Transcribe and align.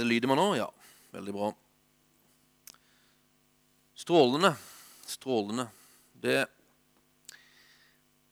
Er 0.00 0.06
det 0.06 0.14
lyd 0.14 0.24
i 0.24 0.28
meg 0.30 0.38
nå? 0.40 0.44
Ja. 0.56 0.66
Veldig 1.12 1.32
bra. 1.36 1.50
Strålende. 3.92 4.54
Strålende. 5.04 5.66
Det, 6.16 6.36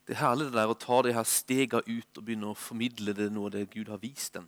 det 0.07 0.15
er 0.15 0.21
herlig 0.23 0.47
det 0.47 0.55
der 0.55 0.73
å 0.73 0.77
ta 0.81 0.97
de 1.05 1.13
her 1.13 1.27
stega 1.29 1.83
ut 1.85 2.17
og 2.17 2.25
begynne 2.25 2.49
å 2.49 2.57
formidle 2.57 3.13
det 3.13 3.27
noe 3.35 3.51
det 3.53 3.67
Gud 3.69 3.91
har 3.93 4.01
vist 4.01 4.39
en. 4.41 4.47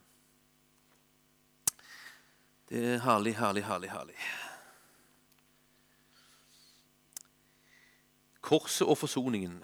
Det 2.72 2.82
er 2.96 3.06
herlig, 3.06 3.36
herlig, 3.38 3.68
herlig, 3.70 3.92
herlig. 3.94 4.18
Korset 8.42 8.90
og 8.90 8.98
forsoningen. 8.98 9.62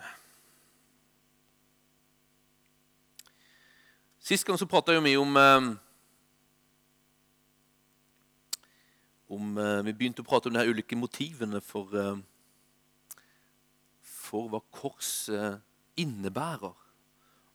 Sist 4.21 4.45
gang 4.45 4.61
så 4.61 4.69
prata 4.69 4.99
vi 5.01 5.17
om 5.17 5.41
eh, 5.41 5.73
om 9.27 9.57
eh, 9.59 9.83
Vi 9.87 9.93
begynte 9.93 10.23
å 10.23 10.27
prate 10.27 10.49
om 10.49 10.55
de 10.55 10.61
her 10.61 10.71
ulike 10.71 10.97
motivene 10.99 11.61
for, 11.63 11.91
eh, 11.97 12.19
for 14.01 14.51
hva 14.51 14.61
korset 14.71 15.63
innebærer. 15.99 16.75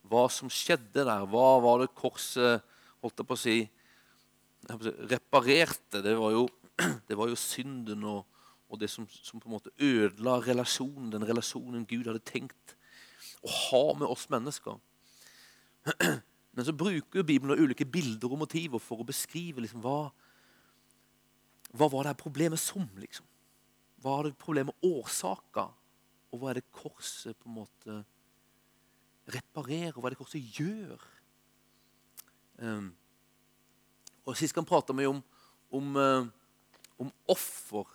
Hva 0.09 0.27
som 0.33 0.51
skjedde 0.53 1.07
der. 1.07 1.29
Hva 1.31 1.61
var 1.63 1.83
det 1.83 1.95
korset 1.97 2.65
holdt 3.03 3.23
jeg 3.23 3.29
på 3.29 3.39
å 3.39 3.41
si, 3.41 3.57
reparerte? 5.11 6.03
Det 6.05 6.15
var 6.19 6.35
jo, 6.35 6.47
det 7.09 7.19
var 7.19 7.31
jo 7.31 7.39
synden 7.39 8.05
og, 8.11 8.27
og 8.69 8.81
det 8.81 8.91
som, 8.91 9.07
som, 9.09 9.41
på 9.41 9.49
en 9.49 9.57
måte 9.57 9.75
ødela 9.79 10.41
relasjonen, 10.45 11.11
den 11.15 11.27
relasjonen 11.29 11.87
Gud 11.89 12.09
hadde 12.11 12.25
tenkt 12.25 12.77
å 13.43 13.51
ha 13.51 13.87
med 13.99 14.09
oss 14.11 14.29
mennesker. 14.33 14.79
Men 16.53 16.67
så 16.67 16.75
bruker 16.77 17.25
Bibelen 17.25 17.59
ulike 17.59 17.87
bilder 17.89 18.29
og 18.29 18.43
motiver 18.45 18.83
for 18.83 19.01
å 19.01 19.09
beskrive 19.09 19.65
liksom, 19.65 19.81
hva, 19.85 20.11
hva 21.73 21.89
var 21.93 22.09
det 22.09 22.19
problemet 22.21 22.61
som? 22.61 22.85
liksom? 23.01 23.27
Hva 24.03 24.19
er 24.19 24.29
det 24.29 24.41
problemet 24.41 24.85
årsaka? 24.85 25.69
Og 26.33 26.41
hva 26.41 26.51
er 26.51 26.61
det 26.61 26.73
korset 26.75 27.37
på 27.39 27.49
en 27.49 27.59
måte 27.61 27.99
reparerer? 29.33 29.97
Hva 29.97 30.09
er 30.09 30.15
det 30.15 30.21
korset 30.21 30.59
gjør? 30.59 31.01
Um, 32.61 32.93
og 34.27 34.37
Sist 34.39 34.55
gang 34.55 34.69
prata 34.69 34.95
vi 34.97 35.09
om, 35.09 35.21
om, 35.73 35.97
uh, 35.97 36.29
om 37.01 37.11
offer 37.33 37.89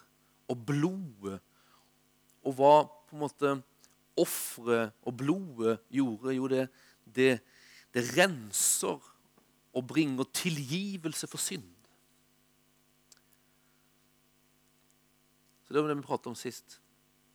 og 0.48 0.66
blodet. 0.68 1.40
Og 2.48 2.58
hva 2.58 2.74
på 3.08 3.16
en 3.16 3.24
måte 3.24 3.56
offeret 4.18 4.96
og 5.06 5.16
blodet 5.18 5.78
gjorde. 5.94 6.34
Jo, 6.36 6.50
det, 6.52 6.68
det, 7.06 7.32
det 7.94 8.06
renser 8.18 9.02
og 9.78 9.88
bringer 9.88 10.28
tilgivelse 10.34 11.30
for 11.30 11.42
synd. 11.42 11.68
Så 15.68 15.74
Det 15.74 15.82
var 15.82 15.90
det 15.90 15.98
vi 15.98 16.08
pratet 16.08 16.28
om 16.28 16.36
sist. 16.36 16.82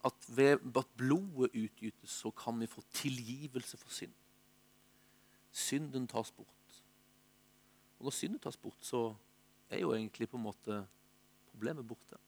At 0.04 0.14
ved 0.28 0.58
at 0.76 0.86
blodet 0.96 1.52
utgytes, 1.54 2.10
så 2.10 2.30
kan 2.30 2.60
vi 2.60 2.66
få 2.66 2.82
tilgivelse 2.92 3.76
for 3.76 3.90
synd. 3.90 4.14
Synden 5.52 6.08
tas 6.08 6.32
bort. 6.32 6.82
Og 7.98 8.04
når 8.04 8.10
synden 8.10 8.38
tas 8.38 8.56
bort, 8.56 8.78
så 8.80 9.14
er 9.70 9.80
jo 9.80 9.92
egentlig 9.94 10.28
på 10.28 10.36
en 10.36 10.42
måte 10.42 10.86
problemet 11.50 11.86
borte. 11.86 12.18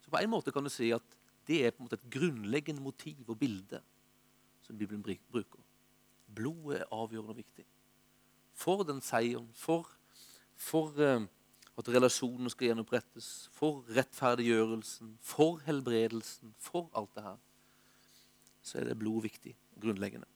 Så 0.00 0.10
på 0.10 0.16
en 0.16 0.30
måte 0.30 0.52
kan 0.52 0.64
du 0.64 0.70
si 0.70 0.90
at 0.94 1.18
det 1.46 1.66
er 1.66 1.70
på 1.70 1.82
en 1.82 1.84
måte 1.84 1.98
et 1.98 2.10
grunnleggende 2.10 2.82
motiv 2.82 3.28
og 3.28 3.38
bilde 3.38 3.82
som 4.62 4.78
Bibelen 4.78 5.02
bruker. 5.02 5.60
Blodet 6.34 6.80
er 6.80 6.94
avgjørende 6.94 7.34
og 7.34 7.36
viktig 7.36 7.66
for 8.54 8.82
den 8.82 9.00
seieren, 9.00 9.48
for, 9.54 9.88
for 10.56 10.92
uh, 10.98 11.24
at 11.78 11.88
relasjonen 11.88 12.50
skal 12.50 12.66
gjenopprettes, 12.68 13.48
for 13.52 13.84
rettferdiggjørelsen, 13.96 15.16
for 15.20 15.60
helbredelsen, 15.66 16.54
for 16.60 16.90
alt 16.96 17.14
det 17.14 17.22
her, 17.22 17.36
så 18.62 18.78
er 18.78 18.84
det 18.84 18.98
blod 18.98 19.22
viktig 19.22 19.56
og 19.76 19.82
grunnleggende. 19.82 20.26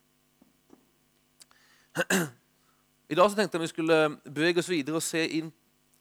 I 3.08 3.14
dag 3.14 3.30
så 3.30 3.36
tenkte 3.36 3.56
jeg 3.56 3.62
vi 3.62 3.66
skulle 3.66 4.16
bevege 4.24 4.58
oss 4.58 4.70
videre 4.70 4.98
og 4.98 5.04
se, 5.04 5.22
inn, 5.38 5.52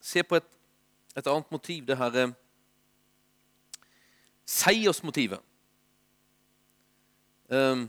se 0.02 0.24
på 0.24 0.40
et, 0.40 0.48
et, 1.16 1.28
annet 1.28 1.52
motiv. 1.52 1.86
Det 1.86 1.98
her 1.98 2.34
seiersmotivet. 4.46 5.40
Um, 7.46 7.86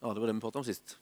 ja, 0.00 0.08
det 0.08 0.20
var 0.20 0.26
det 0.26 0.34
vi 0.34 0.40
pratet 0.40 0.62
om 0.62 0.64
sist 0.64 0.96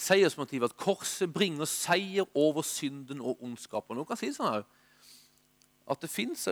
seiersmotiv, 0.00 0.64
at 0.64 0.76
korset 0.80 1.32
bringer 1.32 1.68
seier 1.68 2.24
over 2.34 2.62
synden 2.62 3.20
og 3.20 3.42
ondskapen. 3.44 3.98
Noen 3.98 4.08
kan 4.08 4.18
si 4.18 4.32
sånn 4.32 4.54
her, 4.54 4.66
at 5.90 6.00
det 6.00 6.10
fins 6.12 6.46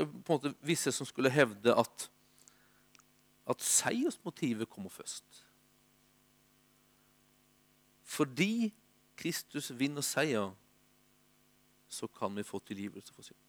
visse 0.67 0.93
som 0.93 1.07
skulle 1.09 1.33
hevde 1.33 1.75
at, 1.79 2.09
at 3.49 3.65
seiersmotivet 3.65 4.69
kommer 4.71 4.93
først. 4.93 5.45
Fordi 8.09 8.73
Kristus 9.19 9.71
vinner 9.79 10.05
seier, 10.05 10.51
så 11.89 12.07
kan 12.07 12.37
vi 12.37 12.45
få 12.45 12.61
tilgivelse 12.61 13.15
for 13.15 13.25
synd. 13.25 13.45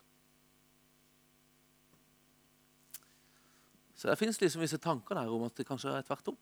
Så 4.00 4.08
det 4.08 4.20
fins 4.20 4.40
liksom 4.40 4.62
visse 4.64 4.80
tanker 4.80 5.18
der 5.18 5.28
om 5.28 5.44
at 5.44 5.58
det 5.58 5.68
kanskje 5.68 5.92
er 5.92 6.08
tvert 6.08 6.32
om. 6.32 6.38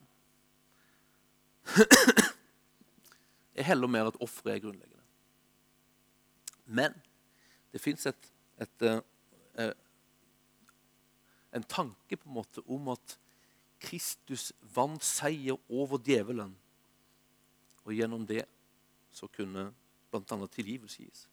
Jeg 3.57 3.65
heller 3.65 3.89
mer 3.89 4.11
at 4.11 4.17
offeret 4.21 4.55
er 4.55 4.59
grunnleggende. 4.61 5.03
Men 6.65 6.93
det 7.73 7.81
fins 7.81 8.05
et, 8.05 8.27
eh, 8.81 9.71
en 11.53 11.63
tanke 11.63 12.17
på 12.17 12.29
en 12.29 12.33
måte 12.33 12.61
om 12.69 12.91
at 12.93 13.17
Kristus 13.79 14.51
vant 14.75 15.03
seier 15.03 15.57
over 15.69 15.97
djevelen. 15.97 16.53
Og 17.85 17.93
gjennom 17.93 18.27
det 18.27 18.45
så 19.11 19.27
kunne 19.27 19.71
bl.a. 20.11 20.47
tilgivelse 20.47 21.03
gis. 21.03 21.25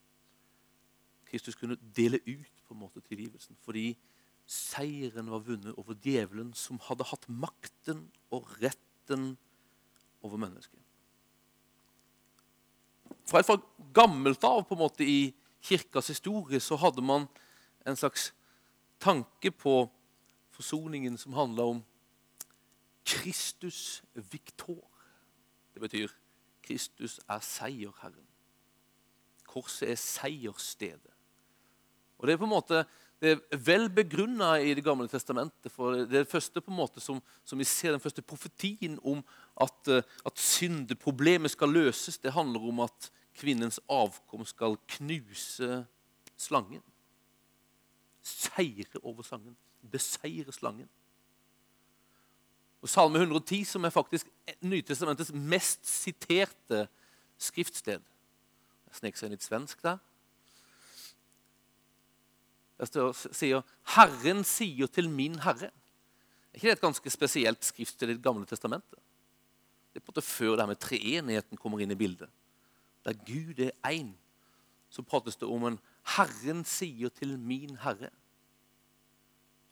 Kristus 1.28 1.54
kunne 1.54 1.76
dele 1.96 2.20
ut 2.24 2.64
på 2.64 2.74
en 2.74 2.80
måte 2.80 3.00
tilgivelsen 3.04 3.56
fordi 3.60 3.98
seieren 4.46 5.30
var 5.32 5.44
vunnet 5.44 5.76
over 5.80 5.96
djevelen, 6.04 6.52
som 6.54 6.80
hadde 6.88 7.04
hatt 7.08 7.28
makten 7.28 8.06
og 8.30 8.48
retten 8.62 9.36
over 10.22 10.36
mennesket 10.36 10.93
fra, 13.26 13.42
fra 13.42 13.58
gammelt 13.94 14.44
av 14.44 14.62
på 14.68 14.76
en 14.76 14.84
måte 14.84 15.06
i 15.06 15.34
kirkas 15.64 16.10
historie 16.12 16.60
så 16.60 16.76
hadde 16.80 17.04
man 17.04 17.26
en 17.86 17.96
slags 17.96 18.32
tanke 19.02 19.50
på 19.50 19.84
forsoningen 20.54 21.18
som 21.18 21.36
handla 21.36 21.66
om 21.74 21.82
Kristus 23.04 24.02
victor. 24.30 24.80
Det 25.74 25.82
betyr 25.82 26.12
Kristus 26.64 27.18
er 27.28 27.42
seierherren. 27.44 28.28
Korset 29.44 29.90
er 29.90 30.00
seiersstedet. 30.00 31.12
Og 32.18 32.26
Det 32.26 32.34
er 32.34 32.40
på 32.40 32.48
en 32.48 32.56
måte 32.56 32.84
det 33.24 33.30
er 33.38 33.60
vel 33.64 33.86
begrunna 33.88 34.58
i 34.60 34.74
Det 34.74 34.84
gamle 34.84 35.08
testamentet. 35.08 35.72
for 35.72 35.92
Det 35.92 36.02
er 36.02 36.24
det 36.24 36.28
første 36.30 36.60
på 36.60 36.70
en 36.70 36.76
måte 36.76 37.00
som, 37.00 37.22
som 37.44 37.58
vi 37.58 37.64
ser 37.64 37.92
den 37.92 38.00
første 38.00 38.22
profetien 38.22 38.98
om 39.02 39.22
at, 39.60 39.88
eh, 39.88 40.02
at 40.26 40.38
syndeproblemet 40.38 41.50
skal 41.50 41.68
løses. 41.68 42.18
Det 42.18 42.32
handler 42.32 42.60
om 42.60 42.80
at 42.80 43.10
kvinnens 43.34 43.80
avkom 43.90 44.44
skal 44.46 44.76
knuse 44.96 45.84
slangen. 46.36 46.82
Seire 48.24 49.02
over 49.02 49.22
slangen. 49.26 49.56
Beseire 49.90 50.52
slangen. 50.52 50.88
Og 52.84 52.88
Salme 52.88 53.18
110, 53.18 53.64
som 53.64 53.84
er 53.84 53.92
faktisk 53.92 54.28
Nytestamentets 54.60 55.32
mest 55.32 55.86
siterte 55.88 56.82
skriftsted 57.40 58.02
Jeg 58.04 58.98
snek 58.98 59.16
seg 59.16 59.32
litt 59.32 59.44
svensk 59.44 59.80
der. 59.82 59.96
Der 62.78 63.12
sier 63.14 63.62
'Herren 63.94 64.44
sier 64.44 64.86
til 64.86 65.08
min 65.10 65.40
Herre'. 65.40 65.72
Er 66.52 66.56
ikke 66.58 66.68
det 66.68 66.76
et 66.76 66.80
ganske 66.80 67.10
spesielt 67.10 67.64
skriftsted 67.64 68.08
i 68.08 68.14
Det 68.14 68.22
gamle 68.22 68.46
testamentet? 68.46 69.00
Det 69.92 70.00
er 70.02 70.04
på 70.04 70.12
en 70.12 70.14
måte 70.14 70.26
før 70.26 70.50
det 70.50 70.60
her 70.60 70.66
med 70.66 70.80
treenigheten 70.80 71.56
kommer 71.58 71.80
inn 71.80 71.90
i 71.90 71.98
bildet 71.98 72.30
der 73.04 73.12
Gud 73.12 73.58
er 73.58 73.70
én, 73.86 74.14
så 74.90 75.02
prates 75.02 75.36
det 75.36 75.48
om 75.48 75.64
en 75.64 75.78
'Herren 76.04 76.64
sier 76.64 77.08
til 77.08 77.38
min 77.38 77.76
Herre'. 77.76 78.12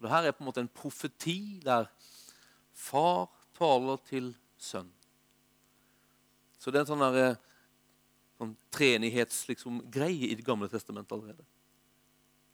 Dette 0.03 0.27
er 0.27 0.33
på 0.33 0.43
en 0.43 0.51
måte 0.51 0.61
en 0.61 0.69
profeti 0.69 1.61
der 1.65 1.87
far 2.73 3.31
taler 3.55 3.97
til 3.97 4.37
sønn. 4.59 4.91
Så 6.59 6.71
det 6.71 6.79
er 6.79 6.81
en 6.81 6.91
sånn, 6.91 7.05
der, 7.13 7.31
eh, 7.31 7.37
sånn 8.39 8.57
treenighetsgreie 8.71 9.55
liksom, 9.55 9.81
i 10.31 10.35
Det 10.35 10.45
gamle 10.45 10.69
testamentet 10.69 11.13
allerede. 11.13 11.45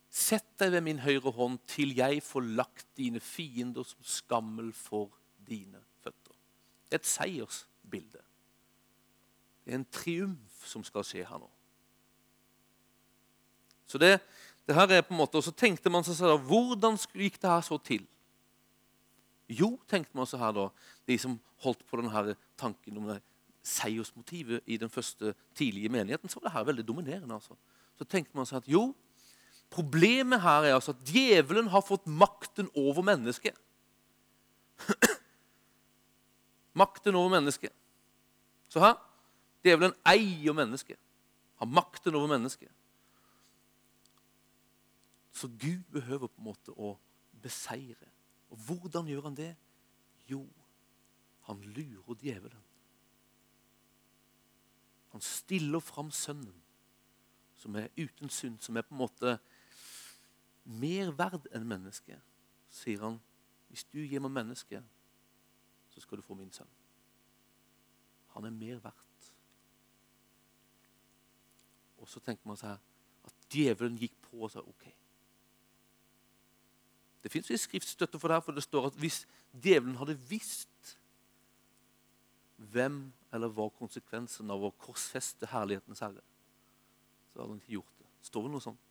Sett 0.09 0.57
deg 0.59 0.73
ved 0.73 0.83
min 0.87 1.03
høyre 1.05 1.33
hånd 1.37 1.59
til 1.69 1.93
jeg 1.97 2.23
får 2.25 2.47
lagt 2.57 2.87
dine 2.97 3.21
fiender 3.21 3.85
som 3.85 4.01
skammel 4.03 4.73
for 4.73 5.11
dine 5.45 5.83
føtter. 6.03 6.33
Det 6.89 6.97
er 6.97 7.03
et 7.03 7.07
seiersbilde. 7.07 8.23
Det 9.65 9.75
er 9.75 9.79
en 9.83 9.91
triumf 9.93 10.48
som 10.67 10.85
skal 10.85 11.07
skje 11.07 11.27
her 11.27 11.41
nå. 11.41 11.49
Så 13.89 13.99
det, 14.01 14.19
det 14.69 14.77
her 14.77 14.91
er 14.93 15.03
på 15.07 15.15
en 15.15 15.23
måte, 15.23 15.39
Og 15.39 15.45
så 15.45 15.53
tenkte 15.55 15.91
man 15.91 16.05
seg 16.05 16.19
da, 16.21 16.37
hvordan 16.37 16.99
gikk 17.15 17.41
det 17.41 17.51
her 17.51 17.65
så 17.65 17.79
til? 17.81 18.05
Jo, 19.49 19.79
tenkte 19.89 20.17
man 20.17 20.29
seg 20.29 20.43
her 20.43 20.53
da, 20.53 20.69
de 21.09 21.17
som 21.19 21.39
holdt 21.65 21.87
på 21.89 21.97
denne 21.97 22.35
tanken 22.61 22.99
om 23.01 23.09
det 23.09 23.23
seiersmotivet 23.69 24.65
i 24.67 24.77
den 24.81 24.91
første 24.91 25.35
tidlige 25.57 25.89
menigheten, 25.93 26.29
så 26.29 26.39
var 26.39 26.49
det 26.49 26.57
her 26.57 26.67
veldig 26.69 26.89
dominerende. 26.89 27.35
altså. 27.35 27.57
Så 27.99 28.05
tenkte 28.05 28.37
man 28.37 28.47
seg 28.47 28.63
at 28.63 28.69
jo, 28.69 28.95
problemet 29.71 30.41
her 30.41 30.69
er 30.69 30.77
altså 30.77 30.95
at 30.95 31.03
djevelen 31.09 31.69
har 31.73 31.85
fått 31.85 32.07
makten 32.07 32.71
over 32.77 33.03
mennesket. 33.03 33.57
makten 36.83 37.15
over 37.15 37.33
mennesket. 37.37 37.73
Så 38.69 38.81
her 38.81 38.97
Djevelen 39.69 39.95
eier 40.09 40.57
mennesket. 40.57 40.99
Har 41.59 41.71
makten 41.71 42.17
over 42.17 42.31
mennesket. 42.31 42.71
Så 45.33 45.49
Gud 45.49 45.85
behøver 45.93 46.27
på 46.27 46.41
en 46.41 46.49
måte 46.49 46.75
å 46.75 46.97
beseire. 47.43 48.09
Og 48.51 48.59
hvordan 48.67 49.07
gjør 49.11 49.29
han 49.29 49.37
det? 49.39 49.53
Jo, 50.31 50.43
han 51.47 51.61
lurer 51.63 52.19
djevelen. 52.23 52.65
Han 55.09 55.21
stiller 55.25 55.81
fram 55.81 56.11
sønnen, 56.11 56.63
som 57.57 57.77
er 57.77 57.89
uten 57.97 58.31
synd, 58.31 58.59
som 58.61 58.77
er 58.77 58.85
på 58.87 58.95
en 58.95 59.01
måte 59.01 59.39
mer 60.69 61.15
verd 61.17 61.49
enn 61.57 61.65
mennesket. 61.67 62.21
Sier 62.71 63.01
han, 63.03 63.17
hvis 63.73 63.87
du 63.89 64.03
gir 64.03 64.21
meg 64.21 64.35
mennesket, 64.37 64.85
så 65.89 66.05
skal 66.05 66.21
du 66.21 66.27
få 66.27 66.37
min 66.37 66.53
sønn. 66.53 66.69
Han 68.37 68.45
er 68.45 68.55
mer 68.55 68.83
verdt. 68.85 69.08
Og 72.09 72.15
så 72.15 72.23
tenker 72.25 72.49
man 72.49 72.57
seg 72.57 72.79
at 73.29 73.53
djevelen 73.53 73.99
gikk 74.01 74.15
på 74.31 74.47
og 74.47 74.53
sa 74.53 74.63
OK. 74.65 74.87
Det 77.21 77.29
fins 77.35 77.51
skriftstøtte 77.61 78.17
for 78.17 78.31
det, 78.31 78.39
her, 78.39 78.45
for 78.47 78.57
det 78.57 78.65
står 78.65 78.87
at 78.89 78.97
hvis 78.97 79.27
djevelen 79.53 79.99
hadde 80.01 80.15
visst 80.31 80.95
hvem 82.73 83.11
eller 83.37 83.53
hva 83.53 83.67
konsekvensen 83.77 84.49
av 84.49 84.65
å 84.65 84.73
korsfeste 84.81 85.51
herlighetens 85.53 86.01
herre, 86.01 86.25
så 87.29 87.43
hadde 87.43 87.51
han 87.51 87.61
ikke 87.61 87.77
gjort 87.77 87.99
det. 88.01 88.09
Står 88.31 88.47
det 88.47 88.53
noe 88.55 88.65
sånt? 88.65 88.87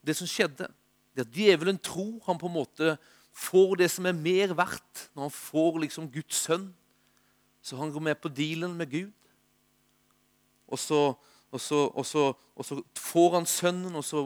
Det 0.00 0.14
som 0.16 0.30
skjedde, 0.30 0.70
det 1.12 1.26
at 1.26 1.36
djevelen 1.36 1.76
tror 1.84 2.16
han 2.24 2.40
på 2.40 2.48
en 2.48 2.56
måte 2.56 2.96
får 3.36 3.76
det 3.82 3.90
som 3.92 4.08
er 4.08 4.16
mer 4.16 4.56
verdt, 4.56 5.10
når 5.12 5.28
han 5.28 5.36
får 5.36 5.82
liksom 5.84 6.08
Guds 6.16 6.40
sønn. 6.46 6.70
Så 7.60 7.76
han 7.76 7.92
går 7.92 8.08
med 8.08 8.16
på 8.24 8.32
dealen 8.32 8.72
med 8.80 8.88
Gud. 8.96 9.12
Og 10.74 10.80
så, 10.82 11.00
og 11.54 11.62
så, 11.62 11.80
og 11.94 12.06
så, 12.06 12.24
og 12.54 12.66
så 12.66 12.80
får 12.98 13.30
han 13.38 13.46
sønnen, 13.46 13.94
og 13.94 14.04
så, 14.04 14.24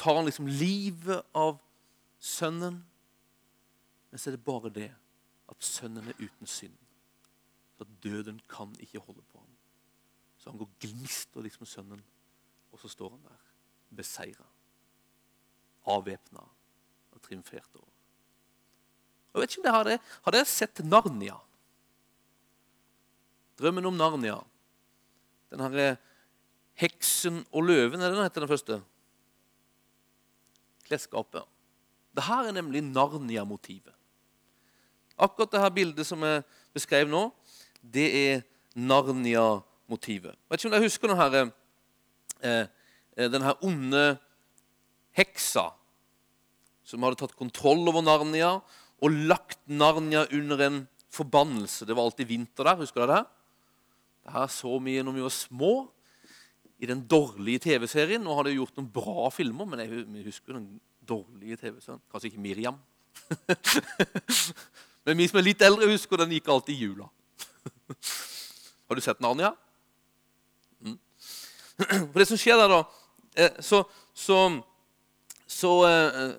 tar 0.00 0.16
han 0.16 0.28
liksom 0.28 0.48
livet 0.48 1.20
av 1.36 1.58
sønnen. 2.20 2.80
Men 4.10 4.22
så 4.22 4.30
er 4.30 4.38
det 4.38 4.46
bare 4.46 4.72
det 4.72 4.88
at 5.52 5.66
sønnen 5.66 6.08
er 6.08 6.20
uten 6.22 6.48
synd. 6.48 6.76
Så 7.76 7.86
døden 8.02 8.40
kan 8.48 8.72
ikke 8.80 9.02
holde 9.02 9.24
på 9.32 9.42
ham. 9.42 9.50
Så 10.38 10.50
han 10.50 10.60
går 10.60 10.70
glister 10.80 11.44
liksom 11.44 11.68
sønnen, 11.68 12.02
og 12.72 12.80
så 12.80 12.88
står 12.88 13.16
han 13.16 13.24
der 13.26 13.40
beseira. 13.96 14.46
Avvæpna 15.92 16.44
og 17.12 17.22
triumfert 17.22 17.76
over. 17.76 17.90
Jeg 19.34 19.42
vet 19.42 19.56
ikke 19.56 19.68
om 19.74 19.84
det. 19.88 19.98
Har 20.24 20.36
dere 20.36 20.48
sett 20.48 20.80
Narnia? 20.86 21.36
Drømmen 23.58 23.90
om 23.90 23.96
Narnia. 23.98 24.38
Den 25.54 25.64
herre 25.68 25.96
Heksen 26.74 27.44
og 27.54 27.68
løven, 27.68 28.00
er 28.02 28.10
det 28.10 28.16
den 28.16 28.26
heter 28.26 28.42
den 28.42 28.50
første? 28.50 28.80
Klesskapet. 30.88 31.46
Det 32.14 32.24
her 32.26 32.48
er 32.48 32.56
nemlig 32.56 32.82
Narnia-motivet. 32.82 33.94
Akkurat 35.14 35.52
det 35.52 35.62
her 35.62 35.70
bildet 35.70 36.06
som 36.06 36.22
jeg 36.26 36.42
beskrev 36.74 37.06
nå, 37.10 37.28
det 37.78 38.08
er 38.18 38.42
Narnia-motivet. 38.74 40.34
Vet 40.50 40.58
ikke 40.58 40.70
om 40.70 40.74
dere 40.74 40.88
husker 40.88 41.14
denne, 41.14 41.44
eh, 42.42 42.66
den 43.30 43.46
her 43.46 43.62
onde 43.62 44.04
heksa 45.14 45.68
som 46.84 47.06
hadde 47.06 47.22
tatt 47.22 47.38
kontroll 47.38 47.86
over 47.86 48.02
Narnia 48.02 48.56
og 48.98 49.22
lagt 49.30 49.62
Narnia 49.70 50.26
under 50.34 50.66
en 50.66 50.82
forbannelse. 51.14 51.86
Det 51.86 51.94
var 51.94 52.02
alltid 52.02 52.26
vinter 52.26 52.66
der. 52.66 52.82
Husker 52.82 53.06
dere 53.06 53.22
det? 53.22 53.33
Her 54.32 54.46
så 54.48 54.78
vi 54.80 54.96
når 55.02 55.18
vi 55.18 55.26
var 55.26 55.34
små, 55.34 55.74
i 56.84 56.86
den 56.86 57.04
dårlige 57.08 57.58
TV-serien. 57.58 58.22
Nå 58.24 58.34
har 58.36 58.46
de 58.46 58.56
gjort 58.58 58.76
noen 58.78 58.90
bra 58.92 59.28
filmer, 59.32 59.68
men 59.68 59.82
jeg 59.84 60.24
husker 60.26 60.58
den 60.58 60.68
dårlige 61.06 61.58
TV-serien. 61.62 62.02
Kanskje 62.12 62.32
ikke 62.32 62.44
Miriam. 62.44 62.78
men 65.06 65.20
vi 65.20 65.28
som 65.30 65.40
er 65.40 65.46
litt 65.46 65.62
eldre, 65.64 65.90
husker 65.92 66.20
den 66.20 66.34
gikk 66.36 66.50
alltid 66.50 66.74
i 66.74 66.88
jula. 66.88 67.08
Har 68.88 68.98
du 68.98 69.04
sett 69.04 69.22
Narnia? 69.24 69.54
Mm. 70.84 70.98
For 72.10 72.20
det 72.20 72.28
som 72.28 72.40
skjer 72.40 72.60
der, 72.60 72.74
da 72.74 72.82
eh, 73.40 73.62
Så, 73.64 73.84
så, 74.12 74.40
så, 75.48 75.72
eh, 75.88 76.34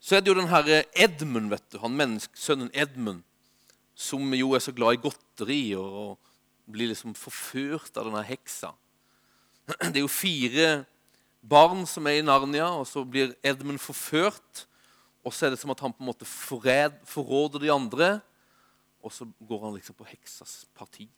så 0.00 0.16
er 0.16 0.24
det 0.24 0.32
jo 0.32 0.38
den 0.38 0.52
herre 0.52 0.84
Edmund, 0.94 1.50
vet 1.52 1.66
du. 1.68 1.82
Han 1.84 1.98
menneskesønnen 1.98 2.72
Edmund. 2.72 3.26
Som 4.00 4.32
jo 4.32 4.54
er 4.56 4.64
så 4.64 4.72
glad 4.72 4.96
i 4.96 5.02
godteri 5.02 5.62
og, 5.76 6.00
og 6.00 6.29
blir 6.72 6.90
liksom 6.92 7.14
forført 7.18 7.96
av 7.98 8.08
denne 8.08 8.22
heksa. 8.26 8.72
Det 9.90 10.00
er 10.00 10.04
jo 10.04 10.10
fire 10.10 10.70
barn 11.40 11.84
som 11.88 12.08
er 12.10 12.18
i 12.20 12.24
Narnia, 12.26 12.68
og 12.74 12.88
så 12.88 13.04
blir 13.06 13.36
Edmund 13.46 13.80
forført. 13.82 14.66
Og 15.24 15.34
så 15.36 15.46
er 15.46 15.54
det 15.54 15.60
som 15.60 15.70
at 15.72 15.82
han 15.84 15.92
på 15.92 16.02
en 16.02 16.10
måte 16.10 16.26
forråder 16.26 17.62
de 17.62 17.72
andre 17.72 18.10
og 19.00 19.12
så 19.12 19.26
går 19.48 19.64
han 19.64 19.74
liksom 19.76 19.96
på 19.96 20.08
heksas 20.10 20.64
parti. 20.76 21.08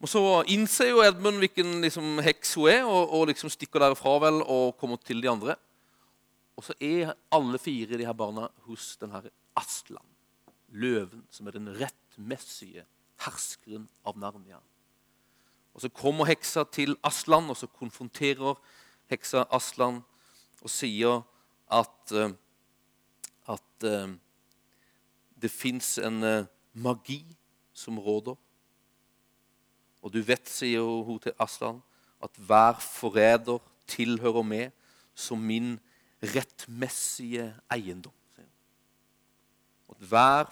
Og 0.00 0.08
Så 0.08 0.20
innser 0.48 0.90
jo 0.90 1.02
Edmund 1.04 1.42
hvilken 1.42 1.82
liksom, 1.84 2.18
heks 2.24 2.54
hun 2.56 2.70
er, 2.72 2.86
og, 2.88 3.12
og 3.12 3.26
liksom 3.28 3.52
stikker 3.52 3.82
derfra 3.82 4.16
vel 4.24 4.40
og 4.40 4.78
kommer 4.80 4.96
til 5.04 5.20
de 5.20 5.28
andre. 5.30 5.56
Og 6.56 6.64
så 6.64 6.76
er 6.80 7.12
alle 7.32 7.60
fire 7.60 7.98
de 8.00 8.06
her 8.08 8.16
barna 8.16 8.48
hos 8.66 8.94
den 9.00 9.12
her 9.12 9.28
Aslan, 9.56 10.06
løven, 10.72 11.22
som 11.30 11.46
er 11.46 11.58
den 11.58 11.68
rettmessige 11.76 12.86
herskeren 13.24 13.88
av 14.04 14.18
Narnia. 14.18 14.60
Og 15.74 15.80
Så 15.80 15.88
kommer 15.88 16.26
heksa 16.26 16.64
til 16.64 16.96
Aslan, 17.04 17.50
og 17.50 17.56
så 17.56 17.66
konfronterer 17.66 18.58
heksa 19.10 19.44
Aslan 19.50 20.02
og 20.62 20.70
sier 20.70 21.22
at, 21.70 22.12
eh, 22.12 22.32
at 23.48 23.84
eh, 23.84 24.16
det 25.42 25.50
fins 25.50 25.98
en 25.98 26.22
uh, 26.22 26.46
magi 26.72 27.24
som 27.72 27.98
råder. 27.98 28.36
Og 30.02 30.12
du 30.12 30.20
vet, 30.20 30.48
sier 30.48 30.84
hun 30.84 31.18
til 31.18 31.32
Aslan, 31.40 31.80
at 32.20 32.36
hver 32.36 32.76
forræder 32.80 33.58
tilhører 33.88 34.44
meg 34.44 34.72
som 35.14 35.40
min 35.40 35.78
rettmessige 36.20 37.54
eiendom. 37.72 38.12
At 39.90 39.96
hver 40.08 40.50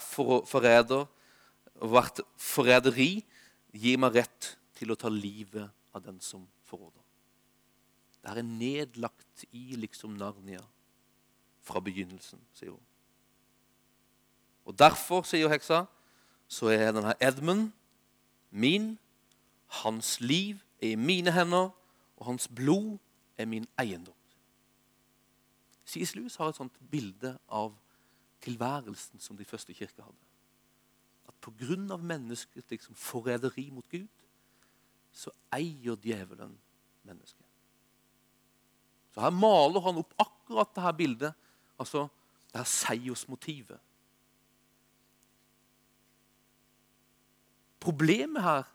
forræder 0.48 1.04
hvert 1.86 2.20
forræderi 2.40 3.22
gir 3.74 4.00
meg 4.00 4.16
rett 4.18 4.54
til 4.78 4.90
å 4.90 4.98
ta 4.98 5.10
livet 5.12 5.68
av 5.94 6.02
den 6.02 6.18
som 6.20 6.46
forråder. 6.66 7.04
Det 8.22 8.34
er 8.34 8.42
nedlagt 8.42 9.44
i 9.54 9.76
liksom 9.78 10.16
Narnia 10.18 10.62
fra 11.62 11.80
begynnelsen, 11.80 12.40
sier 12.54 12.74
hun. 12.74 12.84
Og 14.68 14.78
Derfor, 14.78 15.22
sier 15.24 15.48
heksa, 15.48 15.84
så 16.48 16.68
er 16.72 16.92
denne 16.92 17.14
Edmund 17.20 17.70
min. 18.50 18.98
Hans 19.82 20.18
liv 20.20 20.60
er 20.80 20.92
i 20.92 21.00
mine 21.00 21.32
hender, 21.32 21.70
og 22.16 22.26
hans 22.26 22.48
blod 22.48 22.98
er 23.38 23.46
min 23.46 23.66
eiendom. 23.80 24.14
C.S. 25.88 26.14
Lewis 26.16 26.36
har 26.36 26.50
et 26.50 26.56
sånt 26.56 26.76
bilde 26.90 27.38
av 27.48 27.72
tilværelsen 28.44 29.20
som 29.20 29.36
de 29.36 29.44
første 29.44 29.72
kirker 29.74 30.04
hadde. 30.04 30.27
Pga. 31.40 31.96
menneskets 31.96 32.70
liksom, 32.70 32.94
forræderi 32.94 33.70
mot 33.70 33.88
Gud, 33.90 34.08
så 35.12 35.30
eier 35.54 35.96
djevelen 35.96 36.58
mennesket. 37.02 37.46
Så 39.14 39.20
Her 39.20 39.30
maler 39.30 39.80
han 39.80 40.00
opp 40.00 40.14
akkurat 40.18 40.74
dette 40.74 40.96
bildet, 40.96 41.34
altså 41.78 42.08
det 42.52 42.60
her 42.60 42.68
seiersmotivet. 42.70 43.80
Problemet 47.80 48.42
her 48.42 48.66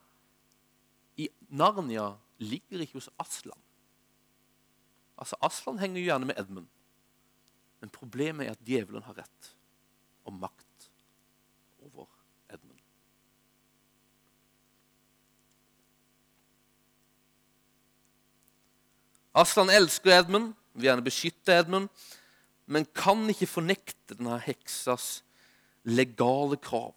i 1.19 1.27
Narnia 1.49 2.13
ligger 2.39 2.81
ikke 2.81 2.97
hos 2.97 3.09
Aslan. 3.19 3.59
Altså, 5.17 5.37
Aslan 5.41 5.79
henger 5.79 6.01
jo 6.01 6.05
gjerne 6.05 6.25
med 6.25 6.39
Edmund. 6.39 6.67
Men 7.79 7.91
problemet 7.91 8.47
er 8.47 8.55
at 8.55 8.63
djevelen 8.65 9.03
har 9.03 9.17
rett 9.19 9.49
og 10.23 10.33
makt 10.39 10.89
over 11.83 12.07
Edmund. 12.49 12.79
Aslan 19.33 19.71
elsker 19.73 20.13
Edmund, 20.19 20.53
vil 20.73 20.89
gjerne 20.89 21.05
beskytte 21.05 21.55
Edmund, 21.57 21.89
men 22.65 22.85
kan 22.95 23.25
ikke 23.29 23.49
fornekte 23.49 24.15
denne 24.15 24.37
heksas 24.45 25.23
legale 25.83 26.57
krav. 26.61 26.95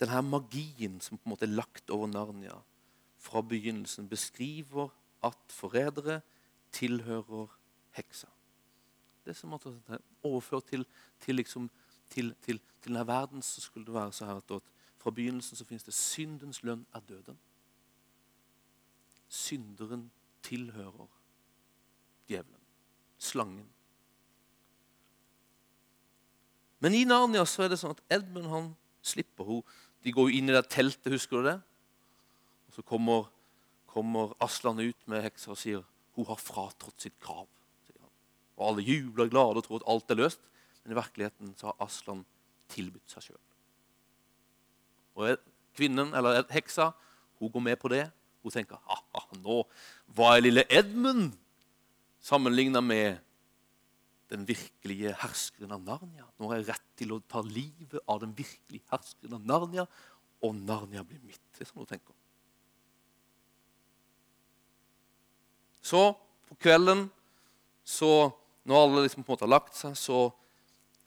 Denne 0.00 0.20
magien 0.26 0.98
som 1.00 1.16
på 1.16 1.24
en 1.24 1.32
måte 1.32 1.46
er 1.46 1.54
lagt 1.54 1.90
over 1.94 2.10
Narnia 2.10 2.58
fra 3.22 3.40
begynnelsen, 3.40 4.08
beskriver 4.08 4.90
at 5.24 5.38
forrædere 5.48 6.20
tilhører 6.72 7.48
heksa. 7.96 8.28
Det 9.24 9.36
som 9.36 9.52
er 9.52 9.98
overført 10.22 10.64
til, 10.64 10.86
til, 11.20 11.34
liksom, 11.34 11.70
til, 12.10 12.34
til 12.42 12.60
denne 12.84 13.06
verden, 13.06 13.42
så 13.42 13.60
skulle 13.60 13.86
det 13.86 13.94
være 13.94 14.12
så 14.12 14.26
her 14.26 14.36
at 14.42 14.62
fra 14.98 15.10
begynnelsen 15.10 15.56
så 15.56 15.64
finnes 15.64 15.84
det 15.86 15.94
syndens 15.94 16.62
lønn 16.62 16.86
er 16.94 17.00
døden. 17.00 17.38
Synderen 19.28 20.10
tilhører 20.46 21.08
djevelen, 22.30 22.62
slangen. 23.18 23.66
Men 26.84 26.94
i 26.94 27.06
Narnia 27.08 27.46
så 27.48 27.64
er 27.64 27.72
det 27.72 27.80
sånn 27.80 27.96
at 27.96 28.02
Edmund 28.18 28.50
han 28.52 28.70
slipper 29.06 29.48
henne. 29.48 29.76
De 30.04 30.12
går 30.14 30.28
jo 30.28 30.38
inn 30.38 30.50
i 30.50 30.54
det 30.54 30.68
teltet, 30.70 31.10
husker 31.10 31.40
du 31.40 31.48
det? 31.48 31.56
Og 32.68 32.76
Så 32.76 32.84
kommer, 32.86 33.24
kommer 33.90 34.36
Aslan 34.44 34.78
ut 34.78 35.08
med 35.10 35.24
heksa 35.24 35.50
og 35.54 35.58
sier 35.58 35.82
hun 36.14 36.28
har 36.28 36.38
fratrådt 36.38 37.02
sitt 37.02 37.16
krav. 37.20 37.48
Og 38.56 38.68
Alle 38.68 38.84
jubler 38.86 39.28
glade 39.32 39.60
og 39.60 39.66
tror 39.66 39.82
at 39.82 39.88
alt 39.90 40.12
er 40.14 40.20
løst, 40.20 40.44
men 40.84 40.94
i 40.94 41.00
virkeligheten 41.00 41.56
så 41.58 41.72
har 41.72 41.88
Aslan 41.88 42.22
tilbudt 42.72 43.10
seg 43.10 43.26
sjøl. 43.26 43.42
Og 45.16 45.42
kvinnen, 45.76 46.14
eller 46.14 46.44
heksa, 46.52 46.92
hun 47.40 47.52
går 47.52 47.64
med 47.66 47.76
på 47.80 47.90
det. 47.92 48.06
Hun 48.46 48.54
tenker 48.54 48.78
nå 49.42 49.62
var 50.14 50.36
jeg 50.36 50.44
lille 50.46 50.62
Edmund 50.70 51.32
sammenligna 52.22 52.78
med 52.80 53.18
den 54.30 54.44
virkelige 54.46 55.14
herskeren 55.18 55.74
av 55.74 55.82
Narnia. 55.82 56.26
Nå 56.38 56.50
har 56.50 56.60
jeg 56.60 56.68
rett 56.68 56.86
til 56.98 57.14
å 57.14 57.18
ta 57.26 57.42
livet 57.42 57.98
av 58.06 58.20
den 58.22 58.32
virkelige 58.38 58.86
herskeren 58.90 59.34
av 59.38 59.48
Narnia, 59.50 59.86
og 60.46 60.54
Narnia 60.58 61.02
blir 61.06 61.18
mitt. 61.26 61.42
Det 61.54 61.64
er 61.64 61.70
sånn 61.70 61.82
hun 61.82 61.90
tenker. 61.90 62.14
Så 65.86 66.02
på 66.46 66.58
kvelden, 66.62 67.06
så, 67.86 68.30
når 68.66 68.82
alle 68.82 69.04
liksom 69.06 69.26
på 69.26 69.30
en 69.30 69.36
måte 69.36 69.46
har 69.46 69.54
lagt 69.54 69.78
seg, 69.78 69.98
så 69.98 70.28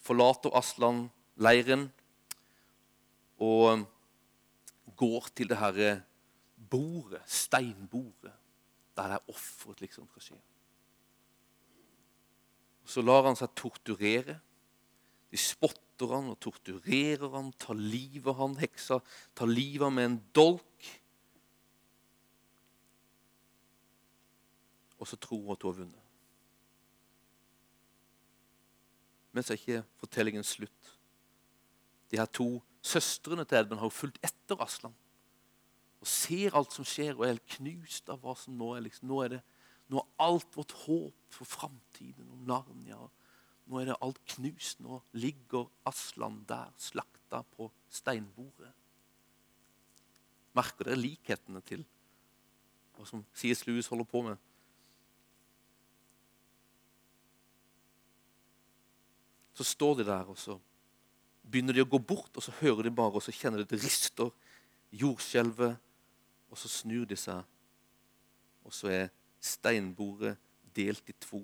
forlater 0.04 0.56
Aslan 0.60 1.06
leiren 1.40 1.88
og 3.40 3.88
går 5.00 5.32
til 5.36 5.52
det 5.52 5.60
herre 5.60 5.98
bordet, 6.70 7.22
steinbordet, 7.26 8.34
der 8.96 9.08
det 9.08 9.18
er 9.18 9.32
offeret 9.32 9.82
liksom 9.82 10.08
skal 10.10 10.24
skje. 10.24 10.40
Så 12.90 13.04
lar 13.06 13.28
han 13.28 13.38
seg 13.38 13.54
torturere. 13.58 14.40
De 15.30 15.38
spotter 15.38 16.10
han 16.16 16.32
og 16.32 16.40
torturerer 16.42 17.30
han, 17.36 17.52
tar 17.62 17.78
livet 17.78 18.32
av 18.32 18.40
han, 18.42 18.58
heksa 18.60 19.00
tar 19.38 19.52
livet 19.52 19.86
av 19.86 19.94
med 19.94 20.10
en 20.10 20.20
dolk. 20.36 20.90
Og 25.00 25.08
så 25.08 25.20
tror 25.22 25.44
hun 25.44 25.54
at 25.54 25.64
hun 25.64 25.72
har 25.72 25.82
vunnet. 25.84 26.06
Men 29.32 29.46
så 29.46 29.54
er 29.54 29.62
ikke 29.62 29.84
fortellingen 30.02 30.44
slutt. 30.44 30.96
De 32.10 32.18
her 32.18 32.28
to 32.34 32.56
søstrene 32.82 33.46
til 33.46 33.60
Edmund 33.60 33.84
har 33.84 33.92
jo 33.92 34.00
fulgt 34.00 34.18
etter 34.26 34.58
Aslan 34.66 34.96
og 36.00 36.08
ser 36.08 36.56
alt 36.56 36.74
som 36.74 36.88
skjer, 36.88 37.16
og 37.18 37.26
er 37.26 37.34
helt 37.34 37.56
knust 37.58 38.10
av 38.12 38.22
hva 38.24 38.36
som 38.40 38.56
nå 38.58 38.74
er. 38.78 38.86
Liksom. 38.88 39.10
Nå 39.12 39.22
er 39.26 39.36
det 39.36 39.42
nå 39.90 39.98
er 39.98 40.10
alt 40.22 40.54
vårt 40.54 40.76
håp 40.86 41.34
for 41.34 41.50
framtiden 41.50 42.28
og 42.30 42.44
Narnia 42.46 43.00
Nå 43.70 43.78
er 43.78 43.92
det 43.92 44.00
alt 44.02 44.20
knust. 44.34 44.80
Nå 44.82 44.98
ligger 45.14 45.68
Aslan 45.86 46.40
der, 46.50 46.72
slakta 46.82 47.44
på 47.54 47.68
steinbordet. 47.94 48.72
Merker 50.58 50.90
dere 50.90 50.98
likhetene 50.98 51.62
til 51.62 51.84
hva 52.98 53.06
som 53.06 53.22
C.S. 53.38 53.62
Lewis 53.68 53.88
holder 53.94 54.08
på 54.10 54.24
med? 54.26 54.42
Så 59.54 59.68
står 59.70 60.00
de 60.00 60.08
der, 60.10 60.26
og 60.26 60.42
så 60.42 60.58
begynner 61.46 61.78
de 61.78 61.86
å 61.86 61.92
gå 61.94 62.02
bort, 62.02 62.34
og 62.34 62.44
så 62.44 62.56
hører 62.64 62.90
de 62.90 62.96
bare, 62.96 63.20
og 63.20 63.24
så 63.24 63.34
kjenner 63.36 63.62
de 63.62 63.70
det 63.70 63.84
rister, 63.84 64.34
jordskjelvet, 64.98 65.78
og 66.50 66.58
så 66.58 66.70
snur 66.72 67.06
de 67.06 67.18
seg, 67.20 67.44
og 68.66 68.74
så 68.74 68.92
er 68.92 69.08
steinbordet 69.40 70.36
delt 70.76 71.10
i 71.10 71.16
to. 71.22 71.40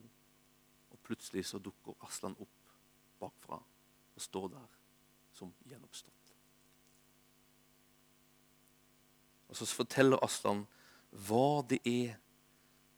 Og 0.92 1.00
plutselig 1.06 1.46
så 1.46 1.62
dukker 1.62 1.98
Aslan 2.06 2.36
opp 2.42 2.74
bakfra 3.20 3.60
og 4.16 4.22
står 4.22 4.48
der 4.56 4.76
som 5.36 5.54
gjenoppstått. 5.70 6.34
Og 9.50 9.58
så 9.60 9.68
forteller 9.70 10.24
Aslan 10.26 10.66
hva 11.28 11.62
det 11.70 11.80
er 11.88 12.16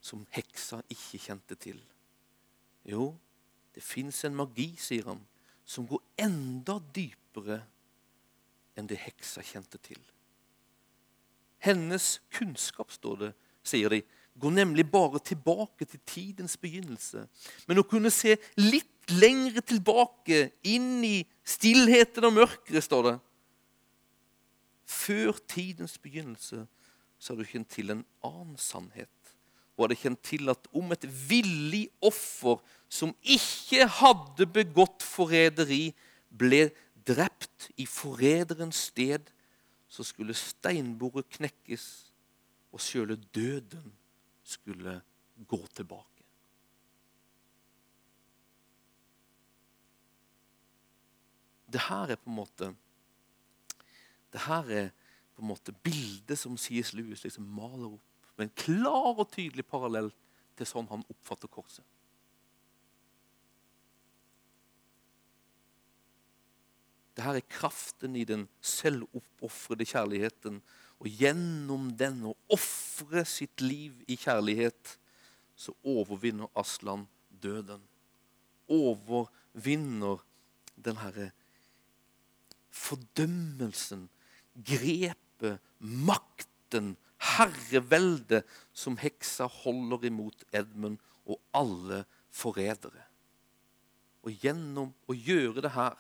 som 0.02 0.24
heksa 0.34 0.80
ikke 0.94 1.20
kjente 1.22 1.58
til. 1.60 1.80
Jo, 2.88 3.12
det 3.76 3.84
fins 3.84 4.24
en 4.26 4.38
magi, 4.38 4.72
sier 4.80 5.10
han, 5.10 5.20
som 5.68 5.88
går 5.90 6.02
enda 6.24 6.78
dypere 6.96 7.60
enn 8.78 8.88
det 8.90 9.02
heksa 9.04 9.44
kjente 9.46 9.82
til. 9.84 10.00
Hennes 11.64 12.18
kunnskap, 12.34 12.92
står 12.94 13.20
det, 13.22 13.32
sier 13.68 13.92
de, 13.92 14.02
går 14.38 14.54
nemlig 14.54 14.86
bare 14.92 15.20
tilbake 15.20 15.86
til 15.86 16.00
tidens 16.06 16.58
begynnelse. 16.62 17.26
Men 17.68 17.82
å 17.82 17.88
kunne 17.88 18.12
se 18.14 18.36
litt 18.62 19.12
lengre 19.18 19.64
tilbake, 19.66 20.52
inn 20.68 21.02
i 21.06 21.22
stillheten 21.48 22.28
og 22.28 22.36
mørket, 22.42 22.84
står 22.84 23.10
det. 23.10 23.16
Før 24.88 25.40
tidens 25.50 25.98
begynnelse 26.00 26.66
så 27.18 27.34
har 27.34 27.42
du 27.42 27.50
kjent 27.50 27.70
til 27.74 27.92
en 27.92 28.04
annen 28.26 28.58
sannhet. 28.62 29.10
Og 29.76 29.88
hadde 29.88 30.00
kjent 30.00 30.22
til 30.26 30.50
at 30.52 30.70
om 30.76 30.94
et 30.94 31.06
villig 31.30 31.88
offer 32.06 32.62
som 32.90 33.14
ikke 33.22 33.88
hadde 34.00 34.48
begått 34.54 35.06
forræderi, 35.06 35.92
ble 36.28 36.68
drept 37.08 37.70
i 37.80 37.86
forræderens 37.88 38.90
sted, 38.92 39.30
så 39.88 40.04
skulle 40.04 40.36
steinbordet 40.36 41.30
knekkes, 41.38 41.88
og 42.76 42.84
sjøle 42.84 43.16
døden 43.36 43.94
skulle 44.44 45.00
gå 45.48 45.60
tilbake. 45.76 46.24
Det 51.68 51.82
her 51.88 52.14
er 52.14 52.20
på 52.20 52.30
en 52.30 52.36
måte 52.36 52.74
det 54.32 54.44
her 54.44 54.70
er 54.72 54.90
på 55.36 55.42
en 55.42 55.48
måte 55.48 55.72
bildet 55.72 56.38
som 56.40 56.58
C.S. 56.60 56.94
Lewis 56.94 57.24
liksom 57.24 57.48
maler 57.56 57.94
opp 57.96 58.34
med 58.38 58.48
en 58.48 58.56
klar 58.60 59.14
og 59.16 59.30
tydelig 59.32 59.66
parallell 59.66 60.12
til 60.58 60.68
sånn 60.70 60.90
han 60.92 61.06
oppfatter 61.10 61.50
korset. 61.50 61.86
Dette 67.18 67.40
er 67.40 67.50
kraften 67.50 68.16
i 68.16 68.26
den 68.30 68.46
selvoppofrede 68.62 69.88
kjærligheten 69.90 70.60
og 71.02 71.08
gjennom 71.10 71.90
den 71.98 72.20
å 72.30 72.36
ofre 72.54 73.24
sitt 73.26 73.62
liv 73.62 73.98
i 74.10 74.18
kjærlighet, 74.18 74.98
så 75.58 75.74
overvinner 75.82 76.50
Aslan 76.58 77.08
døden. 77.42 77.82
Overvinner 78.70 80.22
den 80.78 81.02
herre 81.02 81.32
fordømmelsen, 82.78 84.08
grepet, 84.54 85.62
makten, 85.80 86.96
herreveldet 87.38 88.46
som 88.78 88.98
heksa 89.02 89.48
holder 89.64 90.06
imot 90.10 90.46
Edmund 90.54 91.02
og 91.26 91.42
alle 91.58 92.04
forrædere. 92.34 93.06
Og 94.26 94.34
gjennom 94.44 94.94
å 95.10 95.16
gjøre 95.16 95.64
det 95.66 95.74
her, 95.74 95.98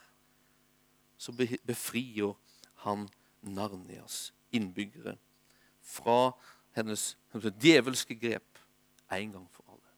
så 1.17 1.33
befrir 1.33 2.35
han 2.83 3.07
Narnias 3.41 4.33
innbyggere 4.51 5.17
fra 5.81 6.31
hennes 6.77 7.17
djevelske 7.33 8.15
grep 8.15 8.59
en 9.11 9.31
gang 9.31 9.47
for 9.51 9.63
alle. 9.71 9.93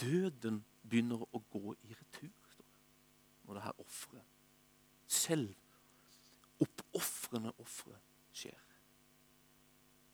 Døden 0.00 0.64
begynner 0.86 1.22
å 1.32 1.42
gå 1.50 1.74
i 1.82 1.94
retur 1.94 2.32
når 3.46 3.54
det 3.54 3.62
her 3.62 3.84
selv 5.06 5.54
oppofrende 6.60 7.52
offeret, 7.60 8.02
skjer. 8.32 8.62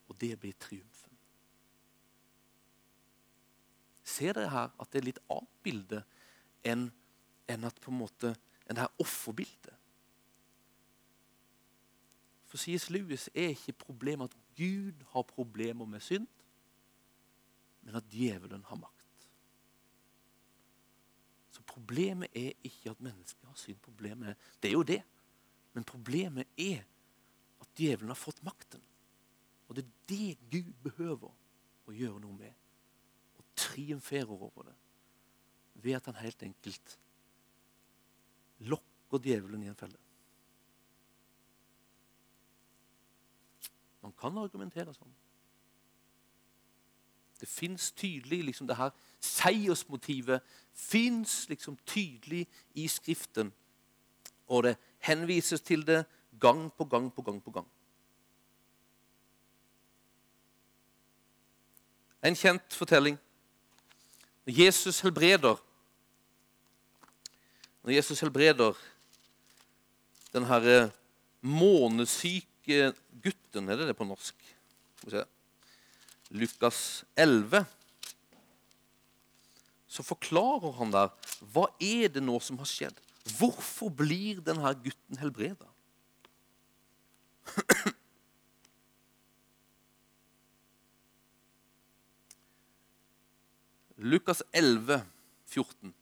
Og 0.09 0.17
det 0.21 0.35
blir 0.41 0.57
triumfen. 0.61 1.19
Ser 4.05 4.37
dere 4.37 4.51
her 4.53 4.73
at 4.81 4.91
det 4.93 5.01
er 5.01 5.07
litt 5.07 5.23
annet 5.33 5.63
bilde 5.65 6.03
enn, 6.69 6.89
enn 7.49 7.65
at 7.69 7.79
på 7.81 7.93
en 7.93 8.01
måte 8.03 8.35
enn 8.67 8.77
det 8.77 8.85
her 8.85 9.03
offerbildet? 9.03 9.79
For 12.53 12.61
C.S. 12.61 12.91
Lewis 12.93 13.31
er 13.33 13.55
ikke 13.55 13.73
problemet 13.73 14.29
at 14.29 14.41
Gud 14.59 15.05
har 15.15 15.23
problemer 15.23 15.87
med 15.89 16.01
synd. 16.05 16.27
men 17.83 17.95
at 17.95 18.05
djevelen 18.13 18.63
har 18.65 18.77
makt. 18.77 19.25
Så 21.51 21.63
problemet 21.67 22.29
er 22.35 22.53
ikke 22.63 22.91
at 22.91 23.01
mennesket 23.01 23.49
har 23.49 23.57
synd. 23.57 23.79
Problemet 23.83 24.37
det 24.63 24.69
er 24.69 24.73
jo 24.73 24.83
det. 24.83 25.01
Men 25.73 25.85
problemet 25.85 26.47
er 26.57 26.85
at 27.61 27.73
djevelen 27.75 28.13
har 28.13 28.21
fått 28.21 28.45
makten. 28.45 28.85
Og 29.69 29.77
det 29.77 29.85
er 29.85 29.91
det 30.09 30.37
Gud 30.53 30.71
behøver 30.85 31.33
å 31.89 31.97
gjøre 31.97 32.21
noe 32.21 32.37
med. 32.37 32.53
Og 33.41 33.45
triumferer 33.57 34.37
over 34.37 34.69
det. 34.69 34.77
Ved 35.75 35.97
at 35.97 36.07
han 36.07 36.21
helt 36.21 36.43
enkelt 36.43 36.99
lokker 38.69 39.25
djevelen 39.25 39.65
i 39.65 39.73
en 39.73 39.83
felle. 39.83 40.02
Man 44.03 44.15
kan 44.19 44.39
argumentere 44.39 44.95
sånn. 44.95 45.13
Det 47.43 47.49
fins 47.51 47.91
tydelig 47.99 48.45
liksom 48.45 48.69
det 48.71 48.79
her 48.79 48.93
Seiersmotivet 49.23 50.43
fins 50.75 51.49
liksom 51.51 51.77
tydelig 51.87 52.45
i 52.75 52.89
Skriften. 52.91 53.53
Og 54.47 54.67
det 54.67 54.77
henvises 55.07 55.63
til 55.63 55.87
det 55.87 56.05
gang 56.41 56.69
på 56.75 56.85
gang 56.85 57.09
på 57.15 57.23
gang 57.23 57.39
på 57.43 57.51
gang. 57.55 57.69
En 62.23 62.39
kjent 62.39 62.75
fortelling. 62.75 63.19
Når 64.47 64.59
Jesus 64.65 65.01
helbreder 65.01 65.57
Når 67.83 67.91
Jesus 67.91 68.21
helbreder 68.21 68.79
den 70.33 70.45
herre 70.45 70.91
månesyke 71.41 72.52
gutten 72.67 73.69
Er 73.69 73.77
det 73.81 73.89
det 73.91 73.99
på 73.99 74.07
norsk? 74.09 74.37
Lukas 76.33 77.05
11, 77.19 77.67
så 79.93 80.03
forklarer 80.07 80.73
han 80.79 80.93
der 80.95 81.11
hva 81.53 81.67
er 81.83 82.09
det 82.15 82.23
nå 82.25 82.39
som 82.41 82.57
har 82.63 82.71
skjedd. 82.71 82.97
Hvorfor 83.37 83.93
blir 83.93 84.41
denne 84.45 84.73
gutten 84.81 85.21
helbreda? 85.21 85.69
Lukas 94.03 94.43
11, 94.53 95.05
14. 95.53 95.93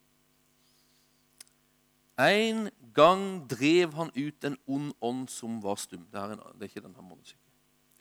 En 2.17 2.69
gang 2.95 3.47
drev 3.49 3.93
han 3.97 4.11
ut 4.15 4.43
en 4.47 4.57
ond 4.67 4.93
ånd 5.01 5.29
som 5.29 5.59
var 5.63 5.79
stum. 5.81 6.03
Det, 6.11 6.19
er, 6.19 6.35
en, 6.35 6.43
det 6.55 6.65
er 6.67 6.71
ikke 6.71 6.83
denne 6.83 7.03
månesyke. 7.05 7.39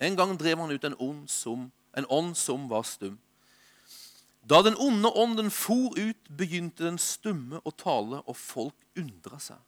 En 0.00 0.16
gang 0.16 0.36
drev 0.40 0.62
han 0.62 0.72
ut 0.72 0.86
en 0.88 0.96
ond 0.98 1.26
som 1.30 1.68
en 1.96 2.06
ånd 2.08 2.36
som 2.38 2.68
var 2.70 2.86
stum. 2.88 3.18
Da 4.40 4.62
den 4.64 4.78
onde 4.80 5.10
ånden 5.12 5.50
for 5.52 5.92
ut, 5.98 6.30
begynte 6.36 6.86
den 6.86 6.98
stumme 6.98 7.60
å 7.64 7.72
tale, 7.76 8.22
og 8.24 8.38
folk 8.38 8.76
undra 8.98 9.38
seg. 9.42 9.58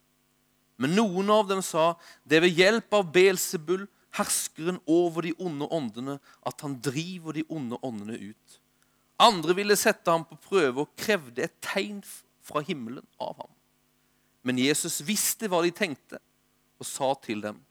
Men 0.81 0.95
noen 0.97 1.29
av 1.29 1.45
dem 1.51 1.61
sa, 1.61 1.93
det 2.25 2.39
er 2.39 2.47
ved 2.47 2.57
hjelp 2.57 2.97
av 2.97 3.11
Belsebull, 3.13 3.85
herskeren 4.17 4.79
over 4.89 5.25
de 5.25 5.33
onde 5.41 5.69
åndene, 5.73 6.17
at 6.45 6.65
han 6.65 6.79
driver 6.81 7.37
de 7.37 7.45
onde 7.49 7.77
åndene 7.85 8.17
ut. 8.17 8.59
Andre 9.21 9.55
ville 9.57 9.77
sette 9.77 10.09
ham 10.09 10.25
på 10.25 10.37
prøve 10.49 10.83
og 10.83 10.95
krevde 10.99 11.45
et 11.45 11.55
tegn 11.63 12.01
fra 12.43 12.63
himmelen 12.65 13.05
av 13.21 13.37
ham. 13.37 13.53
Men 14.43 14.59
Jesus 14.59 14.99
visste 15.05 15.47
hva 15.47 15.61
de 15.63 15.71
tenkte, 15.71 16.19
og 16.79 16.87
sa 16.87 17.13
til 17.23 17.41
dem:" 17.43 17.61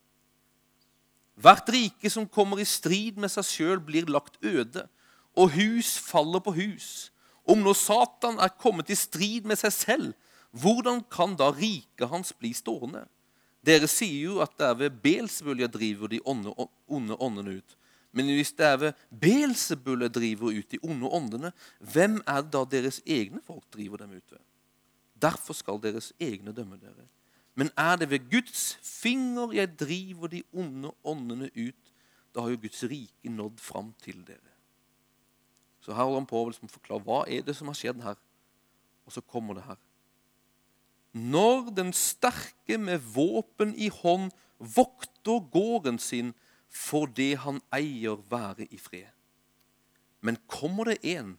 Hvert 1.42 1.68
rike 1.72 2.10
som 2.12 2.28
kommer 2.28 2.60
i 2.60 2.68
strid 2.68 3.16
med 3.16 3.32
seg 3.32 3.46
sjøl, 3.48 3.80
blir 3.80 4.08
lagt 4.10 4.36
øde, 4.44 4.84
og 5.32 5.54
hus 5.56 5.96
faller 5.98 6.42
på 6.44 6.52
hus. 6.52 7.10
Om 7.48 7.64
nå 7.64 7.72
Satan 7.74 8.38
er 8.38 8.52
kommet 8.60 8.92
i 8.92 8.98
strid 8.98 9.48
med 9.48 9.58
seg 9.58 9.72
selv, 9.72 10.12
hvordan 10.52 11.00
kan 11.10 11.34
da 11.36 11.48
riket 11.56 12.10
hans 12.12 12.34
bli 12.36 12.52
stående? 12.54 13.06
Dere 13.64 13.88
sier 13.88 14.28
jo 14.28 14.40
at 14.44 14.52
det 14.58 14.68
er 14.68 14.78
ved 14.78 15.00
Belsebul 15.02 15.62
jeg 15.62 15.72
driver 15.72 16.10
de 16.12 16.20
onde, 16.26 16.52
åndene 16.88 17.56
ut. 17.56 17.76
Men 18.12 18.28
hvis 18.28 18.52
det 18.58 18.66
er 18.68 18.78
ved 18.82 19.04
Belsebul 19.08 20.04
jeg 20.04 20.14
driver 20.14 20.52
ut 20.52 20.74
de 20.74 20.80
onde 20.84 21.08
åndene, 21.08 21.52
hvem 21.80 22.20
er 22.26 22.42
det 22.42 22.52
da 22.52 22.64
deres 22.68 23.00
egne 23.06 23.40
folk 23.46 23.64
driver 23.72 24.04
dem 24.04 24.18
ut 24.18 24.34
ved? 24.34 24.42
Derfor 25.22 25.54
skal 25.54 25.80
deres 25.82 26.12
egne 26.20 26.52
dømme 26.52 26.78
dere. 26.80 27.06
Men 27.54 27.70
er 27.76 27.96
det 27.96 28.10
ved 28.10 28.30
Guds 28.30 28.78
finger 28.82 29.52
jeg 29.52 29.78
driver 29.78 30.26
de 30.26 30.42
onde 30.52 30.92
åndene 31.04 31.50
ut, 31.56 31.92
da 32.34 32.40
har 32.40 32.54
jo 32.54 32.62
Guds 32.62 32.82
rike 32.88 33.28
nådd 33.28 33.60
fram 33.60 33.92
til 34.02 34.22
dere. 34.26 34.52
Så 35.80 35.92
her 35.92 36.04
holder 36.06 36.22
han 36.22 36.30
på 36.30 36.40
å 36.40 36.48
liksom 36.48 36.70
forklare 36.70 37.04
hva 37.04 37.24
er 37.28 37.42
det 37.44 37.56
som 37.58 37.68
har 37.68 37.76
skjedd 37.76 38.02
her. 38.04 38.16
Og 39.06 39.12
så 39.12 39.20
kommer 39.20 39.58
det 39.58 39.66
her. 39.66 39.80
Når 41.12 41.74
den 41.76 41.92
sterke 41.92 42.78
med 42.80 43.02
våpen 43.12 43.74
i 43.76 43.90
hånd 43.92 44.30
vokter 44.58 45.42
gården 45.52 45.98
sin, 46.00 46.32
får 46.72 47.10
det 47.18 47.32
han 47.42 47.60
eier, 47.74 48.16
være 48.30 48.64
i 48.70 48.78
fred. 48.80 49.10
Men 50.22 50.38
kommer 50.48 50.88
det 50.88 51.02
en 51.18 51.34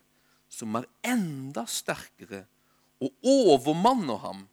som 0.52 0.76
er 0.78 0.86
enda 1.08 1.64
sterkere 1.66 2.44
og 3.04 3.28
overmanner 3.28 4.22
ham, 4.24 4.46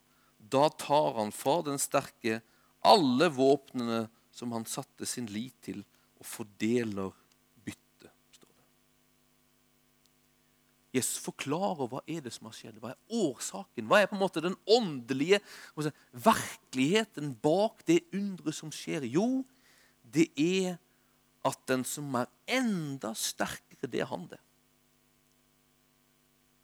da 0.51 0.69
tar 0.81 1.15
han 1.19 1.31
fra 1.35 1.61
den 1.67 1.79
sterke 1.79 2.41
alle 2.87 3.29
våpnene 3.33 4.07
som 4.35 4.53
han 4.57 4.67
satte 4.69 5.07
sin 5.07 5.29
lit 5.31 5.57
til, 5.65 5.83
og 6.21 6.27
fordeler 6.27 7.13
byttet, 7.65 8.13
står 8.35 8.51
det. 8.51 8.67
Jesus 10.97 11.21
forklarer 11.25 11.89
hva 11.91 12.03
er 12.09 12.25
det 12.25 12.33
som 12.35 12.49
har 12.49 12.57
skjedd. 12.57 12.81
Hva 12.81 12.93
er 12.95 13.21
årsaken? 13.21 13.89
Hva 13.89 14.01
er 14.01 14.11
på 14.11 14.17
en 14.17 14.23
måte 14.25 14.45
den 14.45 14.59
åndelige 14.69 15.41
virkeligheten 16.13 17.35
bak 17.45 17.85
det 17.89 18.03
underet 18.17 18.57
som 18.57 18.73
skjer? 18.75 19.07
Jo, 19.09 19.43
det 20.03 20.31
er 20.41 20.79
at 21.47 21.61
den 21.71 21.87
som 21.89 22.13
er 22.21 22.29
enda 22.51 23.15
sterkere, 23.17 23.89
det 23.89 24.05
han 24.09 24.27
det. 24.29 24.41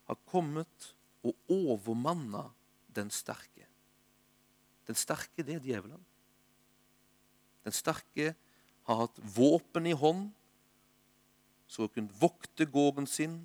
Har 0.07 0.19
kommet 0.29 0.96
og 1.27 1.53
overmanna 1.53 2.47
den 2.97 3.11
sterke. 3.13 3.67
Den 4.87 4.99
sterke, 4.99 5.43
det 5.43 5.57
er 5.57 5.65
djevelen. 5.65 6.03
Den 7.67 7.75
sterke 7.75 8.35
har 8.87 9.03
hatt 9.03 9.19
våpen 9.37 9.89
i 9.91 9.95
hånd, 9.99 10.29
så 11.67 11.87
å 11.87 11.91
kunne 11.91 12.15
vokte 12.21 12.69
gården 12.71 13.09
sin, 13.11 13.41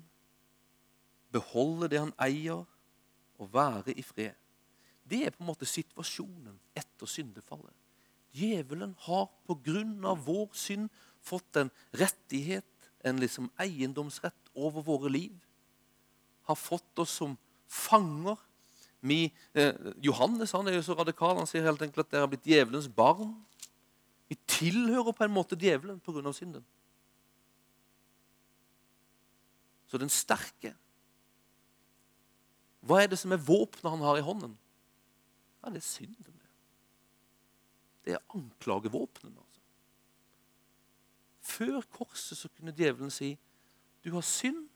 beholde 1.34 1.88
det 1.90 1.98
han 1.98 2.14
eier, 2.22 2.62
og 3.42 3.50
være 3.50 3.96
i 3.98 4.04
fred. 4.06 4.36
Det 5.02 5.24
er 5.26 5.34
på 5.34 5.42
en 5.42 5.48
måte 5.50 5.66
situasjonen 5.66 6.54
etter 6.78 7.10
syndefallet. 7.10 7.74
Djevelen 8.32 8.94
har 9.04 9.26
av 10.08 10.22
vår 10.24 10.52
synd 10.56 10.88
fått 11.20 11.58
en 11.58 11.72
rettighet, 11.98 12.64
en 13.04 13.18
liksom 13.20 13.50
eiendomsrett 13.60 14.52
over 14.54 14.84
våre 14.86 15.10
liv. 15.10 15.34
Har 16.46 16.56
fått 16.56 17.02
oss 17.02 17.10
som 17.18 17.34
fanger 17.72 18.36
vi, 19.02 19.32
eh, 19.54 19.74
Johannes 19.98 20.52
han 20.54 20.68
er 20.68 20.76
jo 20.76 20.82
så 20.86 20.94
radikal. 20.94 21.34
Han 21.36 21.48
sier 21.50 21.64
helt 21.66 21.82
enkelt 21.82 22.06
at 22.06 22.12
dere 22.12 22.22
har 22.22 22.30
blitt 22.30 22.46
djevelens 22.46 22.86
barn. 22.86 23.34
Vi 24.30 24.36
tilhører 24.46 25.10
på 25.10 25.24
en 25.26 25.34
måte 25.34 25.58
djevelen 25.58 25.98
pga. 26.00 26.32
synden. 26.32 26.64
Så 29.86 29.98
den 29.98 30.08
sterke 30.08 30.74
Hva 32.82 33.02
er 33.02 33.06
det 33.06 33.18
som 33.18 33.30
er 33.30 33.38
våpenet 33.38 33.90
han 33.90 34.00
har 34.00 34.16
i 34.18 34.26
hånden? 34.26 34.58
Ja, 35.62 35.70
Det 35.70 35.76
er 35.76 35.86
synden. 35.86 36.40
Det 38.04 38.14
er 38.14 38.18
anklagevåpenet. 38.34 39.36
Altså. 39.38 39.60
Før 41.40 41.80
korset 41.90 42.38
så 42.38 42.48
kunne 42.48 42.74
djevelen 42.74 43.10
si 43.10 43.38
du 44.04 44.10
har 44.14 44.20
synd. 44.20 44.68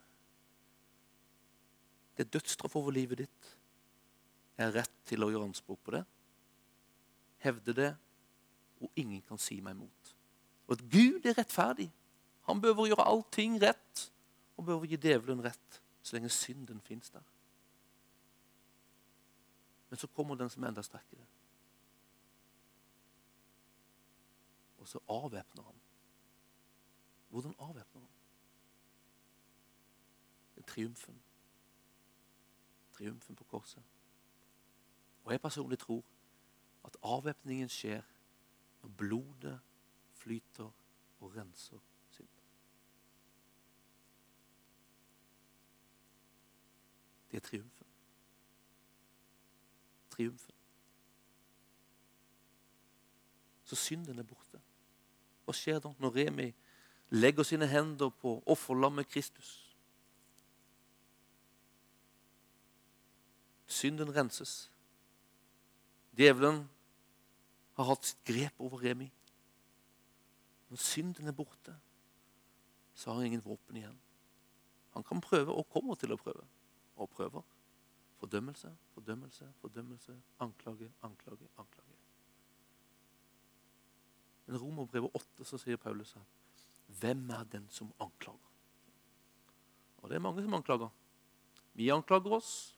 Det 2.16 2.24
er 2.24 2.32
dødsstraff 2.38 2.76
over 2.76 2.90
livet 2.90 3.18
ditt. 3.18 3.52
Jeg 4.56 4.66
har 4.66 4.76
rett 4.80 5.00
til 5.04 5.24
å 5.24 5.28
gjøre 5.30 5.50
anspråk 5.50 5.82
på 5.84 5.92
det. 5.98 6.02
Hevde 7.44 7.74
det, 7.76 7.92
og 8.80 9.00
ingen 9.00 9.20
kan 9.28 9.40
si 9.40 9.58
meg 9.60 9.76
imot. 9.76 10.12
Og 10.66 10.78
at 10.78 10.84
Gud 10.90 11.28
er 11.28 11.36
rettferdig. 11.36 11.90
Han 12.48 12.60
behøver 12.62 12.88
gjøre 12.90 13.08
allting 13.10 13.58
rett, 13.62 14.06
og 14.56 14.64
behøver 14.64 14.88
gi 14.88 15.00
djevelen 15.02 15.44
rett 15.44 15.80
så 16.02 16.16
lenge 16.16 16.30
synden 16.32 16.80
fins 16.80 17.10
der. 17.10 17.24
Men 19.90 19.98
så 19.98 20.06
kommer 20.06 20.38
den 20.38 20.50
som 20.50 20.62
er 20.62 20.72
enda 20.72 20.82
sterkere. 20.82 21.26
Og 24.78 24.88
så 24.88 25.02
avvæpner 25.08 25.62
han. 25.62 25.80
Hvordan 27.28 27.54
avvæpner 27.58 28.00
han? 28.00 28.12
Det 30.54 30.62
er 30.62 30.66
triumfen. 30.72 31.22
Triumfen 32.96 33.36
på 33.36 33.44
korset. 33.44 33.82
Og 35.24 35.32
jeg 35.32 35.40
personlig 35.40 35.78
tror 35.78 36.04
at 36.84 36.96
avvæpningen 37.02 37.68
skjer 37.68 38.02
når 38.82 38.88
blodet 38.88 39.60
flyter 40.12 40.70
og 41.20 41.36
renser 41.36 41.78
synd. 42.10 42.28
Det 47.30 47.36
er 47.36 47.40
triumfen. 47.40 47.86
Triumfen. 50.10 50.54
Så 53.64 53.76
synden 53.76 54.18
er 54.18 54.22
borte. 54.22 54.60
Hva 55.44 55.52
skjer 55.54 55.80
da 55.82 55.90
når 55.98 56.14
Remi 56.16 56.52
legger 57.10 57.42
sine 57.42 57.66
hender 57.66 58.08
på 58.08 58.42
offerlammet 58.46 59.08
Kristus? 59.08 59.65
Synden 63.66 64.14
renses. 64.14 64.70
Djevelen 66.16 66.68
har 67.76 67.90
hatt 67.90 68.08
sitt 68.08 68.22
grep 68.24 68.60
over 68.62 68.80
Remi. 68.82 69.10
Når 70.70 70.80
synden 70.82 71.28
er 71.28 71.36
borte, 71.36 71.76
så 72.94 73.10
har 73.10 73.18
han 73.18 73.26
ingen 73.26 73.44
våpen 73.44 73.76
igjen. 73.76 73.98
Han 74.96 75.04
kan 75.04 75.20
prøve, 75.20 75.52
og 75.52 75.68
kommer 75.68 75.94
til 75.94 76.14
å 76.14 76.16
prøve, 76.16 76.46
og 76.96 77.10
prøver. 77.12 77.44
Fordømmelse, 78.16 78.70
fordømmelse, 78.94 79.50
fordømmelse, 79.60 80.16
anklage, 80.40 80.88
anklage, 81.04 81.48
anklage. 81.58 81.96
I 84.46 84.52
Romerbrevet 84.56 85.10
8 85.14 85.44
så 85.44 85.58
sier 85.58 85.76
Paulus 85.76 86.14
at 86.16 86.64
hvem 87.00 87.30
er 87.34 87.44
den 87.50 87.66
som 87.70 87.90
anklager? 88.00 88.52
Og 89.98 90.08
det 90.08 90.16
er 90.16 90.22
mange 90.22 90.42
som 90.42 90.54
anklager. 90.54 90.88
Vi 91.74 91.90
anklager 91.90 92.38
oss. 92.38 92.75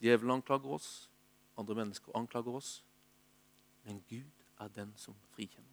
Djevelen 0.00 0.30
anklager 0.30 0.76
oss. 0.76 1.10
Andre 1.56 1.74
mennesker 1.74 2.16
anklager 2.16 2.56
oss. 2.56 2.84
Men 3.84 4.02
Gud 4.08 4.44
er 4.58 4.68
den 4.68 4.92
som 4.96 5.14
frikjenner. 5.34 5.70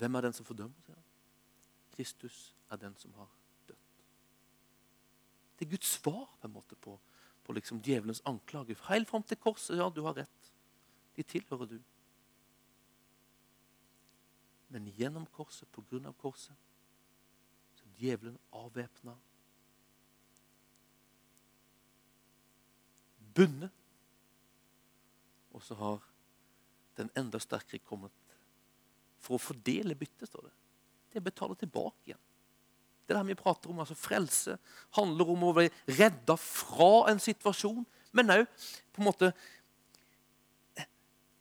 Hvem 0.00 0.14
er 0.14 0.20
den 0.20 0.32
som 0.32 0.46
fordømmer? 0.48 0.80
sier. 0.86 1.02
Kristus 1.92 2.54
er 2.70 2.76
den 2.80 2.94
som 2.96 3.12
har 3.14 3.28
dødd. 3.68 4.04
Det 5.58 5.66
er 5.66 5.70
Guds 5.70 5.90
svar 5.98 6.36
på 6.40 6.48
en 6.48 6.54
måte 6.54 6.76
på, 6.76 6.94
på 7.44 7.52
liksom 7.52 7.82
djevelens 7.84 8.22
anklage. 8.24 8.76
Helt 8.88 9.08
fram 9.08 9.22
til 9.22 9.36
korset. 9.36 9.76
Ja, 9.76 9.90
du 9.92 10.00
har 10.06 10.16
rett. 10.16 10.52
De 11.16 11.22
tilhører 11.22 11.66
du. 11.66 11.78
Men 14.70 14.88
gjennom 14.96 15.26
korset, 15.26 15.68
på 15.68 15.82
grunn 15.90 16.06
av 16.06 16.14
korset, 16.16 16.56
så 17.74 17.84
er 17.84 17.96
djevelen 17.98 18.38
avvæpna. 18.54 19.16
Bundet. 23.40 23.76
Og 25.56 25.64
så 25.64 25.76
har 25.80 26.00
den 27.00 27.10
enda 27.18 27.40
sterkere 27.42 27.82
kommet 27.82 28.12
for 29.20 29.36
å 29.36 29.42
fordele 29.42 29.96
byttet, 29.98 30.28
står 30.28 30.48
det. 30.48 30.56
Det 31.10 31.20
er 31.20 31.26
betale 31.26 31.56
tilbake 31.58 32.10
igjen. 32.10 32.20
Det 33.04 33.16
er 33.16 33.24
det 33.24 33.32
vi 33.32 33.40
prater 33.40 33.72
om. 33.72 33.80
altså 33.82 33.96
Frelse 33.98 34.54
handler 34.96 35.32
om 35.32 35.48
å 35.48 35.54
bli 35.56 35.66
redda 35.98 36.36
fra 36.38 37.10
en 37.10 37.18
situasjon, 37.18 37.82
men 38.14 38.36
òg 38.36 38.44
på 38.94 39.02
en 39.02 39.08
måte 39.08 39.32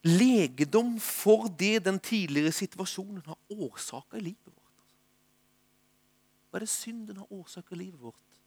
legedom 0.08 0.96
for 1.04 1.50
det 1.60 1.84
den 1.86 2.00
tidligere 2.00 2.56
situasjonen 2.56 3.22
har 3.28 3.38
årsaka 3.52 4.18
i 4.18 4.30
livet 4.32 4.48
vårt. 4.48 4.88
Hva 6.50 6.58
er 6.58 6.66
det 6.66 6.72
synden 6.72 7.20
har 7.22 7.34
årsaka 7.36 7.76
i 7.76 7.82
livet 7.84 8.02
vårt? 8.02 8.40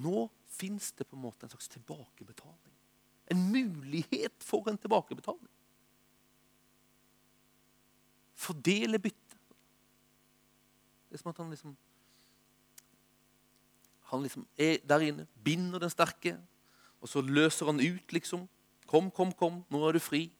Nå 0.00 0.28
fins 0.56 0.92
det 0.96 1.06
på 1.06 1.16
en 1.16 1.24
måte 1.26 1.46
en 1.46 1.52
slags 1.52 1.68
tilbakebetaling. 1.72 2.74
En 3.32 3.46
mulighet 3.52 4.44
for 4.44 4.68
en 4.70 4.78
tilbakebetaling 4.78 5.50
fordele 8.36 8.98
byttet. 8.98 9.36
Det 11.08 11.16
er 11.16 11.22
som 11.22 11.32
at 11.32 11.42
han 11.42 11.50
liksom 11.50 11.76
Han 14.06 14.22
liksom 14.22 14.44
er 14.56 14.76
der 14.86 15.02
inne, 15.02 15.24
binder 15.44 15.80
den 15.82 15.90
sterke, 15.90 16.36
og 17.02 17.08
så 17.08 17.20
løser 17.20 17.66
han 17.66 17.80
ut, 17.80 18.12
liksom. 18.12 18.44
Kom, 18.86 19.10
kom, 19.10 19.32
kom, 19.32 19.64
nå 19.66 19.80
er 19.82 19.96
du 19.96 19.98
fri. 19.98 20.30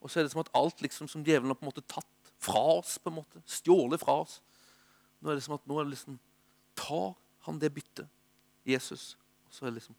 Og 0.00 0.08
så 0.08 0.20
er 0.20 0.24
det 0.24 0.32
som 0.32 0.40
at 0.40 0.48
alt 0.56 0.80
liksom 0.80 1.08
som 1.08 1.20
djevelen 1.20 1.52
har 1.52 1.58
på 1.58 1.66
en 1.66 1.68
måte 1.68 1.84
tatt 1.84 2.30
fra 2.40 2.62
oss, 2.78 2.94
på 2.98 3.12
en 3.12 3.18
måte, 3.18 3.42
stjålet 3.44 4.00
fra 4.00 4.22
oss 4.22 4.40
Nå 5.20 5.30
er 5.30 5.36
det 5.36 5.44
som 5.44 5.54
at 5.56 5.68
nå 5.68 5.76
er 5.76 5.84
det 5.84 5.94
liksom, 5.94 6.18
tar 6.76 7.14
han 7.46 7.60
det 7.60 7.70
byttet, 7.72 8.08
Jesus, 8.68 9.16
og 9.46 9.54
så 9.54 9.64
er 9.64 9.70
det 9.70 9.80
liksom 9.80 9.98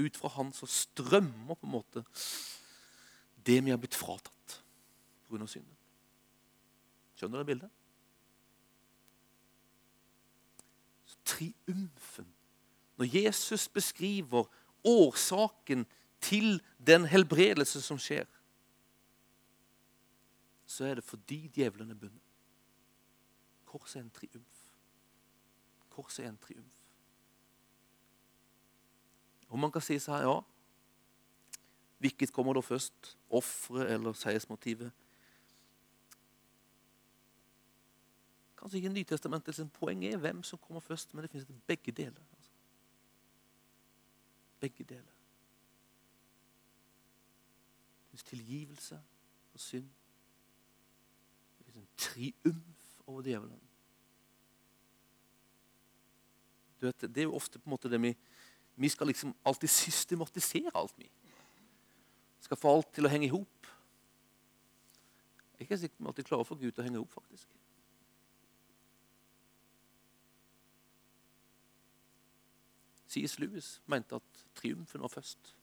Ut 0.00 0.16
fra 0.16 0.30
han 0.32 0.48
så 0.56 0.64
strømmer 0.64 1.58
på 1.60 1.66
en 1.66 1.72
måte 1.74 2.00
det 3.44 3.58
vi 3.64 3.72
har 3.72 3.76
blitt 3.80 3.96
fratatt 3.98 4.54
pga. 5.28 5.46
synden. 5.46 5.76
Skjønner 7.14 7.42
dere 7.42 7.48
bildet? 7.50 7.70
Så 11.04 11.16
triumfen. 11.24 12.32
Når 12.96 13.10
Jesus 13.12 13.68
beskriver 13.68 14.48
årsaken 14.84 15.86
til 16.20 16.62
den 16.86 17.04
helbredelse 17.04 17.82
som 17.82 17.98
skjer, 17.98 18.24
så 20.66 20.84
er 20.84 20.94
det 20.94 21.04
fordi 21.04 21.50
djevelen 21.54 21.90
er 21.90 21.94
bundet. 21.94 22.22
Korset 23.64 24.00
er 24.00 24.04
en 24.04 24.10
triumf. 24.10 24.64
Korset 25.90 26.24
er 26.24 26.28
en 26.28 26.38
triumf. 26.38 26.79
Og 29.50 29.58
man 29.58 29.72
kan 29.72 29.82
si 29.82 29.98
så 29.98 30.16
her, 30.16 30.28
ja 30.28 30.40
Hvilket 32.00 32.32
kommer 32.32 32.56
da 32.56 32.60
først? 32.64 33.18
Offeret 33.30 33.92
eller 33.92 34.12
seiersmotivet? 34.16 34.92
Kanskje 38.56 38.78
ikke 38.78 38.92
Nytestamentets 38.92 39.60
poeng 39.72 40.04
er 40.04 40.16
hvem 40.16 40.42
som 40.42 40.58
kommer 40.58 40.80
først, 40.80 41.14
men 41.14 41.22
det 41.22 41.30
finnes 41.30 41.48
begge 41.66 41.92
deler. 41.92 42.22
Altså. 42.36 42.50
Begge 44.60 44.84
deler. 44.84 45.16
Det 47.98 48.08
finnes 48.08 48.24
tilgivelse 48.24 49.02
for 49.50 49.58
synd. 49.58 49.90
Det 51.58 51.66
finnes 51.66 51.76
en 51.76 51.88
triumf 51.96 53.00
over 53.06 53.22
djevelen. 53.22 53.60
Vet, 56.80 57.00
det 57.00 57.18
er 57.18 57.28
jo 57.28 57.36
ofte 57.36 57.58
på 57.58 57.68
en 57.68 57.76
måte 57.76 57.92
det 57.92 58.00
vi 58.02 58.16
Vi 58.76 58.88
skal 58.88 59.06
liksom 59.06 59.34
alltid 59.44 59.68
systematisere 59.68 60.70
alt, 60.74 60.94
vi. 60.98 61.10
Skal 62.40 62.56
få 62.56 62.76
alt 62.76 62.92
til 62.94 63.06
å 63.06 63.12
henge 63.12 63.26
i 63.26 63.32
hop. 63.32 63.66
Jeg 65.52 65.58
er 65.58 65.68
ikke 65.68 65.78
sikker 65.78 65.96
vi 65.98 66.08
alltid 66.08 66.28
klarer 66.28 66.46
å 66.46 66.48
få 66.48 66.56
Gud 66.56 66.72
til 66.72 66.82
å 66.82 66.86
henge 66.86 66.96
i 66.96 67.02
hop, 67.02 67.12
faktisk. 67.12 67.48
C.S. 73.10 73.38
Lewis 73.38 73.82
mente 73.86 74.14
at 74.14 74.46
triumfen 74.54 75.02
var 75.02 75.08
først. 75.08 75.56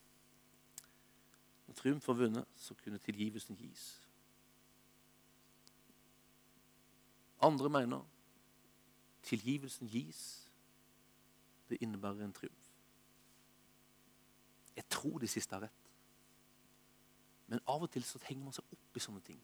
Når 1.67 1.73
triumf 1.73 2.07
var 2.07 2.13
vunnet, 2.13 2.45
så 2.55 2.75
kunne 2.83 2.97
tilgivelsen 2.97 3.55
gis. 3.55 4.01
Andre 7.41 7.69
mener 7.69 8.03
tilgivelsen 9.23 9.87
gis. 9.87 10.49
Det 11.69 11.77
innebærer 11.81 12.25
en 12.25 12.33
triumf. 12.33 12.56
Jeg 14.77 14.85
tror 14.93 15.19
de 15.19 15.27
siste 15.27 15.55
har 15.55 15.65
rett. 15.65 15.91
Men 17.47 17.63
av 17.67 17.83
og 17.83 17.91
til 17.91 18.03
så 18.05 18.19
henger 18.27 18.43
man 18.43 18.55
seg 18.55 18.75
opp 18.75 18.99
i 18.99 19.01
sånne 19.01 19.23
ting. 19.25 19.39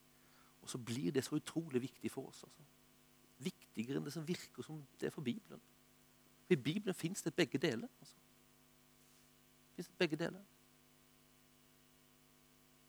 Og 0.62 0.70
så 0.70 0.80
blir 0.80 1.12
det 1.12 1.24
så 1.26 1.40
utrolig 1.40 1.82
viktig 1.82 2.12
for 2.12 2.30
oss. 2.30 2.44
Altså. 2.46 2.66
Viktigere 3.44 4.00
enn 4.00 4.06
det 4.06 4.14
som 4.16 4.28
virker 4.28 4.66
som 4.66 4.84
det 5.00 5.10
er 5.10 5.16
for 5.16 5.26
Bibelen. 5.26 5.62
For 6.46 6.56
I 6.56 6.60
Bibelen 6.60 6.96
fins 6.96 7.24
det 7.26 7.34
begge 7.36 7.60
deler. 7.60 7.90
Altså. 8.00 8.16
Finnes 9.74 9.90
det 9.90 9.98
begge 9.98 10.20
deler. 10.20 10.44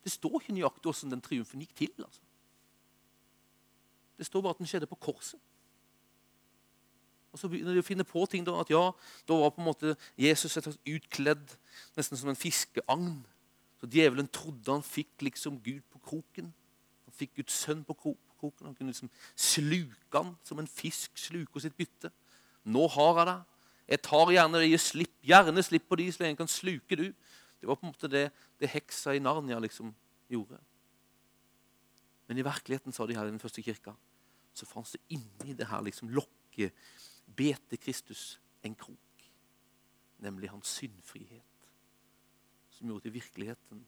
Det 0.04 0.12
står 0.12 0.40
ikke 0.40 0.52
nøyaktig 0.52 0.90
hvordan 0.90 1.16
den 1.16 1.24
triumfen 1.24 1.64
gikk 1.64 1.74
til. 1.78 1.94
altså. 2.04 2.22
Det 4.18 4.26
står 4.26 4.42
bare 4.42 4.58
at 4.58 4.58
den 4.58 4.68
skjedde 4.68 4.90
på 4.90 5.00
korset. 5.00 5.40
Og 7.34 7.40
så 7.40 7.50
begynner 7.50 7.74
de 7.74 7.82
å 7.82 7.86
finne 7.86 8.06
på 8.06 8.22
ting 8.30 8.44
da, 8.46 8.54
at 8.62 8.68
ja, 8.70 8.84
da 9.26 9.36
var 9.40 9.50
på 9.50 9.58
en 9.58 9.66
måte 9.66 9.96
Jesus 10.14 10.54
utkledd 10.54 11.56
nesten 11.98 12.20
som 12.20 12.30
en 12.30 12.38
fiskeagn. 12.38 13.16
Så 13.80 13.88
djevelen 13.90 14.28
trodde 14.30 14.70
han 14.70 14.84
fikk 14.86 15.24
liksom 15.26 15.56
Gud 15.64 15.82
på 15.90 15.98
kroken. 16.06 16.52
Han 17.08 17.16
fikk 17.18 17.40
Guds 17.40 17.56
sønn 17.64 17.82
på 17.82 17.96
kroken. 17.98 18.68
Han 18.68 18.76
kunne 18.78 18.94
liksom 18.94 19.10
sluke 19.34 20.14
han 20.14 20.36
som 20.46 20.62
en 20.62 20.70
fisk 20.70 21.18
sluker 21.18 21.64
sitt 21.64 21.74
bytte. 21.74 22.12
Nå 22.70 22.86
har 22.94 23.18
jeg 23.18 23.28
det. 23.32 23.38
Jeg 23.94 24.02
tar 24.06 24.32
gjerne 24.32 24.60
det, 24.62 24.80
slipp, 24.80 25.16
gjerne 25.26 25.66
slipp 25.66 25.90
på 25.90 25.98
de 26.00 26.06
så 26.12 26.22
lenge 26.22 26.36
jeg 26.36 26.40
kan 26.44 26.54
sluke 26.54 27.00
du. 27.00 27.08
Det 27.58 27.68
var 27.68 27.80
på 27.80 27.88
en 27.88 27.92
måte 27.96 28.12
det, 28.12 28.28
det 28.62 28.70
heksa 28.70 29.16
i 29.16 29.24
Narnia 29.24 29.58
liksom 29.60 29.90
gjorde. 30.30 30.62
Men 32.30 32.38
i 32.38 32.46
virkeligheten, 32.46 32.94
sa 32.94 33.10
de 33.10 33.18
her 33.18 33.26
i 33.26 33.34
den 33.34 33.42
første 33.42 33.64
kirka, 33.64 33.92
så 34.54 34.70
fantes 34.70 34.94
det 34.94 35.18
inni 35.18 35.56
det 35.58 35.66
her 35.68 35.82
liksom 35.82 36.14
lokket 36.14 36.72
bete 37.36 37.76
Kristus 37.76 38.40
en 38.62 38.74
krok. 38.74 38.98
Nemlig 40.18 40.50
hans 40.50 40.68
syndfrihet. 40.68 41.42
Som 42.70 42.86
gjorde 42.86 43.02
til 43.02 43.14
virkeligheten 43.14 43.86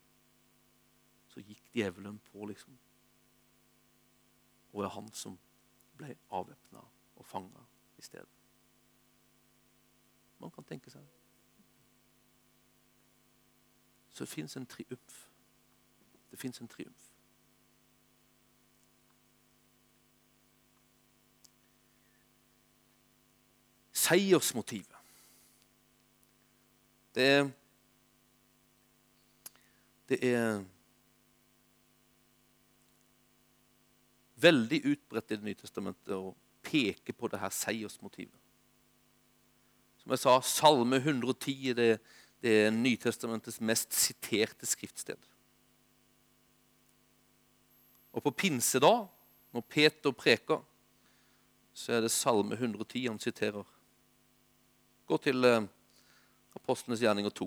så 1.29 1.40
gikk 1.40 1.70
djevelen 1.75 2.18
på, 2.18 2.46
liksom. 2.46 2.79
Og 4.72 4.83
det 4.83 4.88
er 4.88 4.94
han 4.94 5.12
som 5.12 5.38
ble 5.96 6.14
avvæpna 6.31 6.81
og 7.16 7.27
fanga 7.27 7.64
i 7.99 8.03
stedet. 8.03 8.29
Man 10.38 10.51
kan 10.51 10.64
tenke 10.64 10.90
seg 10.90 11.05
det. 11.05 11.12
Så 14.11 14.25
det 14.25 14.33
fins 14.33 14.57
en 14.57 14.66
triumf. 14.66 15.29
Det 16.31 16.38
fins 16.40 16.61
en 16.61 16.68
triumf. 16.68 17.06
Seiersmotivet. 24.07 24.92
Det 27.16 27.31
er 27.35 27.47
Det 30.07 30.19
er 30.23 30.61
veldig 34.38 34.81
utbredt 34.92 35.33
i 35.33 35.38
Det 35.38 35.47
nye 35.49 35.59
testamentet 35.59 36.14
å 36.14 36.35
peke 36.66 37.14
på 37.14 37.31
det 37.31 37.40
her 37.42 37.51
seiersmotivet. 37.55 38.38
Som 40.03 40.14
jeg 40.14 40.23
sa, 40.23 40.37
Salme 40.47 41.01
110 41.03 41.75
det, 41.75 41.88
det 42.42 42.55
er 42.66 42.75
Nytestamentets 42.75 43.59
mest 43.61 43.95
siterte 43.95 44.66
skriftsted. 44.66 45.19
Og 48.14 48.23
på 48.23 48.31
pinsedag, 48.31 49.09
når 49.53 49.64
Peter 49.69 50.14
preker, 50.14 50.62
så 51.75 51.97
er 51.97 52.07
det 52.07 52.14
Salme 52.14 52.55
110 52.55 53.09
han 53.09 53.19
siterer. 53.21 53.66
Gå 55.07 55.16
til 55.23 55.45
eh, 55.47 55.62
Apostlenes 56.59 56.99
gjerninger 56.99 57.31
2. 57.31 57.47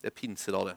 Det 0.00 0.08
er 0.08 0.14
pinsedag, 0.16 0.70
det. 0.70 0.76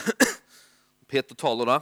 Peter 1.08 1.34
taler 1.34 1.64
der. 1.64 1.80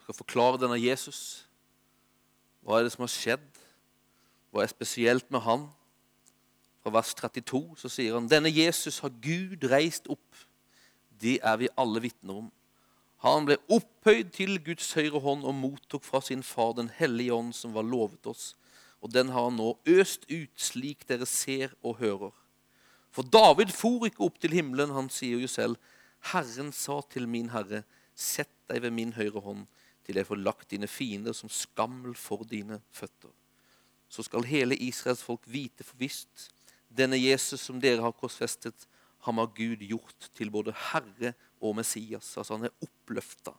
skal 0.11 0.25
forklare 0.25 0.59
denne 0.59 0.79
Jesus. 0.79 1.47
Hva 2.61 2.79
er 2.79 2.85
det 2.85 2.91
som 2.93 3.05
har 3.05 3.11
skjedd? 3.13 3.59
Hva 4.51 4.63
er 4.63 4.71
spesielt 4.71 5.29
med 5.31 5.43
han? 5.45 5.69
Fra 6.83 6.91
vers 6.97 7.13
32 7.15 7.77
så 7.79 7.91
sier 7.91 8.17
han 8.17 8.27
denne 8.27 8.51
Jesus 8.51 8.99
har 8.99 9.13
Gud 9.23 9.63
reist 9.71 10.09
opp. 10.11 10.41
Det 11.21 11.39
er 11.39 11.61
vi 11.61 11.71
alle 11.79 12.01
vitner 12.03 12.41
om. 12.43 12.49
Han 13.21 13.45
ble 13.45 13.59
opphøyd 13.69 14.33
til 14.33 14.57
Guds 14.65 14.89
høyre 14.97 15.21
hånd 15.21 15.45
og 15.45 15.55
mottok 15.55 16.03
fra 16.03 16.19
sin 16.25 16.41
far 16.43 16.73
Den 16.73 16.89
hellige 16.97 17.33
ånd, 17.33 17.53
som 17.53 17.73
var 17.73 17.85
lovet 17.85 18.25
oss. 18.27 18.55
Og 19.01 19.13
den 19.13 19.29
har 19.29 19.47
han 19.47 19.55
nå 19.55 19.77
øst 19.85 20.25
ut, 20.27 20.51
slik 20.57 21.07
dere 21.07 21.25
ser 21.29 21.71
og 21.83 22.01
hører. 22.01 22.33
For 23.13 23.23
David 23.23 23.71
for 23.71 24.09
ikke 24.09 24.25
opp 24.25 24.41
til 24.41 24.57
himmelen. 24.57 24.91
Han 24.91 25.09
sier 25.09 25.39
jo 25.39 25.47
selv, 25.47 25.77
Herren 26.33 26.73
sa 26.73 26.99
til 27.09 27.29
min 27.29 27.53
herre, 27.53 27.83
sett 28.15 28.51
deg 28.69 28.81
ved 28.81 28.93
min 28.93 29.13
høyre 29.13 29.41
hånd, 29.41 29.65
til 30.05 30.17
jeg 30.17 30.27
får 30.27 30.41
lagt 30.41 30.71
dine 30.71 30.89
fiender 30.89 31.35
som 31.37 31.51
skammel 31.51 32.15
for 32.17 32.45
dine 32.47 32.81
føtter. 32.91 33.31
Så 34.11 34.25
skal 34.27 34.47
hele 34.47 34.75
Israels 34.75 35.23
folk 35.23 35.45
vite 35.45 35.85
for 35.87 35.99
visst, 36.01 36.49
denne 36.91 37.19
Jesus 37.19 37.61
som 37.63 37.79
dere 37.79 38.03
har 38.03 38.15
korsfestet, 38.17 38.87
ham 39.23 39.37
har 39.37 39.51
Gud 39.55 39.83
gjort 39.85 40.31
til 40.35 40.49
både 40.51 40.73
Herre 40.91 41.33
og 41.61 41.75
Messias. 41.77 42.33
Altså 42.37 42.57
han 42.57 42.65
er 42.67 42.83
oppløfta. 42.83 43.53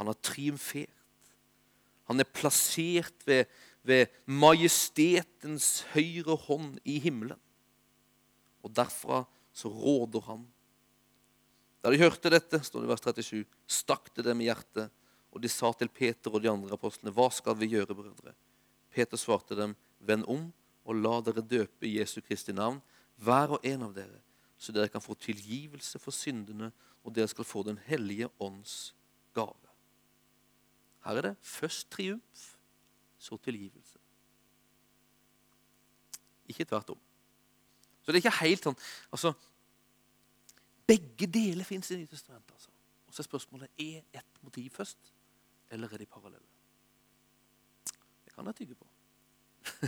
Han 0.00 0.08
har 0.10 0.18
triumfert. 0.24 0.90
Han 2.08 2.20
er 2.20 2.28
plassert 2.32 3.26
ved 3.28 3.44
ved 3.84 4.06
majestetens 4.24 5.84
høyre 5.92 6.36
hånd 6.46 6.78
i 6.88 6.98
himmelen. 7.04 7.38
Og 8.64 8.72
derfra 8.76 9.24
så 9.52 9.68
råder 9.68 10.24
han. 10.24 10.46
Da 11.84 11.90
de 11.92 12.00
hørte 12.00 12.30
dette, 12.32 12.62
står 12.64 12.80
det 12.80 12.88
i 12.88 12.92
vers 12.94 13.02
37, 13.04 13.56
stakk 13.68 14.06
det 14.16 14.24
dem 14.24 14.40
i 14.40 14.46
hjertet, 14.48 14.88
og 15.34 15.42
de 15.44 15.50
sa 15.52 15.68
til 15.76 15.90
Peter 15.92 16.32
og 16.32 16.40
de 16.40 16.48
andre 16.48 16.78
apostlene, 16.78 17.12
hva 17.12 17.26
skal 17.28 17.58
vi 17.60 17.68
gjøre, 17.74 17.92
brødre? 17.92 18.32
Peter 18.94 19.20
svarte 19.20 19.58
dem, 19.58 19.74
vend 20.00 20.24
om 20.30 20.46
og 20.88 20.96
la 20.96 21.18
dere 21.26 21.44
døpe 21.44 21.84
i 21.84 21.98
Jesu 21.98 22.22
Kristi 22.24 22.54
navn, 22.56 22.80
hver 23.20 23.56
og 23.56 23.68
en 23.68 23.84
av 23.84 23.92
dere, 23.96 24.22
så 24.56 24.72
dere 24.72 24.88
kan 24.88 25.04
få 25.04 25.16
tilgivelse 25.20 26.00
for 26.00 26.14
syndene, 26.14 26.70
og 27.04 27.12
dere 27.12 27.28
skal 27.28 27.44
få 27.44 27.66
Den 27.68 27.76
hellige 27.84 28.30
ånds 28.40 28.94
gave. 29.36 29.68
Her 31.04 31.20
er 31.20 31.26
det 31.28 31.36
først 31.42 31.90
triumf, 31.92 32.54
så 33.18 33.36
tilgivelse. 33.36 33.98
Ikke 36.48 36.64
tvert 36.64 36.90
om. 36.96 37.00
Så 38.00 38.12
det 38.12 38.20
er 38.20 38.24
ikke 38.24 38.40
helt 38.40 38.64
sånn 38.64 38.76
altså, 39.12 39.34
Begge 40.86 41.26
deler 41.26 41.64
fins 41.64 41.90
i 41.90 41.96
Nytestamentet. 41.96 42.52
Altså. 42.52 42.70
Og 43.06 43.14
så 43.14 43.22
er 43.22 43.28
spørsmålet 43.28 43.68
er 43.78 44.02
ett 44.12 44.42
motiv 44.42 44.70
først, 44.70 45.12
eller 45.70 45.92
er 45.92 46.02
de 46.02 46.06
parallelle. 46.06 46.46
Det 48.24 48.34
kan 48.34 48.46
jeg 48.46 48.54
tygge 48.54 48.74
på. 48.74 48.86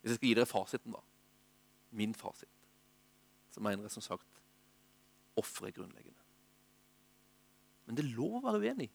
Hvis 0.00 0.10
jeg 0.12 0.14
skal 0.14 0.28
gi 0.28 0.34
dere 0.34 0.46
fasiten, 0.46 0.92
da. 0.92 1.02
Min 1.90 2.14
fasit. 2.14 2.48
Så 3.50 3.60
mener 3.60 3.82
jeg 3.82 3.90
som 3.90 4.02
sagt 4.02 4.42
offeret 5.38 5.68
er 5.68 5.80
grunnleggende. 5.80 6.18
Men 7.86 7.96
det 7.96 8.04
er 8.04 8.16
lov 8.18 8.38
å 8.38 8.44
være 8.44 8.60
uenig. 8.60 8.90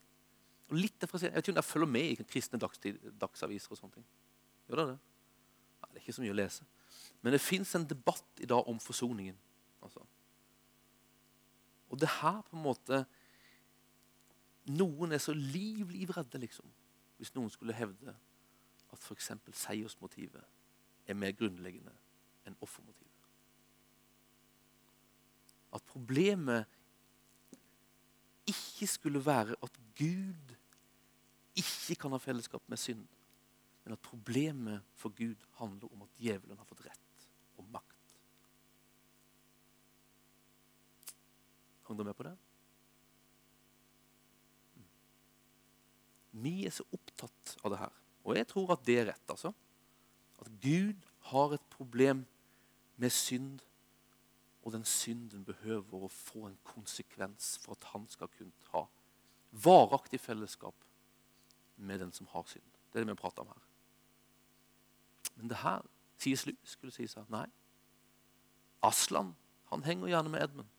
Og 0.70 0.78
litt 0.78 1.02
jeg 1.02 1.10
vet 1.12 1.38
ikke 1.42 1.52
om 1.52 1.60
jeg 1.60 1.68
følger 1.68 1.90
med 1.90 2.12
i 2.12 2.28
kristne 2.30 2.60
dagsaviser 2.62 3.74
og 3.74 3.80
sånne 3.80 3.98
ting. 3.98 4.06
Gjør 4.68 4.80
dere 4.80 4.94
det? 4.94 5.00
Nei, 5.82 5.90
det 5.90 5.98
er 5.98 6.04
ikke 6.04 6.16
så 6.18 6.24
mye 6.24 6.34
å 6.34 6.38
lese. 6.38 6.68
Men 7.24 7.36
det 7.36 7.42
fins 7.42 7.72
en 7.76 7.88
debatt 7.88 8.44
i 8.44 8.50
dag 8.50 8.68
om 8.68 8.80
forsoningen. 8.84 9.38
Altså. 9.82 10.04
Og 11.90 12.00
det 12.00 12.10
her 12.20 12.42
på 12.42 12.58
en 12.58 12.66
måte 12.70 13.06
Noen 14.64 15.12
er 15.12 15.20
så 15.20 15.34
liv, 15.36 15.90
livredde, 15.92 16.40
liksom, 16.40 16.70
hvis 17.20 17.34
noen 17.36 17.50
skulle 17.52 17.76
hevde 17.76 18.14
at 18.96 19.02
f.eks. 19.04 19.34
seiersmotivet 19.60 20.46
er 21.04 21.18
mer 21.20 21.34
grunnleggende 21.36 21.92
enn 22.48 22.56
offermotivet. 22.64 23.28
At 25.76 25.84
problemet 25.90 26.64
ikke 28.48 28.88
skulle 28.88 29.26
være 29.26 29.56
at 29.64 29.80
Gud 29.98 30.56
ikke 31.60 31.96
kan 32.02 32.16
ha 32.16 32.22
fellesskap 32.22 32.64
med 32.68 32.80
synd, 32.80 33.04
men 33.84 33.94
at 33.94 34.00
problemet 34.00 34.82
for 34.96 35.10
Gud 35.10 35.44
handler 35.60 35.92
om 35.92 36.06
at 36.06 36.20
djevelen 36.20 36.58
har 36.58 36.68
fått 36.68 36.86
rett 36.86 37.28
og 37.58 37.68
makt. 37.74 38.18
Hang 41.94 42.00
du 42.00 42.08
med 42.08 42.16
på 42.18 42.26
det? 42.26 42.34
Vi 46.42 46.64
er 46.66 46.74
så 46.74 46.86
opptatt 46.90 47.52
av 47.62 47.70
det 47.70 47.78
her. 47.78 48.00
Og 48.26 48.38
jeg 48.40 48.48
tror 48.50 48.74
at 48.74 48.86
det 48.88 48.96
er 48.98 49.06
rett. 49.12 49.30
altså. 49.30 49.52
At 50.42 50.50
Gud 50.64 51.06
har 51.30 51.54
et 51.54 51.68
problem 51.70 52.26
med 52.98 53.14
synd 53.14 53.62
og 54.64 54.72
den 54.74 54.86
synden 54.88 55.46
behøver 55.46 56.06
å 56.08 56.10
få 56.10 56.48
en 56.48 56.58
konsekvens 56.64 57.58
for 57.62 57.76
at 57.76 57.90
han 57.92 58.08
skal 58.10 58.32
kunne 58.32 58.72
ha 58.72 58.86
varaktig 59.52 60.22
fellesskap 60.24 60.86
med 61.76 62.00
den 62.00 62.14
som 62.16 62.32
har 62.32 62.48
synd. 62.48 62.66
Det 62.90 63.02
er 63.02 63.04
det 63.06 63.12
vi 63.12 63.20
prater 63.20 63.44
om 63.44 63.52
her. 63.54 63.66
Men 65.36 65.52
det 65.52 65.62
her 65.62 65.84
C.S. 66.18 66.46
Lewis 66.48 66.78
skulle 66.78 66.96
si 66.96 67.06
seg 67.12 67.30
nei. 67.30 67.46
Aslan 68.82 69.36
han 69.70 69.84
henger 69.84 70.16
gjerne 70.16 70.32
med 70.32 70.48
Edmund. 70.48 70.72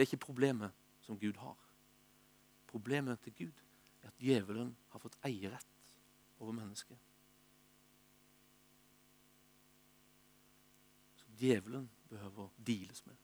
Det 0.00 0.06
er 0.06 0.14
ikke 0.14 0.24
problemet 0.24 0.72
som 1.04 1.18
Gud 1.20 1.36
har. 1.36 1.56
Problemet 2.66 3.20
til 3.20 3.34
Gud 3.36 3.58
er 4.02 4.06
at 4.08 4.14
djevelen 4.16 4.70
har 4.88 4.98
fått 5.02 5.18
eierrett 5.28 5.98
over 6.38 6.54
mennesket. 6.56 6.96
Så 11.20 11.26
djevelen 11.36 11.90
behøver 12.08 12.48
deales 12.66 13.04
med. 13.06 13.16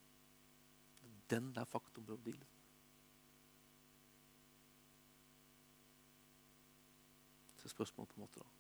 Den 1.31 1.49
der 1.55 1.65
faktoren 1.65 2.07
bør 2.07 2.21
deales 2.27 2.53
med. 2.53 2.69
Så 7.57 7.73
spørsmålet 7.73 8.09
på 8.13 8.21
en 8.21 8.27
måte 8.27 8.45
da 8.45 8.53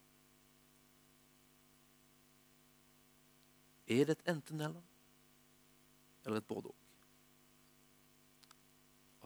Er 3.87 4.05
det 4.05 4.19
et 4.19 4.29
enten-eller? 4.29 4.83
Eller 6.25 6.37
et 6.41 6.47
både-og? 6.49 6.86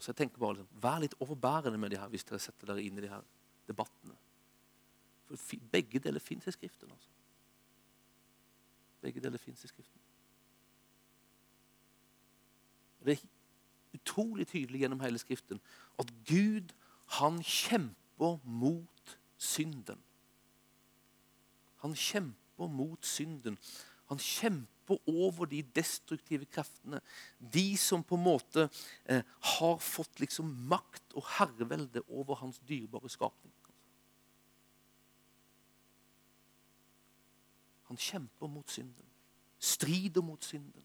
Altså 0.01 0.15
jeg 0.15 0.17
tenker 0.17 0.39
bare 0.41 0.55
liksom, 0.57 0.69
Vær 0.81 0.99
litt 0.99 1.15
overbærende 1.21 1.79
med 1.79 1.91
de 1.93 1.99
her 2.01 2.09
hvis 2.09 2.25
dere 2.25 2.39
setter 2.41 2.71
dere 2.71 2.81
inn 2.81 2.97
i 2.97 3.03
de 3.05 3.09
her 3.13 3.25
debattene. 3.69 4.15
For 5.29 5.37
Begge 5.73 6.01
deler 6.01 6.21
fins 6.25 6.47
i 6.49 6.55
Skriften. 6.55 6.89
altså. 6.91 7.11
Begge 9.03 9.21
deler 9.21 9.39
fins 9.39 9.65
i 9.65 9.69
Skriften. 9.69 10.01
Det, 13.05 13.13
er 13.13 13.99
utrolig 14.01 14.49
tydelig 14.49 14.81
gjennom 14.81 15.01
hele 15.05 15.19
Skriften 15.19 15.61
at 15.99 16.09
Gud, 16.25 16.73
han 17.21 17.43
kjemper 17.43 18.39
mot 18.45 19.19
synden. 19.37 20.01
Han 21.85 21.93
kjemper 21.95 22.67
mot 22.67 23.05
synden. 23.05 23.59
Han 24.09 24.19
kjemper 24.19 24.80
over 25.07 25.47
de 25.51 25.63
destruktive 25.77 26.49
kreftene. 26.51 27.01
De 27.39 27.77
som 27.79 28.03
på 28.05 28.19
en 28.19 28.25
måte 28.25 28.67
eh, 29.05 29.23
har 29.57 29.79
fått 29.85 30.21
liksom 30.21 30.51
makt 30.71 31.15
og 31.15 31.27
herrevelde 31.39 32.03
over 32.09 32.41
hans 32.43 32.61
dyrebare 32.69 33.11
skapning. 33.13 33.53
Han 37.91 37.99
kjemper 37.99 38.47
mot 38.47 38.71
synden. 38.71 39.07
Strider 39.59 40.23
mot 40.23 40.45
synden. 40.45 40.85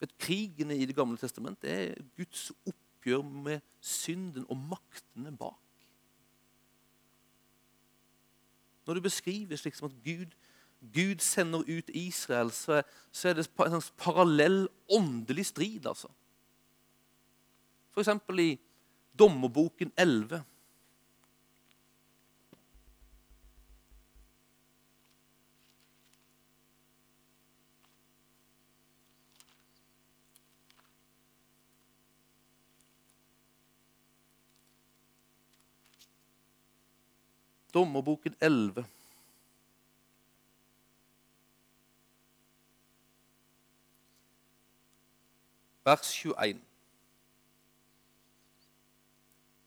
Vet, 0.00 0.18
krigene 0.18 0.76
i 0.76 0.86
Det 0.88 0.96
gamle 0.96 1.20
testamentet 1.20 1.70
er 1.70 2.08
Guds 2.16 2.50
oppgjør 2.66 3.22
med 3.24 3.60
synden 3.80 4.46
og 4.48 4.56
maktene 4.56 5.32
bak. 5.36 5.60
Når 8.86 8.94
det 8.94 9.02
beskrives 9.02 9.64
liksom 9.64 9.90
at 9.90 9.96
Gud, 10.04 10.32
Gud 10.92 11.20
sender 11.20 11.64
ut 11.66 11.90
Israel, 11.94 12.50
så 12.52 12.82
så 13.12 13.28
er 13.28 13.32
det 13.32 13.46
en 13.48 13.70
slags 13.70 13.92
parallell 13.96 14.68
åndelig 14.88 15.46
strid. 15.46 15.86
altså. 15.86 16.08
Eksempel 17.96 18.38
i 18.38 18.58
Dommerboken 19.18 19.92
11. 19.96 20.42
Dommerboken 37.76 38.34
11. 38.40 38.84
Vers 45.86 46.10
21. 46.10 46.60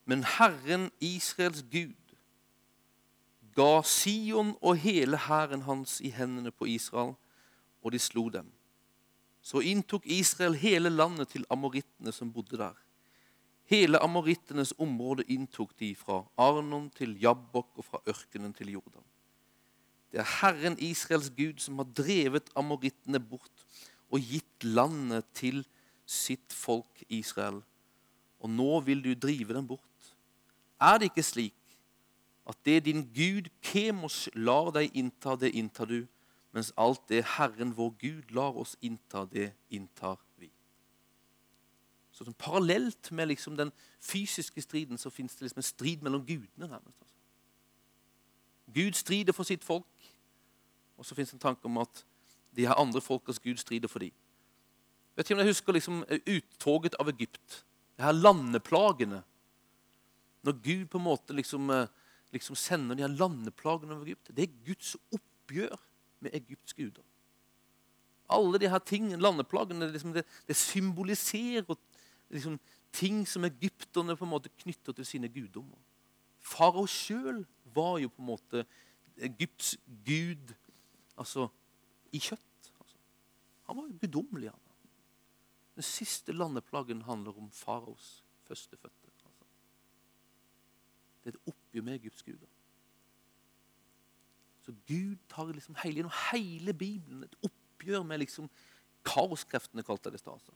Men 0.04 0.24
Herren 0.24 0.90
Israels 1.00 1.62
Gud 1.72 1.94
ga 3.56 3.80
Sion 3.82 4.52
og 4.60 4.76
hele 4.82 5.16
hæren 5.16 5.62
hans 5.64 6.00
i 6.00 6.10
hendene 6.12 6.52
på 6.52 6.68
Israel, 6.68 7.14
og 7.82 7.92
de 7.92 7.98
slo 7.98 8.28
dem. 8.28 8.52
Så 9.40 9.64
inntok 9.64 10.04
Israel 10.04 10.54
hele 10.60 10.92
landet 10.92 11.32
til 11.32 11.46
amorittene 11.50 12.12
som 12.12 12.32
bodde 12.32 12.60
der. 12.60 12.76
Hele 13.64 14.02
amorittenes 14.02 14.74
område 14.78 15.24
inntok 15.28 15.72
de 15.80 15.94
fra 15.96 16.20
Arnon 16.36 16.90
til 16.90 17.16
Jabbok 17.22 17.78
og 17.78 17.84
fra 17.84 18.02
ørkenen 18.08 18.52
til 18.52 18.76
Jordan. 18.76 19.04
Det 20.12 20.20
er 20.20 20.32
Herren 20.40 20.76
Israels 20.78 21.30
Gud 21.30 21.58
som 21.64 21.78
har 21.78 21.88
drevet 21.96 22.50
amorittene 22.56 23.20
bort 23.20 23.68
og 24.10 24.20
gitt 24.20 24.64
landet 24.64 25.24
til 25.32 25.64
sitt 26.10 26.52
folk 26.52 27.04
Israel. 27.08 27.60
Og 28.40 28.50
nå 28.50 28.80
vil 28.80 29.04
du 29.04 29.14
drive 29.14 29.54
dem 29.54 29.66
bort. 29.66 30.14
Er 30.80 30.98
det 30.98 31.10
ikke 31.10 31.22
slik 31.22 31.54
at 32.48 32.56
det 32.64 32.84
din 32.84 33.04
Gud 33.14 33.50
Kemos 33.62 34.28
lar 34.34 34.72
deg 34.74 34.96
innta, 34.96 35.36
det 35.36 35.52
inntar 35.54 35.86
du, 35.86 36.06
mens 36.52 36.72
alt 36.76 37.04
det 37.08 37.22
Herren 37.36 37.76
vår 37.76 37.92
Gud 38.00 38.34
lar 38.34 38.56
oss 38.58 38.74
innta, 38.82 39.26
det 39.30 39.52
inntar 39.70 40.18
vi? 40.40 40.50
Så 42.10 42.24
sånn 42.24 42.34
Parallelt 42.34 43.12
med 43.14 43.30
liksom 43.30 43.54
den 43.56 43.70
fysiske 44.02 44.64
striden 44.64 44.98
så 44.98 45.12
fins 45.14 45.36
det 45.36 45.46
liksom 45.46 45.62
en 45.62 45.68
strid 45.68 46.02
mellom 46.02 46.24
gudene. 46.26 46.66
nærmest. 46.66 46.96
Altså. 47.00 47.14
Gud 48.74 48.98
strider 48.98 49.32
for 49.32 49.46
sitt 49.46 49.64
folk, 49.64 50.10
og 50.96 51.06
så 51.06 51.14
fins 51.14 51.30
det 51.30 51.38
en 51.38 51.46
tanke 51.46 51.64
om 51.64 51.78
at 51.78 52.04
de 52.56 52.66
her 52.66 52.74
andre 52.74 53.00
folkers 53.00 53.38
Gud 53.38 53.56
strider 53.56 53.88
for 53.88 53.98
dem. 53.98 54.12
Vet 55.20 55.34
om 55.34 55.40
jeg 55.42 55.50
husker 55.50 55.76
liksom 55.76 55.98
uttoget 56.08 56.94
av 56.96 57.10
Egypt. 57.12 57.58
De 57.98 58.06
her 58.06 58.14
landeplagene. 58.16 59.18
Når 60.48 60.54
Gud 60.64 60.86
på 60.88 60.96
en 60.96 61.04
måte 61.04 61.34
liksom, 61.36 61.68
eh, 61.70 61.90
liksom 62.32 62.56
sender 62.56 62.96
de 62.96 63.04
her 63.04 63.12
landeplagene 63.12 63.92
over 63.92 64.06
Egypt. 64.06 64.30
Det 64.32 64.46
er 64.46 64.64
Guds 64.64 64.94
oppgjør 65.12 65.76
med 66.24 66.32
Egypts 66.38 66.72
guder. 66.72 67.04
Alle 68.30 68.58
de 68.58 68.70
her 68.70 68.78
tingene, 68.78 69.20
landeplagene, 69.20 69.90
liksom 69.92 70.14
det, 70.16 70.24
det 70.48 70.56
symboliserer 70.56 71.68
liksom, 72.30 72.56
ting 72.92 73.28
som 73.28 73.44
egypterne 73.44 74.16
på 74.16 74.24
en 74.24 74.32
måte 74.32 74.48
knytter 74.62 74.96
til 74.96 75.04
sine 75.04 75.28
guddommer. 75.28 75.76
Farao 76.40 76.86
sjøl 76.88 77.44
var 77.74 77.98
jo 78.00 78.08
på 78.08 78.22
en 78.22 78.30
måte 78.32 78.64
Egypts 79.20 79.76
gud 80.06 80.56
altså 81.18 81.50
i 82.08 82.18
kjøtt. 82.18 82.72
Altså. 82.80 82.96
Han 83.68 83.76
var 83.76 83.90
jo 83.90 83.98
guddommelig. 84.00 84.56
Den 85.80 85.84
siste 85.88 86.32
landeplagen 86.32 87.02
handler 87.02 87.38
om 87.38 87.50
faraos 87.50 88.24
førstefødte. 88.44 89.06
Altså. 89.06 89.28
Det 91.24 91.30
er 91.30 91.38
et 91.38 91.46
oppgjør 91.48 91.84
med 91.86 91.94
Egypts 91.94 92.22
guder. 92.22 92.50
Så 94.60 94.74
Gud 94.88 95.16
tar 95.28 95.52
liksom 95.54 95.78
hele, 95.82 95.94
gjennom 95.94 96.12
hele 96.32 96.74
Bibelen 96.74 97.22
et 97.24 97.38
oppgjør 97.48 98.04
med 98.04 98.20
liksom 98.20 98.50
kaoskreftene, 99.08 99.82
kalte 99.82 100.10
jeg 100.10 100.18
det 100.18 100.20
i 100.20 100.24
stad. 100.26 100.36
Altså. 100.36 100.52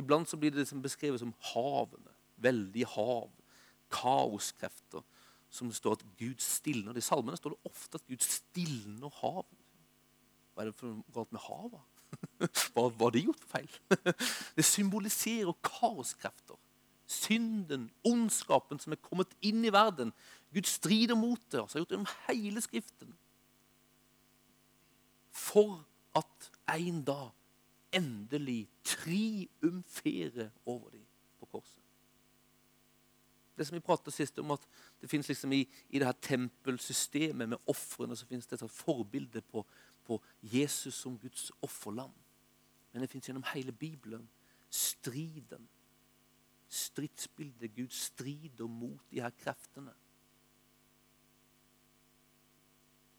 Iblant 0.00 0.32
så 0.32 0.40
blir 0.40 0.56
det 0.56 0.64
liksom 0.64 0.80
beskrevet 0.82 1.20
som 1.20 1.34
havene. 1.50 2.16
Veldige 2.36 2.88
hav. 2.94 3.28
Kaoskrefter. 3.92 5.04
Som 5.50 5.72
står 5.72 5.98
at 5.98 6.06
Gud 6.16 6.40
stilner. 6.40 6.96
I 6.96 7.04
salmene 7.04 7.36
står 7.36 7.52
det 7.52 7.74
ofte 7.74 8.00
at 8.00 8.08
Gud 8.08 8.24
stilner 8.24 9.12
havet. 9.20 9.62
Hva 10.54 10.64
er 10.64 10.72
det 10.72 10.78
for 10.80 10.96
noe 10.96 11.18
galt 11.20 11.36
med 11.36 11.48
havet? 11.50 11.97
Hva 12.74 12.88
har 12.88 13.14
de 13.14 13.24
gjort 13.26 13.42
for 13.42 13.58
feil? 13.58 13.78
Det 14.56 14.64
symboliserer 14.64 15.52
kaoskrefter. 15.64 16.58
Synden, 17.08 17.88
ondskapen 18.04 18.80
som 18.80 18.92
er 18.92 19.00
kommet 19.00 19.32
inn 19.40 19.64
i 19.64 19.72
verden. 19.72 20.12
Gud 20.52 20.68
strider 20.68 21.16
mot 21.16 21.40
det. 21.48 21.60
Altså, 21.62 21.78
har 21.78 21.84
gjort 21.84 21.94
det 21.94 22.00
om 22.02 22.10
hele 22.28 22.60
Skriften. 22.60 23.14
For 25.32 25.80
at 26.18 26.50
en 26.74 27.02
dag 27.06 27.30
endelig 27.92 28.68
triumfere 28.84 30.50
over 30.66 30.90
dem 30.90 31.06
på 31.40 31.46
korset. 31.46 31.82
Det 33.58 33.66
som 33.66 33.74
vi 33.74 33.82
pratet 33.82 34.14
sist 34.14 34.38
om, 34.38 34.50
at 34.54 34.66
det 35.00 35.10
finnes 35.10 35.28
liksom 35.28 35.52
i, 35.52 35.64
i 35.90 35.98
det 35.98 36.06
her 36.06 36.18
tempelsystemet 36.22 37.48
med 37.48 37.58
ofrene 37.66 38.16
så 38.16 38.26
finnes 38.26 38.46
det 38.46 38.60
et 38.62 38.70
forbilde 38.70 39.42
på, 39.50 39.64
på 40.08 40.22
Jesus 40.42 40.94
som 40.94 41.18
Guds 41.20 41.50
offerlam. 41.62 42.12
Men 42.92 43.02
det 43.02 43.10
fins 43.12 43.28
gjennom 43.28 43.44
hele 43.52 43.72
Bibelen. 43.72 44.28
Striden. 44.70 45.68
Stridsbildet. 46.68 47.74
Gud 47.76 47.92
strider 47.92 48.66
mot 48.66 49.10
de 49.10 49.20
her 49.20 49.30
kreftene. 49.30 49.92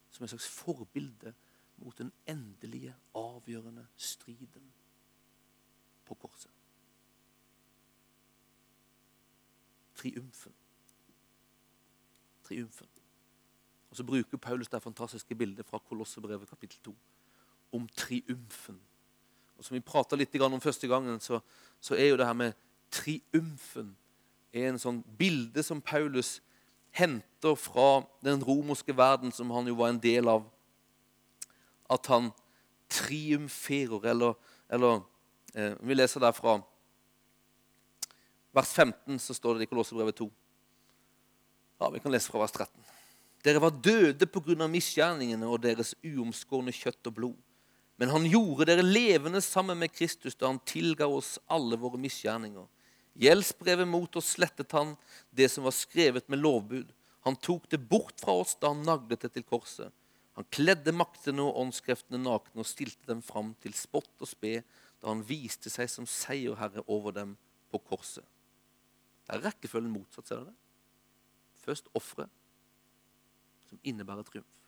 Som 0.09 0.23
et 0.23 0.33
slags 0.33 0.49
forbilde 0.49 1.33
mot 1.77 1.97
den 1.97 2.11
endelige, 2.27 2.95
avgjørende 3.15 3.87
striden 3.95 4.73
på 6.05 6.15
korset. 6.15 6.51
Triumfen. 9.95 10.53
Triumfen. 12.43 12.98
Og 13.89 13.97
Så 13.97 14.03
bruker 14.03 14.37
Paulus 14.37 14.69
det 14.69 14.81
fantastiske 14.83 15.35
bildet 15.35 15.65
fra 15.65 15.79
Kolossebrevet 15.89 16.49
kapittel 16.49 16.79
2 16.83 16.95
om 17.71 17.87
triumfen. 17.87 18.79
Og 19.57 19.65
Som 19.65 19.75
vi 19.75 19.79
prata 19.79 20.15
litt 20.15 20.35
om 20.41 20.61
første 20.61 20.87
gangen, 20.87 21.19
så, 21.19 21.39
så, 21.79 21.95
er 21.95 22.09
jo 22.09 22.17
det 22.17 22.25
her 22.25 22.33
med 22.33 22.53
triumfen 22.91 23.95
en 24.53 24.79
sånn 24.79 25.03
bilde 25.17 25.63
som 25.63 25.81
Paulus 25.81 26.41
henter 26.91 27.55
fra 27.55 28.03
den 28.23 28.41
romerske 28.43 28.97
verden, 28.97 29.31
som 29.31 29.51
han 29.51 29.67
jo 29.67 29.75
var 29.75 29.89
en 29.89 30.01
del 30.01 30.27
av 30.27 30.47
at 31.89 32.07
han 32.07 32.31
triumferer. 32.89 34.05
Eller, 34.09 34.33
eller 34.69 35.01
eh, 35.53 35.75
Vi 35.81 35.93
leser 35.93 36.23
derfra 36.23 36.59
vers 38.51 38.73
15, 38.73 39.19
så 39.19 39.33
står 39.33 39.59
det 39.59 39.67
i 39.67 39.69
Kolossebrevet 39.69 40.15
2. 40.15 40.31
Ja, 41.79 41.89
Vi 41.89 41.99
kan 41.99 42.11
lese 42.11 42.31
fra 42.31 42.41
vers 42.41 42.51
13. 42.51 42.88
Dere 43.43 43.61
var 43.63 43.71
døde 43.71 44.27
pga. 44.27 44.67
misgjerningene 44.67 45.47
og 45.47 45.61
deres 45.63 45.93
uomskårne 46.03 46.73
kjøtt 46.75 47.07
og 47.07 47.13
blod. 47.13 47.37
Men 47.99 48.11
han 48.13 48.25
gjorde 48.27 48.67
dere 48.69 48.83
levende 48.83 49.41
sammen 49.43 49.79
med 49.79 49.91
Kristus 49.91 50.35
da 50.35 50.47
han 50.47 50.61
tilga 50.63 51.07
oss 51.07 51.37
alle 51.47 51.75
våre 51.79 51.99
misgjerninger. 51.99 52.67
Gjeldsbrevet 53.19 53.87
mot 53.87 54.15
oss 54.15 54.35
slettet 54.37 54.71
han, 54.71 54.95
det 55.31 55.49
som 55.51 55.65
var 55.67 55.75
skrevet 55.75 56.29
med 56.31 56.39
lovbud. 56.39 56.93
Han 57.27 57.35
tok 57.35 57.67
det 57.71 57.81
bort 57.91 58.19
fra 58.21 58.37
oss 58.39 58.55
da 58.55 58.71
han 58.71 58.85
naglet 58.87 59.25
det 59.25 59.33
til 59.35 59.43
korset. 59.43 59.91
Han 60.39 60.47
kledde 60.55 60.95
maktene 60.95 61.43
og 61.43 61.57
åndskreftene 61.59 62.21
nakne 62.23 62.63
og 62.63 62.67
stilte 62.69 63.09
dem 63.09 63.19
fram 63.25 63.51
til 63.59 63.75
spott 63.75 64.23
og 64.23 64.29
spe 64.31 64.61
da 64.99 65.11
han 65.11 65.25
viste 65.27 65.71
seg 65.71 65.91
som 65.91 66.07
seierherre 66.07 66.85
over 66.87 67.15
dem 67.15 67.35
på 67.71 67.81
korset. 67.83 68.23
Det 69.27 69.35
er 69.35 69.43
rekkefølgen 69.49 69.91
motsatt, 69.91 70.29
ser 70.29 70.45
dere? 70.45 70.55
Først 71.59 71.91
offeret, 71.97 72.31
som 73.69 73.79
innebærer 73.83 74.25
triumf. 74.27 74.59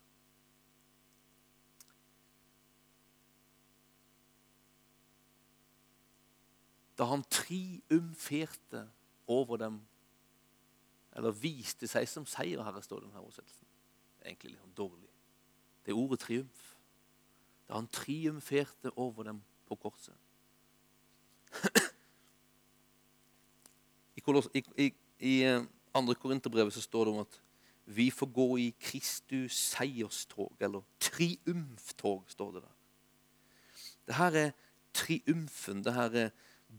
Da 6.97 7.07
han 7.09 7.23
triumferte 7.23 8.85
over 9.27 9.57
dem, 9.57 9.81
eller 11.17 11.33
viste 11.33 11.87
seg 11.89 12.05
som 12.07 12.27
seierherre, 12.29 12.83
står 12.85 13.01
det 13.01 13.09
denne 13.09 13.23
oversettelsen. 13.23 13.67
Det 14.19 14.25
er 14.25 14.29
egentlig 14.29 14.51
litt 14.53 14.61
sånn 14.61 14.77
dårlig. 14.77 15.09
Det 15.81 15.91
er 15.91 15.97
ordet 15.97 16.21
triumf. 16.21 16.67
Da 17.67 17.79
han 17.79 17.89
triumferte 17.89 18.91
over 18.99 19.25
dem 19.31 19.41
på 19.65 19.79
korset. 19.81 20.15
I, 24.15 24.21
i, 24.53 24.63
i, 24.77 24.87
i 25.25 25.33
eh, 25.47 25.63
andre 25.97 26.15
Korinterbrevet 26.15 26.73
så 26.75 26.83
står 26.83 27.07
det 27.07 27.13
om 27.15 27.23
at 27.23 27.39
vi 27.95 28.09
får 28.11 28.29
gå 28.33 28.57
i 28.57 28.75
Kristus 28.79 29.57
seierstog, 29.71 30.51
eller 30.59 30.81
triumftog, 30.99 32.23
står 32.27 32.51
det 32.51 32.61
der. 32.61 32.75
Det 34.07 34.15
her 34.15 34.31
er 34.31 34.51
triumfen. 34.93 35.83
Det 35.83 35.93
her 35.93 36.09
er 36.25 36.29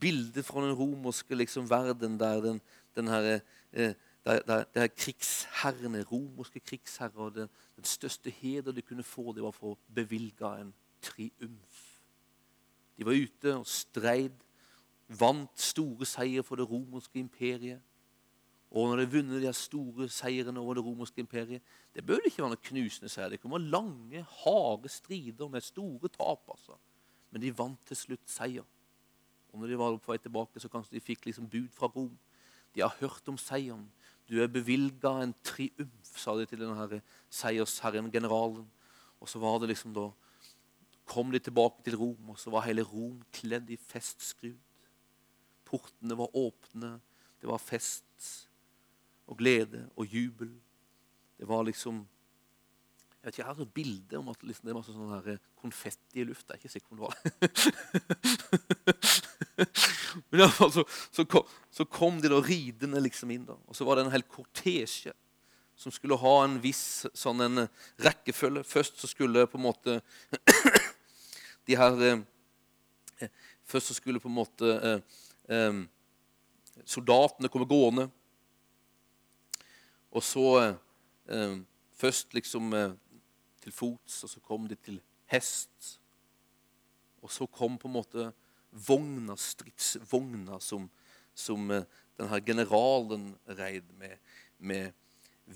bildet 0.00 0.44
fra 0.44 0.66
den 0.66 0.74
romerske 0.74 1.34
liksom, 1.34 1.70
verden 1.70 2.20
der 2.20 2.40
den, 2.40 2.60
den 2.96 3.08
her, 3.08 3.40
eh, 3.72 3.94
der, 4.24 4.40
der, 4.46 4.64
der 4.74 4.86
krigsherrene, 4.86 6.02
romerske 6.02 6.60
krigsherrer 6.60 7.30
den, 7.30 7.48
den 7.76 7.84
største 7.84 8.30
heder 8.30 8.72
de 8.72 8.82
kunne 8.82 9.02
få, 9.02 9.32
det 9.32 9.42
var 9.42 9.50
for 9.50 9.74
å 9.74 9.78
bevilge 9.94 10.54
en 10.60 10.74
triumf. 11.02 11.80
De 12.98 13.06
var 13.06 13.16
ute 13.16 13.56
og 13.56 13.66
streid, 13.66 14.36
vant 15.08 15.60
store 15.60 16.06
seier 16.06 16.44
for 16.46 16.56
det 16.56 16.68
romerske 16.70 17.18
imperiet. 17.18 17.80
Og 18.72 18.88
når 18.88 18.96
de 18.96 19.04
har 19.04 19.12
vunnet 19.12 19.42
de 19.44 19.52
store 19.52 20.06
seirene 20.08 20.60
over 20.60 20.78
det 20.78 20.84
romerske 20.84 21.20
imperiet 21.20 21.60
Det 21.94 22.04
bør 22.06 22.24
ikke 22.24 22.40
være 22.40 22.54
noe 22.54 22.68
knusende 22.68 23.10
seier. 23.12 23.28
Det 23.28 23.40
kunne 23.40 23.58
være 23.58 23.72
lange, 23.74 24.22
harde 24.44 24.88
strider 24.88 25.48
med 25.48 25.60
store 25.60 26.08
tap. 26.08 26.48
altså. 26.48 26.78
Men 27.30 27.42
de 27.42 27.52
vant 27.58 27.80
til 27.86 27.96
slutt 27.96 28.24
seier. 28.26 28.64
Og 29.52 29.60
når 29.60 29.68
de 29.68 29.78
var 29.78 29.98
på 30.00 30.12
vei 30.12 30.18
tilbake, 30.18 30.60
så 30.60 30.70
kanskje 30.72 30.96
de 30.96 31.04
fikk 31.04 31.26
liksom 31.28 31.50
bud 31.52 31.68
fra 31.76 31.90
Rom. 31.92 32.14
De 32.72 32.80
har 32.80 32.96
hørt 33.00 33.28
om 33.28 33.36
seieren. 33.36 33.84
Du 34.28 34.38
er 34.40 34.48
bevilga 34.48 35.18
en 35.20 35.34
triumf, 35.44 36.16
sa 36.16 36.32
de 36.38 36.46
til 36.48 36.62
denne 36.62 37.02
seiersherren, 37.28 38.08
generalen. 38.12 38.64
Og 39.20 39.28
så 39.28 39.38
var 39.42 39.58
det 39.60 39.68
liksom 39.68 39.92
da 39.92 40.08
kom 41.04 41.28
de 41.32 41.42
tilbake 41.42 41.84
til 41.84 41.98
Rom, 42.00 42.30
og 42.32 42.38
så 42.40 42.50
var 42.50 42.64
hele 42.64 42.86
Rom 42.88 43.20
kledd 43.34 43.68
i 43.68 43.76
festskrud. 43.76 44.56
Portene 45.68 46.16
var 46.16 46.32
åpne. 46.32 46.94
Det 47.42 47.50
var 47.50 47.60
fest 47.60 48.48
og 49.32 49.40
glede 49.40 49.88
og 49.96 50.06
jubel. 50.06 50.52
Det 51.40 51.48
var 51.48 51.64
liksom 51.66 52.04
jeg 53.22 53.28
vet 53.28 53.36
ikke, 53.36 53.42
jeg 53.42 53.54
har 53.54 53.60
et 53.62 53.74
bilde 53.74 54.18
om 54.18 54.28
at 54.32 54.40
liksom, 54.42 54.66
det 54.66 54.74
var 54.74 54.82
sånn 54.82 55.12
her 55.14 55.36
konfetti 55.62 56.18
i 56.18 56.24
lufta. 56.26 56.56
Jeg 56.56 56.58
er 56.58 56.62
ikke 56.64 56.72
sikker 56.72 56.88
på 56.88 56.94
om 56.96 56.98
det 56.98 57.06
var 57.06 57.14
Men 60.26 60.40
i 60.40 60.42
alle 60.42 60.56
fall 60.56 60.72
så, 60.74 60.82
så, 61.14 61.22
kom, 61.30 61.44
så, 61.70 61.86
kom, 61.86 62.18
de 62.18 62.26
da 62.32 62.40
ridende 62.42 62.98
liksom 63.04 63.30
inn. 63.30 63.46
da. 63.46 63.54
Og 63.70 63.78
så 63.78 63.86
var 63.86 63.94
det 63.94 64.02
en 64.08 64.16
hel 64.16 64.26
kortesje 64.26 65.14
som 65.78 65.94
skulle 65.94 66.18
ha 66.18 66.34
en 66.42 66.58
viss 66.64 67.06
sånn 67.14 67.38
en 67.46 67.70
rekkefølge. 68.02 68.66
Først 68.66 68.98
så 68.98 69.06
skulle 69.10 69.46
på 69.46 69.58
en 69.60 69.68
måte 69.68 70.02
de 71.70 71.74
her 71.78 71.94
eh, 72.08 73.30
Først 73.70 73.86
så 73.92 73.94
skulle 73.94 74.18
på 74.18 74.26
en 74.26 74.40
måte 74.40 74.66
eh, 74.66 74.98
eh, 75.54 75.78
soldatene 76.82 77.46
komme 77.54 77.70
gående. 77.70 78.10
Og 80.12 80.22
så 80.22 80.46
eh, 81.28 81.58
først 81.96 82.34
liksom 82.36 82.72
eh, 82.76 82.94
til 83.62 83.72
fots, 83.72 84.22
og 84.24 84.30
så 84.30 84.40
kom 84.44 84.68
de 84.68 84.76
til 84.76 85.00
hest. 85.32 85.98
Og 87.22 87.30
så 87.32 87.46
kom 87.46 87.78
på 87.78 87.88
en 87.88 87.96
måte 87.96 88.30
vogna, 88.72 89.36
stridsvogna 89.36 90.58
som, 90.60 90.88
som 91.34 91.70
eh, 91.70 91.86
denne 92.18 92.40
generalen 92.44 93.30
reid 93.58 93.88
med, 93.98 94.18
med 94.58 94.92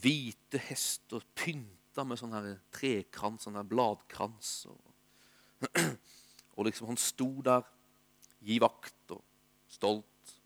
hvite 0.03 0.61
hester 0.69 1.25
pynta 1.37 2.05
med 2.05 2.21
sånn 2.21 2.35
her 2.37 2.49
trekrans, 2.75 3.47
sånn 3.47 3.59
her 3.59 3.69
bladkrans. 3.69 4.53
Og, 4.71 5.73
og 6.57 6.69
liksom 6.69 6.93
han 6.93 7.01
sto 7.01 7.29
der, 7.45 7.67
gi 8.47 8.61
vakt 8.63 9.17
og 9.17 9.25
stolt, 9.73 10.37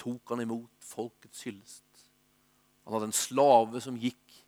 tok 0.00 0.34
han 0.34 0.42
imot 0.46 0.86
folkets 0.86 1.44
hyllest. 1.46 1.91
Han 2.84 2.96
hadde 2.96 3.10
en 3.10 3.16
slave 3.16 3.80
som 3.80 3.98
gikk, 3.98 4.38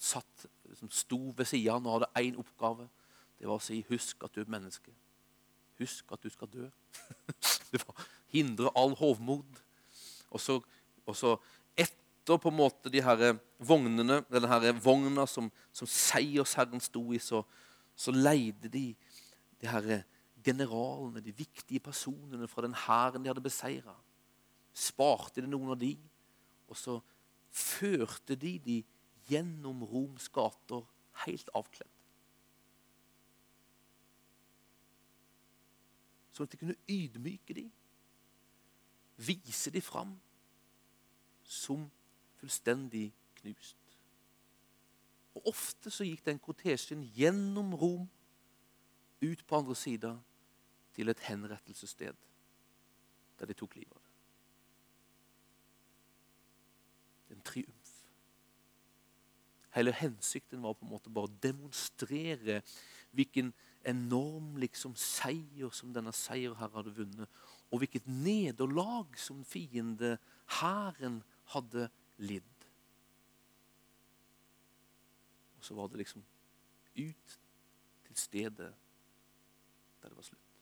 satt 0.00 0.46
som 0.78 0.90
sto 0.92 1.18
ved 1.36 1.48
sida 1.48 1.76
av 1.76 1.86
og 1.86 1.98
hadde 1.98 2.10
én 2.22 2.38
oppgave. 2.40 2.88
Det 3.40 3.48
var 3.48 3.60
å 3.60 3.64
si 3.64 3.84
'husk 3.88 4.24
at 4.24 4.34
du 4.34 4.40
er 4.40 4.52
menneske'. 4.52 4.92
Husk 5.78 6.12
at 6.12 6.22
du 6.22 6.28
skal 6.28 6.48
dø. 6.48 6.68
det 7.72 7.80
var 7.86 8.06
Hindre 8.28 8.70
all 8.76 8.94
hovmod. 8.94 9.62
Og 10.30 10.40
så, 10.40 10.60
og 11.06 11.16
så 11.16 11.36
etter 11.76 12.36
på 12.38 12.48
en 12.48 12.56
måte 12.56 12.92
de 12.92 13.02
her 13.02 13.38
vognene, 13.58 14.20
denne 14.30 14.48
her 14.48 14.72
vogna 14.72 15.26
som, 15.26 15.50
som 15.72 15.86
seiersherren 15.86 16.80
sto 16.80 17.12
i, 17.12 17.18
så, 17.18 17.42
så 17.96 18.12
leide 18.12 18.68
de 18.68 18.94
de 19.60 19.68
her 19.68 20.02
generalene, 20.44 21.20
de 21.20 21.32
viktige 21.36 21.80
personene 21.80 22.48
fra 22.48 22.62
den 22.64 22.74
hæren 22.74 23.22
de 23.22 23.28
hadde 23.28 23.44
beseira. 23.44 23.94
Sparte 24.72 25.42
de 25.42 25.50
noen 25.50 25.74
av 25.74 25.80
de, 25.80 25.92
og 26.70 26.78
så 26.78 27.00
førte 27.50 28.36
de 28.36 28.58
de 28.62 28.78
gjennom 29.30 29.82
Roms 29.86 30.28
gater 30.32 30.86
helt 31.24 31.50
avkledd. 31.54 31.90
Sånn 36.34 36.46
at 36.46 36.54
de 36.54 36.60
kunne 36.60 36.78
ydmyke 36.88 37.54
dem, 37.56 37.70
vise 39.20 39.70
dem 39.74 39.84
fram 39.84 40.14
som 41.44 41.84
fullstendig 42.40 43.10
knust. 43.42 43.76
Og 45.36 45.50
Ofte 45.52 45.92
så 45.92 46.06
gikk 46.06 46.24
den 46.26 46.40
kortesjen 46.42 47.02
gjennom 47.16 47.74
Rom, 47.76 48.08
ut 49.20 49.42
på 49.46 49.58
andre 49.58 49.76
sida, 49.76 50.14
til 50.96 51.12
et 51.12 51.20
henrettelsessted 51.28 52.16
der 53.38 53.48
de 53.48 53.54
tok 53.56 53.76
livet 53.78 53.94
av 53.94 54.00
det. 54.02 54.10
En 57.40 57.46
triumf. 57.48 57.96
Hele 59.72 59.92
hensikten 59.94 60.62
var 60.62 60.74
på 60.76 60.84
en 60.84 60.92
måte 60.92 61.12
bare 61.14 61.30
å 61.30 61.38
demonstrere 61.40 62.58
hvilken 63.16 63.52
enorm 63.86 64.58
liksom, 64.60 64.92
seier 64.98 65.72
som 65.74 65.94
denne 65.94 66.12
seierherren 66.14 66.76
hadde 66.76 66.94
vunnet, 66.98 67.38
og 67.70 67.80
hvilket 67.80 68.08
nederlag 68.10 69.14
som 69.18 69.44
fiende, 69.46 70.18
hæren, 70.60 71.22
hadde 71.54 71.88
lidd. 72.22 72.66
Og 75.58 75.64
så 75.64 75.74
var 75.78 75.88
det 75.90 76.02
liksom 76.02 76.22
ut 76.98 77.38
til 78.06 78.16
stedet 78.18 78.70
der 80.02 80.08
det 80.08 80.16
var 80.16 80.26
slutt. 80.28 80.52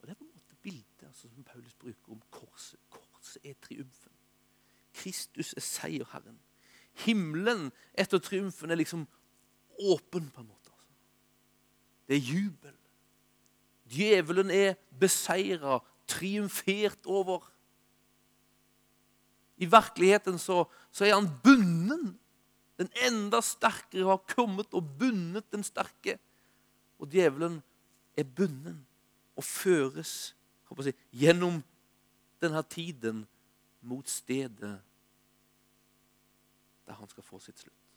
Og 0.00 0.06
Det 0.06 0.10
er 0.14 0.18
på 0.18 0.24
en 0.24 0.32
måte 0.32 0.56
bildet 0.62 1.06
altså, 1.06 1.28
som 1.28 1.44
Paulus 1.44 1.74
bruker 1.74 2.12
om 2.12 2.22
korset. 2.30 2.80
Korset 2.90 3.44
er 3.44 3.54
triumfen. 3.62 4.19
Kristus 4.94 5.52
er 5.56 5.64
seierherren 5.64 6.38
himmelen 7.04 7.68
etter 7.98 8.20
triumfen 8.22 8.72
er 8.72 8.80
liksom 8.80 9.06
åpen, 9.80 10.28
på 10.30 10.42
en 10.42 10.48
måte. 10.48 10.72
Altså. 10.72 10.92
Det 12.08 12.16
er 12.16 12.34
jubel. 12.34 12.76
Djevelen 13.90 14.50
er 14.54 14.76
beseira, 15.00 15.80
triumfert 16.10 17.06
over. 17.06 17.46
I 19.60 19.68
virkeligheten 19.70 20.38
så, 20.38 20.64
så 20.92 21.06
er 21.06 21.14
han 21.16 21.30
bunden. 21.44 22.14
Den 22.80 22.90
enda 23.06 23.42
sterkere 23.44 24.08
har 24.08 24.22
kommet 24.28 24.72
og 24.72 24.86
bundet 24.98 25.48
den 25.52 25.64
sterke. 25.64 26.18
Og 27.00 27.10
djevelen 27.12 27.60
er 28.16 28.24
bunden 28.24 28.84
og 29.36 29.44
føres 29.44 30.34
si, 30.84 30.92
gjennom 31.12 31.58
denne 32.40 32.62
tiden 32.70 33.24
mot 33.80 34.08
stedet 34.08 34.82
der 36.86 36.96
han 36.96 37.08
skal 37.08 37.22
få 37.22 37.38
sitt 37.38 37.58
slutt. 37.58 37.90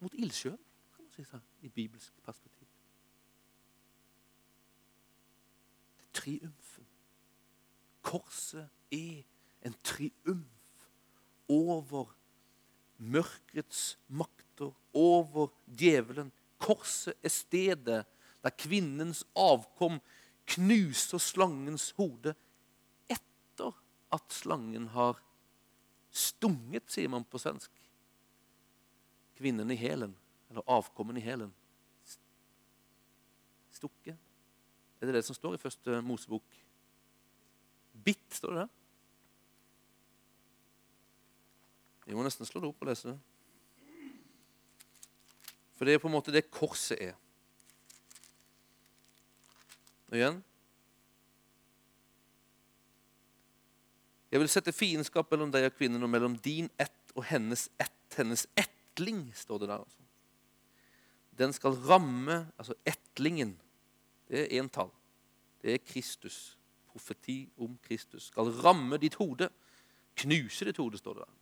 Mot 0.00 0.14
ildsjøen, 0.16 0.58
kan 0.94 1.04
man 1.04 1.12
si 1.12 1.24
seg, 1.28 1.42
i 1.60 1.68
bibelsk 1.68 2.22
perspektiv. 2.24 2.68
Triumfen. 6.16 6.86
Korset 8.02 8.70
er 8.96 9.20
en 9.68 9.76
triumf 9.84 10.86
over 11.48 12.14
mørkets 12.96 13.98
makter, 14.08 14.72
over 14.94 15.52
djevelen. 15.66 16.32
Korset 16.58 17.14
er 17.22 17.28
stedet 17.28 18.06
der 18.40 18.56
kvinnens 18.56 19.20
avkom 19.36 20.00
knuser 20.48 21.20
slangens 21.20 21.90
hode 22.00 22.34
at 24.12 24.34
slangen 24.34 24.88
har 24.94 25.20
stunget, 26.10 26.90
sier 26.90 27.10
man 27.10 27.24
på 27.24 27.38
svensk. 27.38 27.70
Kvinnen 29.38 29.70
i 29.70 29.78
hælen, 29.78 30.16
eller 30.50 30.66
avkommen 30.66 31.16
i 31.16 31.24
hælen. 31.24 31.52
Stukket. 33.72 34.18
Er 35.00 35.06
det 35.06 35.14
det 35.14 35.24
som 35.24 35.34
står 35.34 35.54
i 35.56 35.62
første 35.62 36.02
Mosebok? 36.04 36.58
Bitt, 38.04 38.34
står 38.34 38.52
det 38.52 38.64
der? 38.64 38.76
Vi 42.10 42.16
må 42.18 42.24
nesten 42.26 42.48
slå 42.48 42.60
det 42.60 42.68
opp 42.72 42.82
og 42.82 42.90
lese 42.90 43.12
det. 43.12 43.18
For 45.78 45.86
det 45.86 45.94
er 45.94 46.02
på 46.02 46.10
en 46.10 46.16
måte 46.18 46.34
det 46.34 46.50
korset 46.52 46.98
er. 47.00 47.14
Og 50.10 50.18
igjen 50.18 50.40
Jeg 54.30 54.40
vil 54.40 54.50
sette 54.50 54.72
fiendskap 54.72 55.30
mellom 55.32 55.50
deg 55.50 55.66
og 55.66 55.74
kvinnen 55.74 56.02
og 56.06 56.10
mellom 56.10 56.36
din 56.44 56.70
ett 56.78 57.14
og 57.16 57.24
hennes 57.30 57.68
ett. 57.78 57.96
Hennes 58.16 58.46
ettling, 58.58 59.28
står 59.34 59.58
det 59.62 59.68
der. 59.68 59.78
altså. 59.78 60.02
Den 61.38 61.52
skal 61.52 61.76
ramme 61.86 62.50
Altså 62.58 62.74
ettlingen. 62.84 63.56
Det 64.28 64.40
er 64.40 64.58
entall. 64.60 64.90
Det 65.62 65.74
er 65.74 65.78
Kristus. 65.78 66.58
Profeti 66.90 67.48
om 67.56 67.78
Kristus. 67.82 68.22
Skal 68.32 68.50
ramme 68.64 68.98
ditt 68.98 69.14
hode. 69.14 69.48
Knuse 70.16 70.64
ditt 70.64 70.76
hode, 70.76 70.98
står 70.98 71.14
det 71.14 71.24
der. 71.26 71.36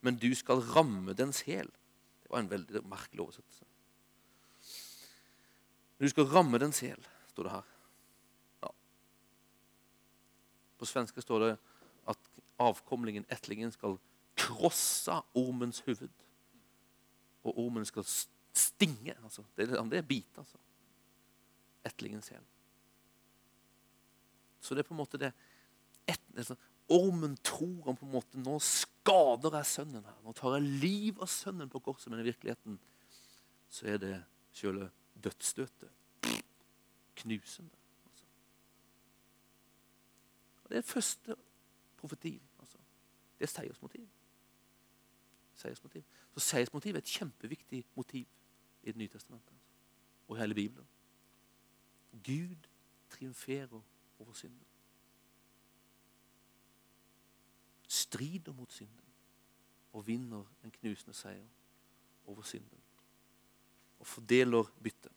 Men 0.00 0.16
du 0.16 0.34
skal 0.34 0.62
ramme 0.74 1.14
dens 1.14 1.40
hæl. 1.40 1.70
Det 2.22 2.30
var 2.30 2.38
en 2.38 2.50
veldig 2.50 2.84
merkelig 2.84 3.20
oversettelse. 3.20 3.64
Du 6.00 6.08
skal 6.08 6.24
ramme 6.24 6.58
dens 6.58 6.80
hæl, 6.80 7.06
står 7.28 7.42
det 7.42 7.52
her. 7.52 7.70
Ja. 8.62 8.68
På 10.78 10.86
svenske 10.86 11.22
står 11.22 11.44
det 11.44 11.52
at 12.08 12.30
avkomlingen, 12.62 13.26
ettlingen, 13.30 13.72
skal 13.74 13.98
krosse 14.38 15.18
ormens 15.34 15.82
huvud. 15.86 16.10
Og 17.44 17.58
ormen 17.58 17.86
skal 17.88 18.06
stinge. 18.06 19.16
Altså. 19.24 19.44
Det, 19.56 19.68
er, 19.68 19.82
er 19.82 20.06
bite, 20.06 20.40
altså. 20.40 20.58
Ettlingens 21.86 22.28
hæl. 22.28 22.44
Så 24.60 24.74
det 24.74 24.82
er 24.82 24.88
på 24.88 24.94
en 24.94 25.02
måte 25.02 25.20
det 25.20 25.32
et, 26.08 26.20
altså, 26.36 26.56
Ormen 26.88 27.36
tror 27.44 27.82
han 27.84 27.96
på 27.96 28.06
en 28.06 28.14
måte 28.14 28.40
Nå 28.40 28.54
skader 28.64 29.58
jeg 29.58 29.68
sønnen 29.68 30.04
her. 30.04 30.16
Nå 30.24 30.32
tar 30.36 30.56
jeg 30.56 30.78
liv 30.82 31.20
av 31.20 31.28
sønnen 31.28 31.68
på 31.68 31.82
korset. 31.84 32.08
Men 32.12 32.22
i 32.22 32.28
virkeligheten 32.30 32.78
så 33.68 33.90
er 33.92 34.00
det 34.00 34.14
sjøle 34.56 34.88
dødsstøtet. 35.24 35.92
Knusende. 37.18 37.77
Det 40.68 40.76
er 40.76 40.80
første 40.80 41.36
profetien. 41.96 42.42
Altså. 42.58 42.78
Det 43.38 43.44
er 43.44 43.52
seiersmotiv. 43.52 44.08
Seiersmotiv. 45.54 46.02
Så 46.34 46.40
seiersmotiv 46.40 46.94
er 46.94 46.98
et 46.98 47.04
kjempeviktig 47.04 47.84
motiv 47.94 48.26
i 48.82 48.86
Det 48.86 48.96
nye 48.96 49.08
testamentet. 49.08 49.52
Altså. 49.52 49.68
Og 50.28 50.36
i 50.36 50.40
hele 50.40 50.54
Bibelen. 50.54 50.88
Gud 52.24 52.68
triumferer 53.10 53.82
over 54.18 54.32
synden. 54.32 54.66
strider 57.88 58.52
mot 58.52 58.72
synden 58.72 59.04
og 59.92 60.06
vinner 60.06 60.44
en 60.64 60.70
knusende 60.70 61.16
seier 61.16 61.46
over 62.28 62.42
synden. 62.42 62.80
Og 63.98 64.06
fordeler 64.06 64.68
byttet. 64.82 65.12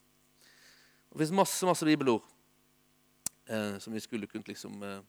Det 1.12 1.20
fins 1.20 1.34
masse 1.36 1.66
masse 1.66 1.86
bibelord 1.86 2.24
eh, 3.46 3.80
som 3.80 3.94
vi 3.94 4.00
skulle 4.00 4.28
kunnet 4.28 4.48
liksom 4.48 4.84
eh, 4.84 5.02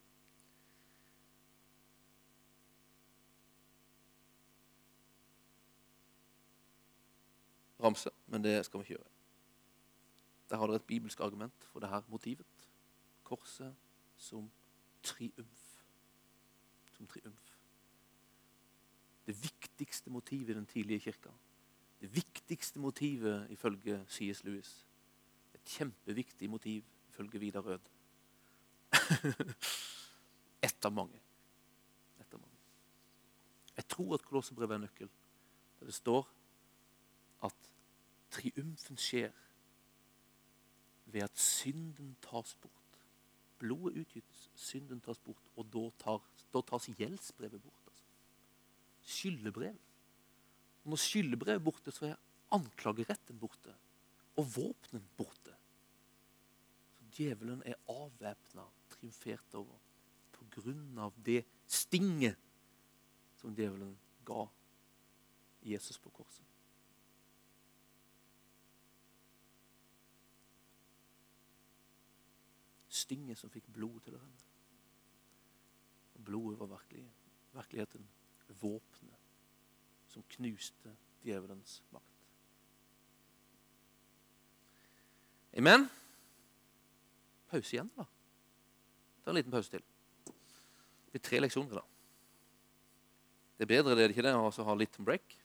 ramse, 7.82 8.10
men 8.26 8.44
det 8.44 8.64
skal 8.66 8.80
vi 8.80 8.82
ikke 8.82 8.94
gjøre. 8.94 9.10
Der 10.50 10.56
har 10.56 10.66
dere 10.66 10.76
et 10.76 10.86
bibelsk 10.86 11.20
argument 11.20 11.68
for 11.72 11.80
det 11.80 11.88
her 11.88 12.02
motivet. 12.08 12.68
Korset 13.24 13.74
som 14.16 14.50
triumf. 15.02 15.84
Som 16.96 17.06
triumf 17.06 17.52
det 19.26 19.42
viktigste 19.42 20.10
motivet 20.10 20.50
i 20.50 20.54
den 20.54 20.66
tidlige 20.66 21.00
kirka. 21.00 21.30
Det 22.00 22.14
viktigste 22.14 22.78
motivet 22.78 23.46
ifølge 23.50 24.04
C.S. 24.08 24.44
Lewis. 24.44 24.86
Et 25.54 25.64
kjempeviktig 25.64 26.50
motiv 26.50 26.84
ifølge 27.08 27.38
Vidar 27.38 27.60
Rød. 27.60 27.78
Ett 30.62 30.84
av 30.84 30.92
mange. 30.92 31.20
Et 32.20 32.34
av 32.34 32.40
mange. 32.40 32.58
Jeg 33.76 33.88
tror 33.88 34.14
at 34.14 34.22
Kolosserbrevet 34.22 34.74
er 34.74 34.78
nøkkel. 34.78 35.10
Der 35.80 35.86
det 35.86 35.94
står 35.94 36.28
triumfen 38.42 38.98
skjer 38.98 39.32
ved 41.12 41.22
at 41.24 41.38
synden 41.38 42.16
tas 42.24 42.56
bort. 42.60 42.78
Blodet 43.62 44.02
utgytes, 44.02 44.48
synden 44.58 45.00
tas 45.00 45.20
bort, 45.22 45.42
og 45.56 45.68
da, 45.70 45.86
tar, 46.02 46.24
da 46.54 46.62
tas 46.66 46.90
gjeldsbrevet 46.98 47.62
bort 47.62 47.82
skyldebrev. 49.02 49.76
Når 50.84 50.96
skyldebrevet 50.96 51.60
er 51.60 51.64
borte, 51.64 51.94
så 51.94 52.06
er 52.10 52.20
anklageretten 52.54 53.38
borte. 53.38 53.74
Og 54.36 54.46
våpnen 54.56 55.04
borte. 55.16 55.54
Så 56.96 57.10
djevelen 57.16 57.62
er 57.66 57.78
avvæpna, 57.88 58.64
triumfert 58.90 59.58
over, 59.58 59.78
på 60.32 60.46
grunn 60.56 60.98
av 60.98 61.14
det 61.24 61.42
stinget 61.68 62.38
som 63.40 63.54
djevelen 63.54 63.94
ga 64.26 64.46
Jesus 65.66 65.98
på 65.98 66.10
korset. 66.14 66.51
Stinget 73.02 73.40
som 73.40 73.50
fikk 73.50 73.66
blod 73.74 74.00
til 74.04 74.16
å 74.16 74.20
renne. 74.22 74.48
Og 76.16 76.24
blodet 76.28 76.58
var 76.60 76.70
virkelig, 76.76 77.06
virkeligheten 77.56 78.08
våpenet 78.60 79.18
som 80.12 80.24
knuste 80.36 80.92
djevelens 81.24 81.80
makt. 81.92 82.08
Amen? 85.58 85.88
Pause 87.50 87.76
igjen, 87.76 87.90
da. 87.96 88.06
Ta 89.22 89.32
en 89.32 89.36
liten 89.36 89.52
pause 89.52 89.72
til. 89.72 89.84
Det 90.24 91.12
blir 91.12 91.24
tre 91.24 91.40
leksjoner, 91.42 91.80
da. 91.80 91.84
Det 93.58 93.66
er 93.66 93.72
bedre 93.74 93.96
det, 93.96 94.04
er 94.04 94.10
det 94.10 94.16
ikke 94.16 94.24
det, 94.26 94.34
å 94.34 94.68
ha 94.68 94.76
litt 94.78 94.96
break? 95.04 95.36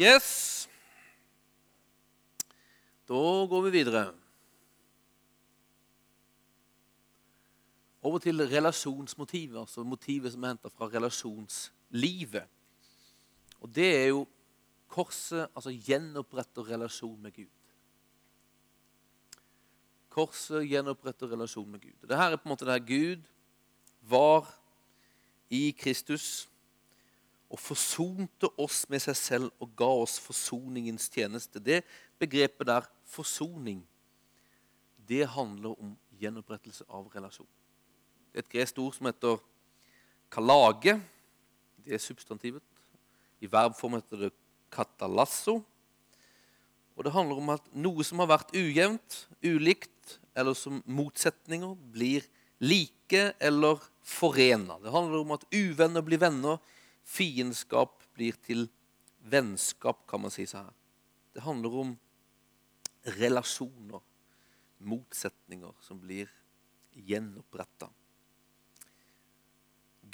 Yes. 0.00 0.68
Da 3.08 3.46
går 3.46 3.62
vi 3.62 3.70
videre. 3.70 4.14
Over 8.02 8.18
til 8.18 8.42
relasjonsmotivet, 8.48 9.60
altså 9.60 9.82
motivet 9.82 10.32
som 10.32 10.42
er 10.44 10.54
henta 10.54 10.68
fra 10.68 10.88
relasjonslivet. 10.92 12.48
Og 13.60 13.70
det 13.74 13.86
er 13.96 14.08
jo 14.10 14.26
korset 14.88 15.46
altså 15.54 15.70
gjenoppretter 15.70 16.66
relasjon 16.74 17.20
med 17.22 17.32
Gud. 17.32 17.52
Korset 20.08 20.66
gjenoppretter 20.68 21.30
relasjon 21.32 21.70
med 21.70 21.80
Gud. 21.80 21.94
Dette 22.02 22.14
er 22.14 22.36
på 22.36 22.48
en 22.48 22.52
måte 22.52 22.68
der 22.68 22.82
Gud 22.82 23.22
var 24.00 24.50
i 25.50 25.70
Kristus 25.78 26.50
og 27.54 27.60
forsonte 27.62 28.48
oss 28.58 28.82
med 28.90 29.02
seg 29.04 29.14
selv 29.14 29.62
og 29.62 29.70
ga 29.78 29.86
oss 30.02 30.16
forsoningens 30.22 31.06
tjeneste. 31.12 31.62
Det 31.62 31.84
begrepet 32.18 32.66
der, 32.66 32.88
forsoning, 33.06 33.84
det 35.06 35.28
handler 35.30 35.76
om 35.78 35.92
gjenopprettelse 36.18 36.86
av 36.88 37.06
relasjon. 37.14 37.46
Det 38.32 38.40
er 38.40 38.46
et 38.46 38.54
gresk 38.56 38.80
ord 38.82 38.96
som 38.96 39.06
heter 39.06 39.38
kalage. 40.34 40.96
Det 41.84 41.94
er 41.94 42.02
substantivet. 42.02 42.64
I 43.38 43.50
verbform 43.50 44.00
heter 44.00 44.26
det 44.26 44.34
katalasso. 44.74 45.60
Og 46.94 47.06
det 47.06 47.14
handler 47.14 47.38
om 47.38 47.54
at 47.54 47.66
noe 47.70 48.06
som 48.06 48.22
har 48.22 48.32
vært 48.32 48.54
ujevnt, 48.56 49.24
ulikt 49.46 50.18
eller 50.34 50.58
som 50.58 50.82
motsetninger, 50.90 51.76
blir 51.94 52.26
like 52.58 53.28
eller 53.38 53.82
forena. 54.02 54.80
Det 54.82 54.90
handler 54.94 55.22
om 55.22 55.36
at 55.36 55.46
uvenner 55.54 56.02
blir 56.02 56.22
venner, 56.22 56.58
fiendskap 57.04 58.02
blir 58.16 58.36
til 58.44 58.66
vennskap, 59.24 60.04
kan 60.08 60.24
man 60.24 60.32
si 60.32 60.46
så 60.48 60.64
her. 60.64 60.72
Det 61.34 61.42
handler 61.44 61.76
om 61.82 61.92
relasjoner, 63.18 64.00
motsetninger, 64.84 65.72
som 65.80 66.00
blir 66.00 66.30
gjenoppretta. 66.94 67.88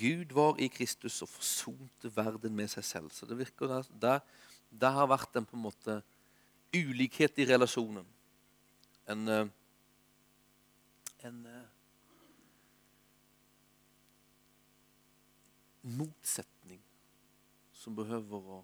Gud 0.01 0.33
var 0.33 0.61
i 0.63 0.71
Kristus 0.73 1.19
og 1.25 1.29
forsonte 1.29 2.11
verden 2.15 2.55
med 2.57 2.71
seg 2.73 2.87
selv. 2.87 3.11
Så 3.13 3.27
det 3.29 3.37
virker 3.39 3.69
der, 3.69 3.91
der, 4.01 4.23
der 4.71 4.97
har 4.97 5.11
vært 5.11 5.37
en 5.37 5.49
på 5.49 5.59
en 5.59 5.67
måte 5.67 5.99
ulikhet 6.73 7.37
i 7.43 7.49
relasjonen. 7.51 8.07
En, 9.11 9.27
eh, 9.29 9.51
en 11.27 11.43
eh, 11.51 11.69
motsetning 15.83 16.50
som 17.81 17.97
behøver 17.97 18.51
å 18.57 18.59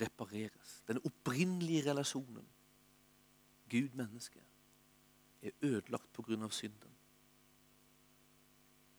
repareres. 0.00 0.78
Den 0.88 1.00
opprinnelige 1.04 1.90
relasjonen, 1.90 2.46
Gud-menneske, 3.68 4.40
er 5.42 5.50
ødelagt 5.62 6.12
pga. 6.12 6.48
synden. 6.50 6.94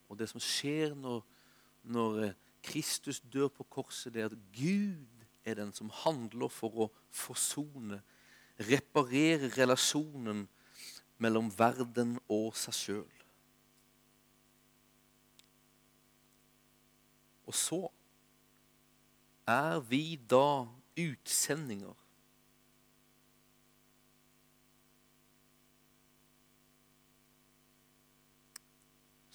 Og 0.10 0.20
det 0.20 0.30
som 0.30 0.42
skjer 0.42 0.94
når, 0.96 1.26
når 1.84 2.24
eh, 2.24 2.34
Kristus 2.64 3.20
dør 3.20 3.48
på 3.48 3.64
korset, 3.64 4.14
det 4.14 4.22
er 4.22 4.26
at 4.26 4.38
Gud 4.54 5.26
er 5.46 5.54
den 5.54 5.74
som 5.74 5.90
handler 5.90 6.50
for 6.50 6.86
å 6.86 6.90
forsone, 7.10 8.02
reparere 8.60 9.50
relasjonen 9.58 10.48
mellom 11.18 11.50
verden 11.58 12.18
og 12.28 12.58
seg 12.58 12.76
sjøl. 12.76 13.16
Og 17.50 17.56
så 17.56 17.80
er 19.50 19.80
vi 19.80 20.20
da 20.30 20.68
utsendinger. 21.00 21.96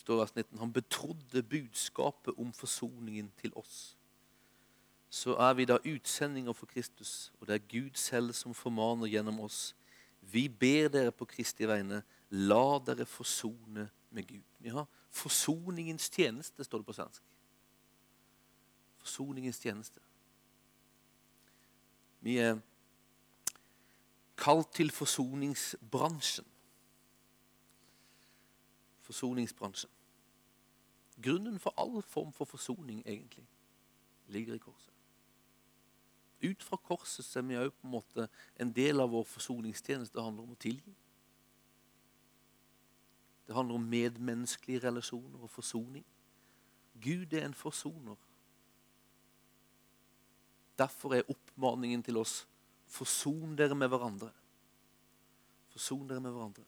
står 0.04 0.20
vers 0.20 0.34
19. 0.36 0.58
Han 0.58 0.72
betrodde 0.72 1.42
budskapet 1.42 2.34
om 2.36 2.52
forsoningen 2.52 3.30
til 3.40 3.52
oss. 3.56 3.96
Så 5.08 5.32
er 5.40 5.54
vi 5.54 5.64
da 5.64 5.78
utsendinger 5.80 6.52
for 6.52 6.66
Kristus, 6.66 7.32
og 7.40 7.48
det 7.48 7.54
er 7.54 7.68
Gud 7.70 7.96
selv 7.96 8.34
som 8.36 8.54
formaner 8.54 9.08
gjennom 9.08 9.40
oss. 9.40 9.72
Vi 10.20 10.48
ber 10.48 10.90
dere 10.92 11.12
på 11.12 11.24
Kristi 11.24 11.64
vegne, 11.64 12.02
la 12.30 12.78
dere 12.84 13.06
forsone 13.06 13.88
med 14.10 14.28
Gud. 14.28 14.44
Vi 14.58 14.68
har 14.68 14.84
forsoningens 15.10 16.10
tjeneste, 16.10 16.64
står 16.64 16.82
det 16.82 16.86
på 16.90 16.98
svensk 16.98 17.22
forsoningens 19.04 19.60
tjeneste. 19.60 20.00
Vi 22.24 22.38
er 22.40 22.58
kalt 24.40 24.72
til 24.72 24.90
forsoningsbransjen. 24.90 26.46
Forsoningsbransjen. 29.04 29.90
Grunnen 31.22 31.58
for 31.58 31.74
all 31.76 32.02
form 32.02 32.32
for 32.32 32.44
forsoning 32.44 33.02
egentlig 33.06 33.46
ligger 34.26 34.54
i 34.54 34.58
korset. 34.58 34.92
Ut 36.44 36.62
fra 36.62 36.76
korset 36.76 37.24
så 37.24 37.38
er 37.38 37.46
vi 37.48 37.60
òg 37.60 37.70
på 37.72 37.86
en 37.86 37.92
måte 37.92 38.28
en 38.60 38.72
del 38.72 39.00
av 39.00 39.12
vår 39.12 39.24
forsoningstjeneste. 39.28 40.20
Handler 40.20 40.48
om 40.48 40.56
å 40.56 40.60
tilgi. 40.60 40.96
Det 43.46 43.54
handler 43.54 43.78
om 43.78 43.88
medmenneskelige 43.88 44.86
relasjoner 44.86 45.44
og 45.44 45.50
forsoning. 45.50 46.04
Gud 47.00 47.32
er 47.32 47.44
en 47.44 47.54
forsoner. 47.54 48.16
Derfor 50.78 51.14
er 51.14 51.30
oppmaningen 51.30 52.02
til 52.02 52.18
oss 52.18 52.42
forson 52.90 53.56
dere 53.58 53.76
med 53.78 53.90
hverandre. 53.92 54.30
Forson 55.74 56.06
dere 56.08 56.22
med 56.22 56.34
hverandre. 56.34 56.64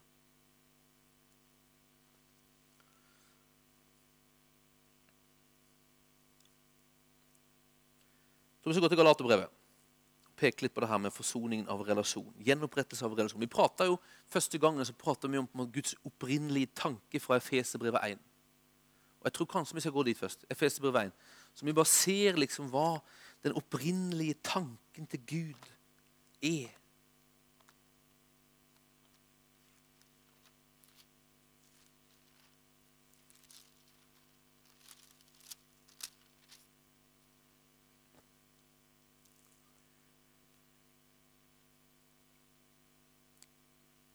Så 8.66 8.70
vi 8.70 8.74
skal 8.74 8.82
gå 8.82 8.88
til 8.90 8.98
Galaterbrevet. 8.98 9.50
Peke 10.36 10.64
litt 10.64 10.72
på 10.74 10.82
det 10.82 10.88
her 10.90 10.98
med 10.98 11.14
forsoningen 11.14 11.68
av 11.70 11.84
relasjon. 11.86 12.32
Gjenopprettelse 12.44 13.04
av 13.06 13.14
relasjon. 13.14 13.40
Vi 13.40 13.86
jo, 13.86 13.98
Første 14.28 14.58
gangen 14.58 14.84
så 14.84 14.92
prata 14.92 15.28
vi 15.28 15.38
om 15.38 15.70
Guds 15.72 15.94
opprinnelige 16.04 16.74
tanke 16.74 17.20
fra 17.20 17.36
Efeserbrevet 17.36 18.00
1. 18.02 18.18
Og 19.20 19.24
Jeg 19.24 19.32
tror 19.32 19.46
kanskje 19.46 19.74
vi 19.74 19.80
skal 19.80 19.92
gå 19.92 20.02
dit 20.02 20.18
først. 20.18 20.44
Efeserbrevet 20.50 21.06
1. 21.06 21.12
Så 21.54 21.64
vi 21.64 21.72
bare 21.72 21.86
ser 21.86 22.36
liksom 22.36 22.68
hva 22.68 23.00
den 23.46 23.54
opprinnelige 23.54 24.34
tanken 24.44 25.06
til 25.06 25.20
Gud 25.26 25.68
er. 26.42 26.68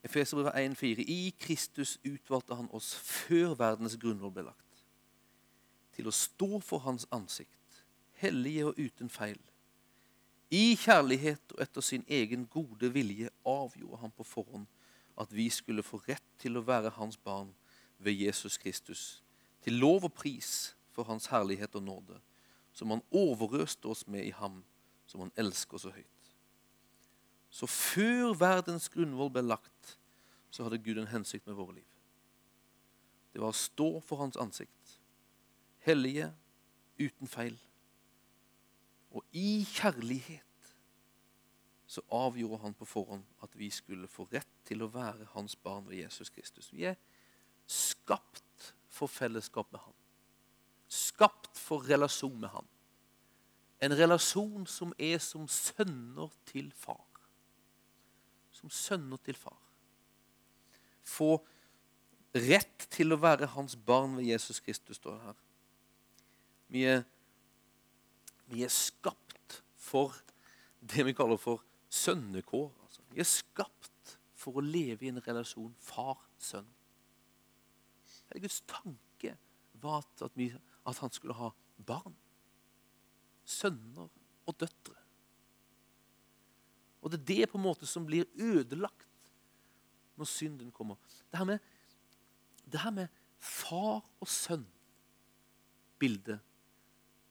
Efeserbrevet 0.02 0.72
1,4.: 0.72 0.84
I 0.86 1.34
Kristus 1.40 2.00
utvalgte 2.04 2.54
han 2.54 2.68
oss 2.70 2.94
før 2.94 3.54
verdens 3.54 3.96
grunnlov 3.96 4.34
ble 4.36 4.44
lagt, 4.50 4.84
til 5.96 6.10
å 6.10 6.12
stå 6.12 6.60
for 6.60 6.84
hans 6.84 7.08
ansikt 7.08 7.61
hellige 8.22 8.66
og 8.66 8.78
uten 8.78 9.10
feil. 9.10 9.40
I 10.52 10.76
kjærlighet 10.76 11.54
og 11.54 11.62
etter 11.64 11.84
sin 11.84 12.04
egen 12.08 12.44
gode 12.46 12.90
vilje 12.92 13.30
avgjorde 13.48 14.00
han 14.02 14.12
på 14.12 14.26
forhånd 14.26 14.66
at 15.20 15.32
vi 15.32 15.48
skulle 15.50 15.84
få 15.84 16.00
rett 16.08 16.28
til 16.40 16.58
å 16.58 16.64
være 16.66 16.92
hans 16.98 17.16
barn 17.16 17.52
ved 18.02 18.18
Jesus 18.20 18.58
Kristus, 18.60 19.22
til 19.62 19.78
lov 19.80 20.04
og 20.04 20.12
pris 20.14 20.74
for 20.92 21.08
hans 21.08 21.30
herlighet 21.32 21.74
og 21.78 21.86
nåde, 21.86 22.18
som 22.72 22.92
han 22.92 23.04
overøste 23.10 23.88
oss 23.88 24.06
med 24.06 24.26
i 24.26 24.34
ham, 24.36 24.62
som 25.06 25.24
han 25.24 25.32
elsker 25.36 25.80
så 25.80 25.92
høyt. 25.92 26.30
Så 27.52 27.68
før 27.68 28.32
verdens 28.36 28.88
grunnvoll 28.92 29.32
ble 29.32 29.44
lagt, 29.44 29.96
så 30.52 30.66
hadde 30.66 30.80
Gud 30.84 31.00
en 31.00 31.12
hensikt 31.12 31.46
med 31.46 31.56
våre 31.56 31.78
liv. 31.80 31.88
Det 33.32 33.40
var 33.40 33.52
å 33.52 33.56
stå 33.56 33.90
for 34.04 34.20
hans 34.20 34.36
ansikt, 34.40 34.98
hellige, 35.84 36.32
uten 37.00 37.28
feil 37.28 37.56
og 39.12 39.24
i 39.36 39.64
kjærlighet 39.68 40.48
så 41.92 42.00
avgjorde 42.08 42.62
han 42.62 42.74
på 42.74 42.88
forhånd 42.88 43.24
at 43.44 43.52
vi 43.58 43.68
skulle 43.70 44.08
få 44.08 44.24
rett 44.32 44.48
til 44.64 44.84
å 44.84 44.90
være 44.92 45.28
hans 45.34 45.56
barn 45.60 45.84
ved 45.90 46.00
Jesus 46.00 46.32
Kristus. 46.32 46.70
Vi 46.72 46.86
er 46.88 46.96
skapt 47.68 48.72
for 48.88 49.12
fellesskap 49.12 49.68
med 49.72 49.82
han. 49.84 49.96
Skapt 50.88 51.58
for 51.60 51.84
relasjon 51.84 52.38
med 52.40 52.48
han. 52.54 52.68
En 53.82 53.96
relasjon 53.98 54.64
som 54.70 54.94
er 54.96 55.18
som 55.20 55.44
sønner 55.50 56.32
til 56.48 56.70
far. 56.72 57.04
Som 58.56 58.72
sønner 58.72 59.20
til 59.26 59.36
far. 59.36 59.58
Få 61.04 61.34
rett 62.32 62.86
til 62.92 63.12
å 63.12 63.20
være 63.20 63.50
hans 63.52 63.76
barn 63.76 64.16
ved 64.16 64.30
Jesus 64.30 64.62
Kristus, 64.64 64.96
står 64.96 65.18
det 65.18 65.26
her. 65.26 65.40
Vi 66.72 66.84
er 66.88 67.02
vi 68.52 68.64
er 68.66 68.72
skapt 68.72 69.60
for 69.80 70.16
det 70.80 71.06
vi 71.06 71.14
kaller 71.16 71.40
for 71.40 71.62
sønnekår. 71.92 72.70
Altså. 72.84 73.04
Vi 73.12 73.22
er 73.22 73.28
skapt 73.28 74.16
for 74.36 74.58
å 74.58 74.64
leve 74.64 75.06
i 75.06 75.12
en 75.12 75.22
relasjon 75.24 75.74
far-sønn. 75.80 76.68
Guds 78.32 78.62
tanke 78.64 79.36
var 79.82 80.00
at, 80.00 80.32
vi, 80.38 80.48
at 80.88 80.98
han 81.02 81.12
skulle 81.12 81.36
ha 81.36 81.50
barn. 81.84 82.14
Sønner 83.44 84.08
og 84.48 84.56
døtre. 84.58 84.96
Og 87.02 87.12
det 87.12 87.20
er 87.20 87.28
det 87.28 87.50
på 87.50 87.58
en 87.58 87.66
måte 87.66 87.86
som 87.88 88.06
blir 88.06 88.24
ødelagt 88.38 89.08
når 90.16 90.24
synden 90.28 90.70
kommer. 90.72 90.96
Det 91.30 91.38
her 91.40 91.46
med, 91.48 91.58
det 92.64 92.80
her 92.80 92.90
med 92.94 93.08
far 93.42 94.00
og 94.22 94.28
sønn-bildet, 94.28 96.40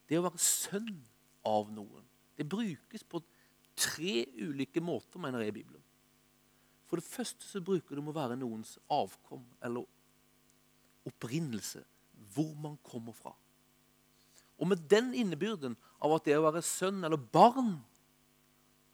det 0.10 0.20
å 0.20 0.28
være 0.28 0.44
sønn 0.44 1.11
av 1.48 1.72
noen, 1.74 2.06
det 2.38 2.48
brukes 2.50 3.04
på 3.04 3.22
tre 3.78 4.26
ulike 4.42 4.82
måter, 4.84 5.20
mener 5.22 5.44
jeg, 5.44 5.54
i 5.54 5.58
Bibelen. 5.62 5.84
For 6.89 7.00
det 7.00 7.08
første 7.08 7.48
så 7.48 7.62
bruker 7.64 7.96
det 7.96 8.02
om 8.04 8.10
å 8.12 8.16
være 8.16 8.36
noens 8.39 8.76
avkom 8.92 9.46
eller 9.64 9.86
opprinnelse. 11.08 11.86
Hvor 12.36 12.52
man 12.60 12.76
kommer 12.86 13.16
fra. 13.16 13.32
Og 14.62 14.68
med 14.70 14.84
den 14.92 15.14
innebyrden 15.18 15.78
av 16.04 16.14
at 16.16 16.28
det 16.28 16.36
å 16.38 16.44
være 16.46 16.62
sønn 16.66 17.02
eller 17.04 17.18
barn 17.18 17.80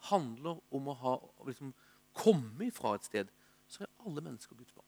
handler 0.08 0.62
om 0.74 0.88
å 0.88 0.96
ha, 1.02 1.16
liksom, 1.50 1.74
komme 2.16 2.70
fra 2.72 2.94
et 2.96 3.08
sted, 3.10 3.34
så 3.68 3.84
er 3.84 3.92
alle 4.06 4.24
mennesker 4.24 4.56
Guds 4.56 4.72
barn. 4.78 4.88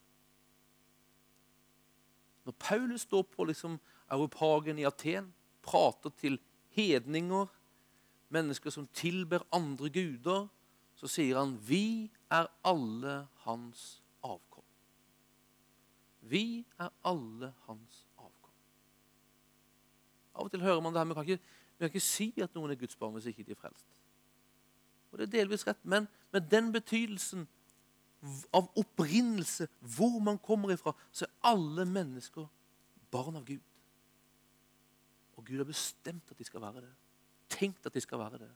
Når 2.48 2.56
Paulus 2.62 3.04
står 3.10 3.26
på 3.34 3.50
liksom, 3.50 3.76
Europagen 4.10 4.80
i 4.80 4.88
Aten, 4.88 5.34
prater 5.66 6.14
til 6.18 6.40
hedninger, 6.76 7.48
mennesker 8.30 8.74
som 8.74 8.88
tilber 8.94 9.46
andre 9.56 9.90
guder, 9.90 10.48
så 11.00 11.08
sier 11.08 11.40
han 11.40 11.56
vi 11.66 12.10
er 12.32 12.50
alle 12.68 13.22
hans 13.46 14.02
avkom. 14.24 14.66
Vi 16.30 16.66
er 16.80 16.92
alle 17.08 17.54
hans 17.68 18.04
avkom. 18.18 18.54
Av 20.36 20.46
og 20.46 20.52
til 20.52 20.64
hører 20.64 20.84
man 20.84 20.94
det 20.94 21.02
her, 21.02 21.10
vi 21.10 21.18
kan 21.18 21.30
ikke, 21.30 21.56
vi 21.78 21.84
kan 21.84 21.94
ikke 21.94 22.10
si 22.10 22.30
at 22.44 22.54
noen 22.56 22.74
er 22.74 22.82
Guds 22.82 23.00
barn 23.00 23.16
hvis 23.16 23.32
ikke 23.32 23.48
de 23.48 23.56
er 23.56 23.62
frelst. 23.62 23.88
Og 25.10 25.18
det 25.18 25.30
er 25.30 25.40
delvis 25.40 25.66
rett, 25.68 25.80
men 25.84 26.06
med 26.34 26.52
den 26.52 26.70
betydelsen 26.76 27.48
av 28.54 28.68
opprinnelse, 28.78 29.70
hvor 29.96 30.20
man 30.20 30.38
kommer 30.44 30.74
ifra, 30.74 30.94
så 31.12 31.26
er 31.26 31.54
alle 31.54 31.86
mennesker 31.88 32.46
barn 33.12 33.40
av 33.40 33.46
Gud. 33.48 33.64
Gud 35.50 35.58
har 35.58 35.66
bestemt 35.66 36.32
at 36.32 36.38
de 36.38 36.46
skal 36.46 36.62
være 36.62 36.84
det. 36.86 36.92
Tenkt 37.50 37.86
at 37.86 37.94
de 37.94 38.02
skal 38.02 38.22
være 38.22 38.38
det. 38.44 38.50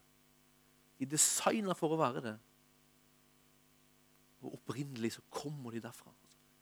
De 0.99 1.07
er 1.07 1.13
designa 1.15 1.73
for 1.77 1.95
å 1.95 1.97
være 1.97 2.21
det. 2.21 2.35
Og 4.43 4.59
opprinnelig 4.59 5.15
så 5.15 5.23
kommer 5.33 5.73
de 5.73 5.81
derfra. 5.81 6.13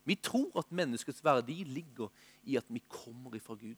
Vi 0.08 0.16
tror 0.16 0.56
at 0.58 0.72
menneskets 0.72 1.24
verdi 1.24 1.64
ligger 1.68 2.10
i 2.44 2.56
at 2.58 2.70
vi 2.70 2.82
kommer 2.90 3.36
ifra 3.36 3.58
Gud. 3.60 3.78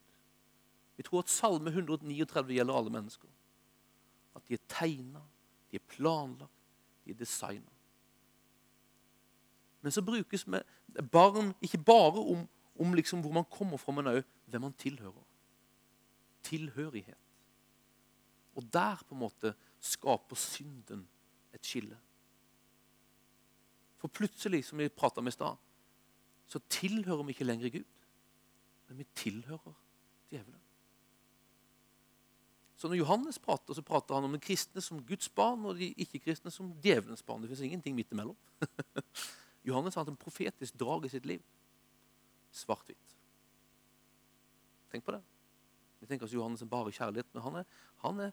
Vi 0.96 1.04
tror 1.04 1.24
at 1.24 1.32
Salme 1.34 1.74
139 1.74 2.54
gjelder 2.54 2.78
alle 2.78 2.94
mennesker. 2.94 3.30
At 4.36 4.46
de 4.48 4.54
er 4.54 4.66
tegna, 4.70 5.24
de 5.72 5.82
er 5.82 5.88
planlagt, 5.90 6.54
de 7.04 7.12
er 7.12 7.20
designa. 7.20 7.70
Men 9.82 9.92
så 9.92 10.02
brukes 10.02 10.46
barn 11.12 11.52
ikke 11.62 11.82
bare 11.84 12.22
om, 12.22 12.48
om 12.80 12.94
liksom 12.94 13.20
hvor 13.22 13.34
man 13.36 13.50
kommer 13.52 13.78
fra, 13.78 13.92
men 13.92 14.08
òg 14.08 14.22
hvem 14.48 14.62
man 14.62 14.76
tilhører. 14.80 15.33
Tilhørighet. 16.44 17.20
Og 18.56 18.66
der 18.74 19.00
på 19.08 19.16
en 19.16 19.24
måte 19.24 19.54
skaper 19.82 20.38
synden 20.38 21.08
et 21.54 21.66
skille. 21.66 21.98
For 24.02 24.12
plutselig, 24.12 24.66
som 24.68 24.82
vi 24.82 24.90
prata 24.90 25.22
om 25.22 25.28
i 25.28 25.32
stad, 25.32 25.56
så 26.48 26.60
tilhører 26.70 27.24
vi 27.24 27.34
ikke 27.34 27.48
lenger 27.48 27.72
Gud. 27.72 27.88
Men 28.88 29.00
vi 29.00 29.08
tilhører 29.16 29.74
djevelen. 30.32 30.60
Så 32.76 32.90
når 32.92 33.00
Johannes 33.00 33.40
prater, 33.40 33.74
så 33.74 33.82
prater 33.82 34.18
han 34.18 34.26
om 34.28 34.34
de 34.36 34.42
kristne 34.44 34.82
som 34.84 35.00
Guds 35.08 35.30
barn 35.32 35.64
og 35.66 35.78
de 35.80 35.94
ikke-kristne 36.04 36.52
som 36.52 36.74
djevelens 36.84 37.24
barn. 37.24 37.42
Det 37.42 37.50
fins 37.54 37.64
ingenting 37.64 37.96
midt 37.96 38.12
imellom. 38.12 38.36
Johannes 39.68 39.96
har 39.96 40.04
hatt 40.04 40.12
en 40.12 40.20
profetisk 40.20 40.76
drag 40.80 41.08
i 41.08 41.14
sitt 41.14 41.26
liv. 41.26 41.40
Svart-hvitt. 42.52 43.16
Tenk 44.92 45.06
på 45.08 45.16
det. 45.16 45.22
Vi 46.04 46.10
tenker 46.10 46.28
oss 46.28 46.36
Johannes 46.36 46.62
er 46.62 46.70
bare 46.72 46.92
kjærlighet, 46.94 47.30
men 47.34 47.46
han 47.46 47.60
er, 47.62 47.68
han 48.04 48.22
er, 48.28 48.32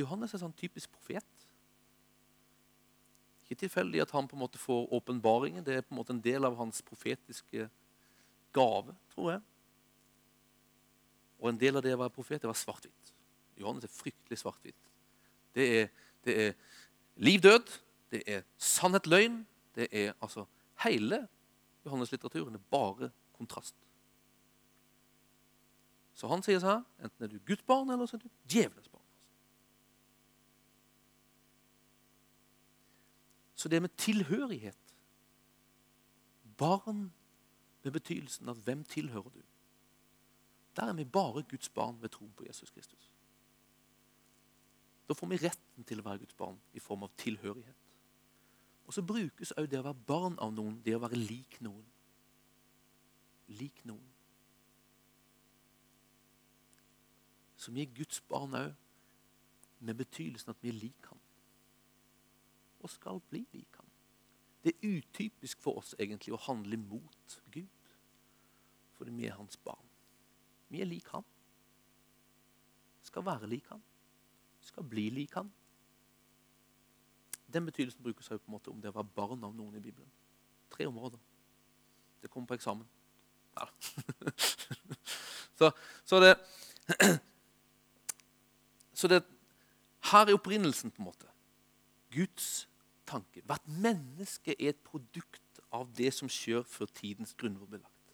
Johannes 0.00 0.34
er 0.34 0.42
sånn 0.42 0.56
typisk 0.58 0.90
profet. 0.96 1.46
Ikke 3.44 3.60
tilfeldig 3.62 4.02
at 4.02 4.14
han 4.16 4.26
på 4.26 4.34
en 4.34 4.42
måte 4.42 4.58
får 4.58 4.88
åpenbaringen. 4.98 5.64
Det 5.64 5.78
er 5.78 5.84
på 5.86 5.94
en 5.94 6.00
måte 6.00 6.14
en 6.16 6.22
del 6.24 6.48
av 6.48 6.56
hans 6.58 6.80
profetiske 6.82 7.68
gave, 8.56 8.96
tror 9.14 9.34
jeg. 9.34 9.44
Og 11.38 11.50
en 11.52 11.60
del 11.60 11.78
av 11.78 11.84
det 11.84 11.92
å 11.94 12.00
være 12.00 12.16
profet, 12.16 12.42
det 12.42 12.50
var 12.50 12.58
svart-hvitt. 12.58 13.12
Johannes 13.60 13.86
er 13.86 13.94
fryktelig 13.94 14.40
svart-hvitt. 14.40 14.90
Det 15.54 15.68
det 16.24 16.34
er 16.46 16.52
liv-død, 17.16 17.72
det 18.10 18.22
er 18.26 18.44
sannhet-løgn. 18.58 19.42
Det 19.74 19.88
er 19.92 20.12
altså 20.22 20.46
Hele 20.84 21.26
Johannes-litteraturen 21.84 22.56
er 22.56 22.62
bare 22.70 23.10
kontrast. 23.36 23.74
Så 26.14 26.30
han 26.30 26.42
sier 26.46 26.62
sånn 26.62 26.84
enten 27.02 27.26
er 27.26 27.32
du 27.32 27.40
Guds 27.46 27.64
barn, 27.66 27.90
eller 27.90 28.06
så 28.06 28.16
er 28.18 28.24
du 28.24 28.30
djevelens 28.46 28.90
barn. 28.90 29.02
Så 33.54 33.70
det 33.72 33.80
med 33.82 33.94
tilhørighet 33.96 34.80
Barn 36.54 37.08
med 37.82 37.92
betydelsen 37.92 38.48
av 38.48 38.60
hvem 38.62 38.84
tilhører 38.86 39.32
du? 39.34 39.40
Der 40.76 40.90
er 40.90 40.94
vi 40.94 41.04
bare 41.04 41.42
Guds 41.50 41.68
barn 41.68 41.96
ved 42.02 42.12
troen 42.14 42.30
på 42.36 42.44
Jesus 42.46 42.70
Kristus. 42.70 43.10
Da 45.08 45.14
får 45.18 45.32
vi 45.32 45.40
retten 45.42 45.84
til 45.84 45.98
å 46.00 46.04
være 46.06 46.22
Guds 46.22 46.38
barn 46.38 46.60
i 46.72 46.82
form 46.82 47.02
av 47.08 47.10
tilhørighet. 47.18 47.80
Og 48.86 48.94
så 48.94 49.02
brukes 49.02 49.52
òg 49.58 49.66
det 49.70 49.80
å 49.80 49.88
være 49.88 50.06
barn 50.06 50.38
av 50.38 50.54
noen, 50.54 50.78
det 50.84 50.94
å 50.96 51.02
være 51.02 51.18
lik 51.18 51.58
noen. 51.64 51.84
Lik 53.58 53.82
noen. 53.84 54.13
Som 57.64 57.78
gir 57.80 57.88
Guds 57.96 58.20
barn 58.28 58.56
òg, 58.58 58.72
med 59.84 59.96
betydelsen 59.96 60.52
at 60.52 60.60
vi 60.62 60.68
er 60.68 60.76
lik 60.76 61.08
ham. 61.08 61.20
Og 62.84 62.92
skal 62.92 63.20
bli 63.30 63.42
lik 63.52 63.80
ham. 63.80 63.88
Det 64.64 64.72
er 64.72 64.96
utypisk 64.96 65.60
for 65.60 65.80
oss 65.80 65.94
egentlig 65.98 66.32
å 66.32 66.40
handle 66.46 66.76
mot 66.80 67.40
Gud, 67.52 67.90
fordi 68.96 69.16
vi 69.16 69.26
er 69.28 69.36
hans 69.36 69.56
barn. 69.60 69.90
Vi 70.72 70.80
er 70.80 70.88
lik 70.88 71.08
ham. 71.12 71.24
Skal 73.04 73.24
være 73.26 73.48
lik 73.48 73.68
ham. 73.72 73.82
Skal 74.64 74.88
bli 74.88 75.10
lik 75.12 75.36
ham. 75.36 75.52
Den 77.52 77.66
betydelsen 77.66 78.02
brukes 78.02 78.28
på 78.28 78.34
en 78.34 78.56
måte 78.56 78.72
om 78.72 78.80
det 78.80 78.90
å 78.90 78.96
være 78.96 79.12
barn 79.16 79.44
av 79.44 79.52
noen 79.54 79.76
i 79.76 79.84
Bibelen. 79.84 80.10
Tre 80.72 80.88
områder. 80.88 81.20
Det 82.22 82.30
kommer 82.32 82.48
på 82.48 82.56
eksamen. 82.56 82.88
Ja. 83.54 83.68
så, 85.58 85.70
så, 86.04 86.20
det 86.24 86.32
Så 88.94 89.08
det 89.08 89.24
Her 90.04 90.26
er 90.28 90.36
opprinnelsen, 90.36 90.90
på 90.90 91.00
en 91.00 91.04
måte. 91.04 91.26
Guds 92.12 92.68
tanke. 93.06 93.40
Hvert 93.40 93.68
menneske 93.68 94.52
er 94.52 94.74
et 94.74 94.82
produkt 94.84 95.60
av 95.72 95.88
det 95.96 96.10
som 96.14 96.28
skjer 96.28 96.62
før 96.68 96.90
tidens 96.92 97.34
grunnvoll 97.38 97.70
blir 97.72 97.82
lagt. 97.82 98.12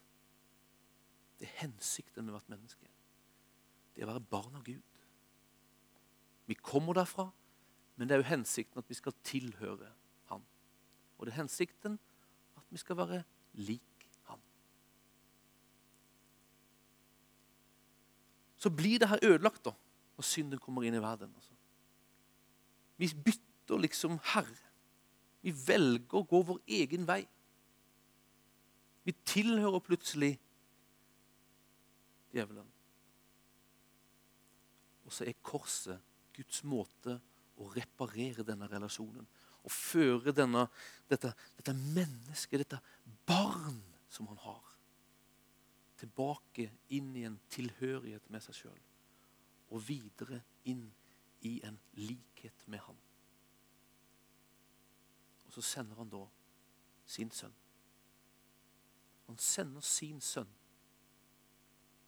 Det 1.40 1.48
er 1.48 1.58
hensikten 1.64 2.24
med 2.24 2.36
hvert 2.36 2.52
menneske. 2.52 2.86
Det 3.94 4.02
er 4.02 4.08
å 4.08 4.12
være 4.12 4.30
barn 4.32 4.56
av 4.56 4.64
Gud. 4.64 5.02
Vi 6.46 6.56
kommer 6.58 6.96
derfra, 6.96 7.28
men 7.96 8.08
det 8.08 8.16
er 8.16 8.22
jo 8.22 8.30
hensikten 8.30 8.80
at 8.80 8.88
vi 8.88 8.96
skal 8.98 9.16
tilhøre 9.24 9.90
Han. 10.30 10.42
Og 11.18 11.26
det 11.26 11.34
er 11.34 11.42
hensikten 11.42 11.98
at 12.56 12.64
vi 12.70 12.80
skal 12.80 12.98
være 12.98 13.22
lik 13.58 14.08
Han. 14.30 14.40
Så 18.56 18.70
blir 18.70 18.98
det 19.00 19.08
her 19.08 19.24
ødelagt 19.24 19.64
da, 19.64 19.74
når 20.20 20.28
synden 20.28 20.60
kommer 20.60 20.84
inn 20.84 20.98
i 20.98 21.00
verden. 21.00 21.30
Altså. 21.32 21.54
Vi 23.00 23.08
bytter 23.24 23.80
liksom 23.80 24.18
herre. 24.34 24.66
Vi 25.40 25.54
velger 25.56 26.18
å 26.18 26.26
gå 26.28 26.42
vår 26.44 26.58
egen 26.76 27.06
vei. 27.08 27.22
Vi 29.08 29.14
tilhører 29.24 29.80
plutselig 29.80 30.34
djevelen. 32.34 32.68
Og 35.08 35.16
så 35.16 35.24
er 35.24 35.40
korset 35.40 36.04
Guds 36.36 36.60
måte 36.68 37.16
å 37.56 37.70
reparere 37.72 38.44
denne 38.44 38.68
relasjonen. 38.68 39.24
Og 39.64 39.72
føre 39.72 40.36
denne, 40.36 40.66
dette, 41.08 41.32
dette 41.56 41.76
mennesket, 41.96 42.66
dette 42.66 42.82
barn 43.24 43.80
som 44.12 44.28
han 44.28 44.44
har, 44.44 44.76
tilbake 46.00 46.68
inn 46.92 47.10
i 47.16 47.24
en 47.28 47.40
tilhørighet 47.56 48.28
med 48.28 48.44
seg 48.44 48.60
sjøl. 48.60 48.78
Og 49.70 49.88
videre 49.88 50.42
inn 50.64 50.88
i 51.46 51.60
en 51.64 51.78
likhet 51.92 52.66
med 52.66 52.78
han. 52.78 52.96
Og 55.46 55.52
så 55.52 55.62
sender 55.62 55.96
han 55.96 56.10
da 56.10 56.24
sin 57.06 57.30
sønn. 57.30 57.54
Han 59.26 59.38
sender 59.38 59.80
sin 59.80 60.20
sønn 60.20 60.50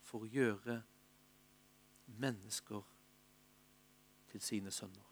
for 0.03 0.25
å 0.25 0.31
gjøre 0.31 0.83
mennesker 2.07 2.83
til 4.33 4.43
sine 4.43 4.71
sønner. 4.71 5.09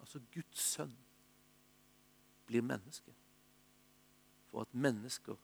Altså 0.00 0.20
Guds 0.34 0.60
sønn 0.60 0.96
blir 2.46 2.62
menneske 2.62 3.14
for 4.50 4.62
at 4.62 4.74
mennesker 4.74 5.38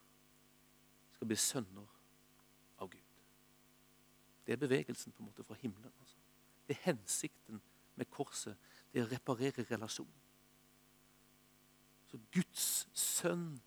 skal 1.14 1.26
bli 1.26 1.36
sønner. 1.36 1.99
Det 4.51 4.57
er 4.57 4.66
bevegelsen 4.66 5.12
på 5.12 5.22
en 5.22 5.28
måte 5.28 5.44
fra 5.46 5.55
himmelen. 5.55 5.92
Altså. 6.01 6.16
Det 6.66 6.74
er 6.74 6.88
hensikten 6.88 7.61
med 7.94 8.09
korset. 8.11 8.57
Det 8.90 8.98
er 8.98 9.05
å 9.07 9.11
reparere 9.12 9.62
relasjonen. 9.68 10.24
Så 12.11 12.18
Guds 12.34 12.64
sønn 12.98 13.61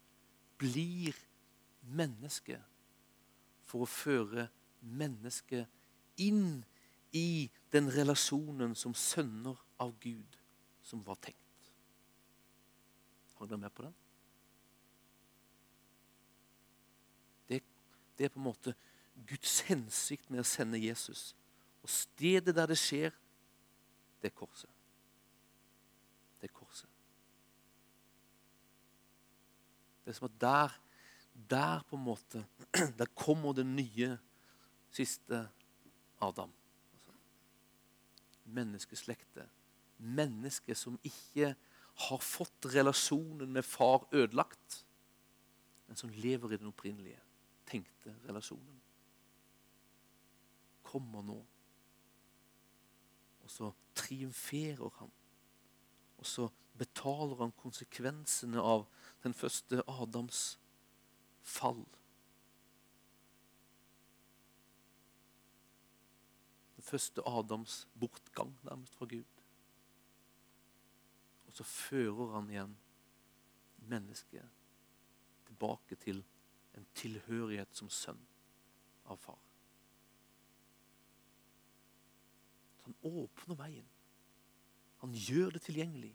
blir 0.60 1.16
menneske 1.88 2.60
for 3.64 3.86
å 3.86 3.88
føre 3.88 4.50
mennesket 4.84 6.20
inn 6.20 6.66
i 7.16 7.48
den 7.72 7.88
relasjonen 7.96 8.76
som 8.76 8.92
sønner 8.92 9.56
av 9.80 9.96
Gud 10.04 10.36
som 10.84 11.08
var 11.08 11.16
tenkt. 11.24 11.72
Hang 13.40 13.48
dere 13.48 13.64
med 13.64 13.72
på 13.72 13.88
den? 13.88 13.96
Det, 17.48 17.64
det, 18.18 18.28
er 18.28 18.36
på 18.36 18.44
en 18.44 18.50
måte 18.52 18.76
Guds 19.28 19.62
hensikt 19.70 20.30
med 20.32 20.44
å 20.44 20.48
sende 20.48 20.80
Jesus. 20.82 21.32
Og 21.84 21.92
stedet 21.92 22.56
der 22.56 22.70
det 22.70 22.80
skjer, 22.80 23.14
det 24.22 24.32
er 24.32 24.36
korset. 24.38 24.72
Det 26.40 26.50
er 26.50 26.56
korset. 26.56 26.90
Det 30.04 30.12
er 30.12 30.18
som 30.18 30.28
at 30.28 30.40
der, 30.42 30.78
der 31.50 31.84
på 31.88 31.96
en 32.00 32.04
måte 32.04 32.44
Der 33.00 33.08
kommer 33.16 33.54
det 33.54 33.66
nye, 33.66 34.18
siste 34.92 35.46
Adam. 36.22 36.52
Menneskeslektet. 38.44 39.48
Mennesket 39.98 40.78
som 40.78 41.00
ikke 41.04 41.54
har 42.08 42.24
fått 42.24 42.68
relasjonen 42.74 43.52
med 43.54 43.66
far 43.66 44.08
ødelagt, 44.12 44.84
men 45.88 45.98
som 45.98 46.10
lever 46.10 46.54
i 46.54 46.58
den 46.58 46.72
opprinnelige, 46.72 47.20
tenkte 47.70 48.16
relasjonen. 48.28 48.83
Kommer 50.94 51.26
nå. 51.26 51.40
Og 53.44 53.52
så 53.52 53.72
triumferer 53.98 54.94
han. 55.00 55.12
Og 56.22 56.30
så 56.30 56.48
betaler 56.78 57.42
han 57.42 57.54
konsekvensene 57.58 58.62
av 58.62 58.86
den 59.26 59.34
første 59.34 59.82
Adams 59.90 60.44
fall. 61.42 61.84
Den 66.78 66.88
første 66.88 67.26
Adams 67.28 67.88
bortgang 68.00 68.56
nærmest 68.64 68.96
fra 68.96 69.10
Gud. 69.10 69.44
Og 71.48 71.58
så 71.58 71.64
fører 71.64 72.34
han 72.34 72.50
igjen 72.50 72.78
mennesket 73.78 74.62
tilbake 75.46 75.96
til 75.96 76.24
en 76.74 76.86
tilhørighet 76.98 77.76
som 77.78 77.92
sønn 77.94 78.22
av 79.06 79.20
far. 79.22 79.42
Så 82.80 82.88
han 82.90 82.93
åpner 83.04 83.58
veien. 83.60 83.88
Han 85.04 85.14
gjør 85.14 85.56
det 85.56 85.62
tilgjengelig. 85.66 86.14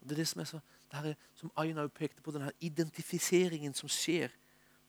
Det 0.00 0.14
er 0.14 0.22
det 0.22 0.28
som 0.28 0.40
er 0.40 0.48
så, 0.48 0.60
det 0.90 0.98
her, 0.98 1.14
som 1.36 1.52
Aina 1.60 1.84
pekte 1.92 2.22
på, 2.24 2.32
denne 2.32 2.52
identifiseringen 2.64 3.74
som 3.76 3.90
skjer 3.92 4.32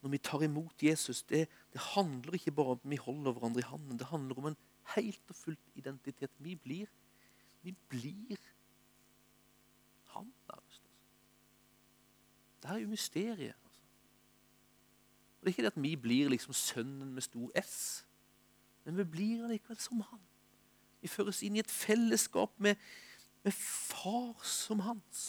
når 0.02 0.14
vi 0.14 0.20
tar 0.24 0.46
imot 0.46 0.84
Jesus. 0.84 1.24
Det, 1.28 1.44
det 1.74 1.82
handler 1.92 2.38
ikke 2.38 2.54
bare 2.56 2.76
om 2.76 2.80
at 2.80 2.90
vi 2.90 3.02
holder 3.02 3.36
hverandre 3.36 3.60
i 3.60 3.68
hånden. 3.68 4.00
Det 4.00 4.08
handler 4.08 4.40
om 4.40 4.48
en 4.50 4.58
helt 4.96 5.30
og 5.30 5.36
fullt 5.36 5.76
identitet. 5.76 6.32
Vi 6.40 6.56
blir, 6.56 6.88
vi 7.62 7.76
blir 7.90 8.40
han 10.14 10.26
nærmest. 10.26 10.82
Altså. 10.82 10.82
Det 12.64 12.70
er 12.70 12.78
jo 12.78 12.88
mysteriet. 12.88 13.56
Altså. 13.66 13.82
Og 15.40 15.46
Det 15.46 15.48
er 15.48 15.48
ikke 15.48 15.62
det 15.62 15.76
at 15.76 15.84
vi 15.84 15.96
blir 15.96 16.30
liksom 16.30 16.54
sønnen 16.54 17.14
med 17.14 17.22
stor 17.22 17.52
S, 17.62 18.08
men 18.86 18.98
vi 18.98 19.04
blir 19.04 19.44
allikevel 19.44 19.78
som 19.78 20.02
han. 20.02 20.20
Vi 21.02 21.10
føres 21.10 21.42
inn 21.44 21.58
i 21.58 21.64
et 21.64 21.72
fellesskap 21.72 22.54
med, 22.62 22.78
med 23.44 23.56
far 23.58 24.46
som 24.46 24.84
hans. 24.86 25.24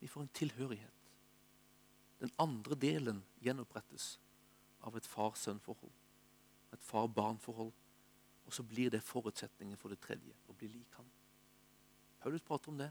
Vi 0.00 0.08
får 0.10 0.24
en 0.24 0.34
tilhørighet. 0.34 0.88
Den 2.22 2.32
andre 2.40 2.78
delen 2.78 3.22
gjenopprettes 3.42 4.16
av 4.82 4.96
et 4.96 5.06
far-sønn-forhold. 5.06 5.94
Et 6.72 6.82
far-barn-forhold 6.82 7.72
og 8.44 8.52
så 8.52 8.62
blir 8.62 8.90
det 8.90 9.02
forutsetningen 9.02 9.78
for 9.78 9.92
det 9.92 10.00
tredje, 10.02 10.34
å 10.50 10.54
bli 10.58 10.68
lik 10.68 10.96
ham. 10.98 11.06
Paulus 12.20 12.42
prater 12.44 12.72
om 12.72 12.80
det. 12.80 12.90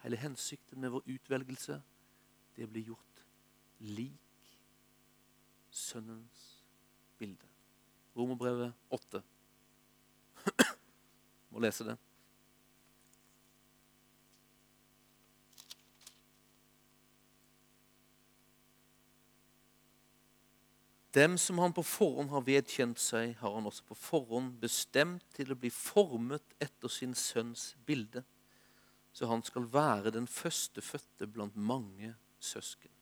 Hele 0.00 0.16
hensikten 0.16 0.80
med 0.80 0.94
vår 0.94 1.04
utvelgelse, 1.16 1.80
det 2.56 2.68
blir 2.70 2.92
gjort 2.92 3.24
lik 3.84 4.16
Sønnens 5.70 6.46
bilde. 7.18 7.49
Romerbrevet 8.16 8.72
8. 8.90 9.22
Må 11.50 11.62
lese 11.62 11.86
det. 11.86 11.96
Dem 21.14 21.38
som 21.38 21.58
han 21.58 21.72
på 21.74 21.82
forhånd 21.82 22.30
har 22.30 22.44
vedkjent 22.46 23.00
seg, 23.02 23.32
har 23.40 23.54
han 23.56 23.66
også 23.66 23.82
på 23.88 23.96
forhånd 23.98 24.52
bestemt 24.62 25.24
til 25.34 25.50
å 25.50 25.58
bli 25.58 25.70
formet 25.74 26.54
etter 26.62 26.92
sin 26.92 27.16
sønns 27.18 27.72
bilde, 27.86 28.22
så 29.10 29.26
han 29.26 29.42
skal 29.42 29.66
være 29.72 30.12
den 30.14 30.30
førstefødte 30.30 31.26
blant 31.26 31.56
mange 31.58 32.14
søsken. 32.38 32.92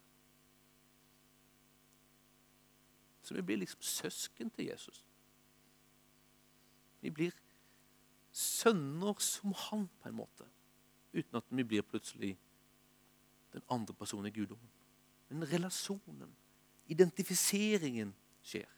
Så 3.29 3.35
vi 3.35 3.43
blir 3.43 3.57
liksom 3.61 3.83
søsken 3.83 4.51
til 4.51 4.65
Jesus. 4.65 5.05
Vi 7.01 7.11
blir 7.11 7.35
sønner 8.33 9.21
som 9.21 9.53
han, 9.53 9.85
på 10.01 10.09
en 10.09 10.15
måte, 10.17 10.47
uten 11.13 11.37
at 11.37 11.45
vi 11.51 11.63
blir 11.63 11.85
plutselig 11.85 12.39
den 13.53 13.63
andre 13.69 13.95
personen 13.95 14.31
i 14.31 14.33
guddommen. 14.33 14.71
Men 15.29 15.45
relasjonen 15.53 16.33
identifiseringen 16.89 18.15
skjer. 18.41 18.73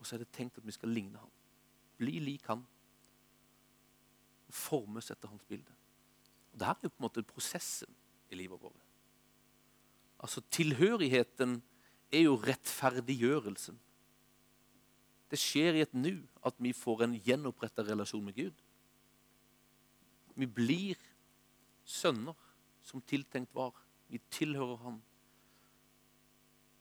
Og 0.00 0.06
så 0.06 0.16
er 0.16 0.24
det 0.24 0.32
tenkt 0.32 0.56
at 0.56 0.66
vi 0.66 0.72
skal 0.72 0.96
ligne 0.96 1.20
ham. 1.20 1.36
Bli 2.00 2.18
lik 2.24 2.48
ham. 2.48 2.64
Formes 4.48 5.12
etter 5.12 5.28
hans 5.28 5.44
bilde. 5.44 5.83
Og 6.54 6.60
Det 6.60 6.66
her 6.66 6.74
er 6.74 6.86
jo 6.86 6.88
på 6.88 7.00
en 7.02 7.04
måte 7.08 7.22
prosessen 7.26 7.96
i 8.30 8.36
livet 8.38 8.60
vårt. 8.62 8.82
Altså 10.22 10.40
Tilhørigheten 10.54 11.62
er 12.12 12.20
jo 12.28 12.36
rettferdiggjørelsen. 12.38 13.80
Det 15.30 15.38
skjer 15.42 15.74
i 15.74 15.82
et 15.82 15.96
nu 15.98 16.22
at 16.46 16.54
vi 16.62 16.70
får 16.72 17.02
en 17.02 17.16
gjenoppretta 17.18 17.82
relasjon 17.82 18.22
med 18.24 18.36
Gud. 18.36 18.62
Vi 20.38 20.46
blir 20.46 21.00
sønner 21.84 22.38
som 22.82 23.02
tiltenkt 23.02 23.54
var. 23.54 23.74
Vi 24.08 24.20
tilhører 24.30 24.76
Han. 24.84 25.02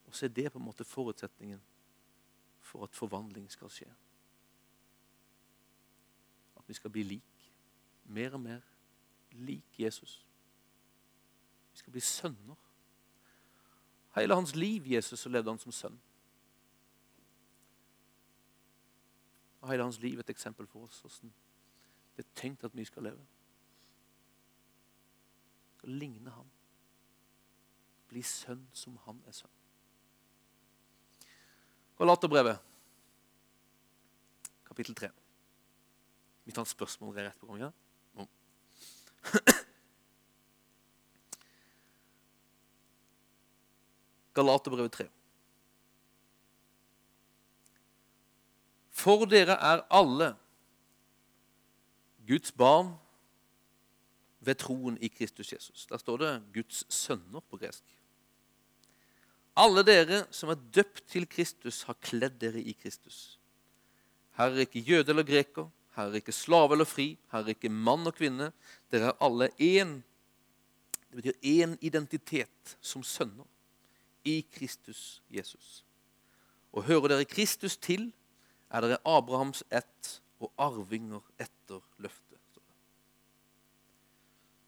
Og 0.06 0.16
så 0.16 0.26
er 0.26 0.36
det 0.38 0.52
på 0.52 0.60
en 0.62 0.66
måte 0.66 0.86
forutsetningen 0.86 1.62
for 2.62 2.86
at 2.86 2.94
forvandling 2.94 3.50
skal 3.52 3.74
skje. 3.74 3.90
At 6.62 6.70
vi 6.70 6.78
skal 6.78 6.94
bli 6.94 7.04
lik. 7.16 7.50
Mer 8.06 8.38
og 8.38 8.42
mer 8.46 8.73
lik 9.34 9.80
Jesus. 9.80 10.28
Vi 11.72 11.78
skal 11.78 11.92
bli 11.92 12.02
sønner. 12.02 12.56
Hele 14.16 14.36
hans 14.36 14.56
liv 14.56 14.88
Jesus, 14.88 15.20
så 15.20 15.30
levde 15.30 15.50
han 15.50 15.60
som 15.60 15.72
sønn. 15.72 16.02
Og 19.62 19.72
hele 19.72 19.84
hans 19.84 20.00
liv 20.00 20.20
et 20.20 20.30
eksempel 20.30 20.68
for 20.68 20.86
oss 20.86 21.00
hvordan 21.02 21.34
det 22.14 22.26
er 22.26 22.36
tenkt 22.38 22.66
at 22.68 22.76
vi 22.78 22.86
skal 22.86 23.08
leve 23.08 23.24
Å 25.84 25.90
ligne 25.90 26.32
ham. 26.32 26.50
Bli 28.08 28.22
sønn 28.24 28.68
som 28.78 29.00
han 29.08 29.18
er 29.28 29.34
sønn. 29.36 29.52
Galaterbrevet, 31.98 32.60
kapittel 34.68 34.96
3. 34.96 35.10
Vi 36.46 36.56
tar 36.56 36.68
spørsmål 36.70 37.18
rett 37.18 37.40
på 37.40 37.50
gang. 37.50 37.74
Galaterbrevet 44.34 44.92
3. 44.92 45.10
For 48.90 49.26
dere 49.26 49.56
er 49.60 49.82
alle 49.92 50.36
Guds 52.28 52.52
barn 52.52 52.94
ved 54.40 54.56
troen 54.56 54.98
i 55.02 55.08
Kristus 55.08 55.54
Jesus. 55.54 55.86
Der 55.86 55.98
står 55.98 56.18
det 56.18 56.44
'Guds 56.54 56.94
sønner' 56.94 57.40
på 57.50 57.58
gresk. 57.58 57.84
Alle 59.56 59.84
dere 59.86 60.26
som 60.32 60.50
er 60.50 60.56
døpt 60.76 61.04
til 61.08 61.30
Kristus, 61.30 61.84
har 61.84 61.94
kledd 62.02 62.40
dere 62.42 62.62
i 62.62 62.72
Kristus. 62.72 63.40
Her 64.38 64.46
er 64.46 64.66
ikke 64.66 64.80
jøde 64.80 65.10
eller 65.10 65.24
greker, 65.24 65.70
her 65.96 66.10
er 66.10 66.18
ikke 66.18 66.34
slave 66.34 66.74
eller 66.74 66.88
fri, 66.90 67.14
her 67.32 67.44
er 67.44 67.54
ikke 67.54 67.70
mann 67.70 68.08
og 68.10 68.16
kvinne. 68.18 68.52
Dere 68.92 69.12
er 69.12 69.22
alle 69.22 69.50
én. 69.62 70.00
Det 71.10 71.20
betyr 71.20 71.44
én 71.46 71.78
identitet 71.82 72.78
som 72.82 73.04
sønner 73.04 73.46
i 74.26 74.42
Kristus 74.52 75.22
Jesus. 75.30 75.84
Og 76.74 76.84
hører 76.84 77.14
dere 77.14 77.26
Kristus 77.30 77.78
til, 77.78 78.12
er 78.74 78.82
dere 78.82 78.98
Abrahams 79.06 79.62
ett 79.70 80.20
og 80.42 80.50
arvinger 80.58 81.22
etter 81.38 81.84
løftet. 82.02 82.40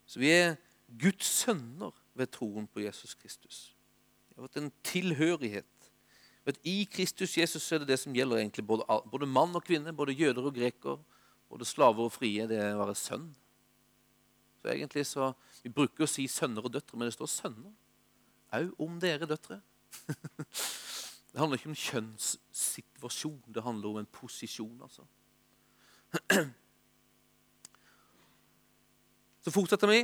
Så 0.06 0.22
vi 0.22 0.30
er 0.32 0.56
Guds 1.02 1.26
sønner 1.26 1.92
ved 2.14 2.30
troen 2.32 2.68
på 2.68 2.80
Jesus 2.80 3.16
Kristus. 3.18 3.76
Vi 4.30 4.38
har 4.38 4.46
fått 4.46 4.62
en 4.62 4.72
tilhørighet. 4.86 5.90
Vet, 6.46 6.60
I 6.64 6.86
Kristus 6.86 7.34
Jesus 7.38 7.66
er 7.74 7.82
det 7.82 7.90
det 7.90 7.98
som 8.00 8.14
gjelder 8.14 8.38
egentlig 8.44 8.68
både, 8.68 8.86
både 9.12 9.26
mann 9.26 9.58
og 9.58 9.66
kvinne, 9.66 9.96
både 9.96 10.14
jøder 10.14 10.46
og 10.46 10.54
greker, 10.54 11.00
både 11.56 11.68
slaver 11.68 12.10
og 12.10 12.12
frie. 12.14 12.48
Det 12.52 12.60
er 12.60 12.76
å 12.76 12.84
være 12.84 12.98
sønn. 13.00 13.30
Så 14.60 14.74
egentlig 14.74 15.06
så, 15.08 15.34
Vi 15.64 15.72
bruker 15.74 16.04
å 16.06 16.10
si 16.10 16.28
sønner 16.30 16.66
og 16.68 16.74
døtre, 16.74 16.98
men 16.98 17.08
det 17.08 17.16
står 17.16 17.32
sønner. 17.32 17.72
Au 18.54 18.68
om 18.86 19.00
dere 19.00 19.26
døtre. 19.30 19.62
Det 21.36 21.42
handler 21.42 21.60
ikke 21.60 21.68
om 21.68 21.76
kjønnssituasjon, 21.76 23.42
det 23.52 23.64
handler 23.66 23.90
om 23.90 23.98
en 24.00 24.06
posisjon. 24.08 24.78
altså. 24.80 25.04
Så 29.44 29.52
fortsetter 29.52 29.92
vi. 29.92 29.98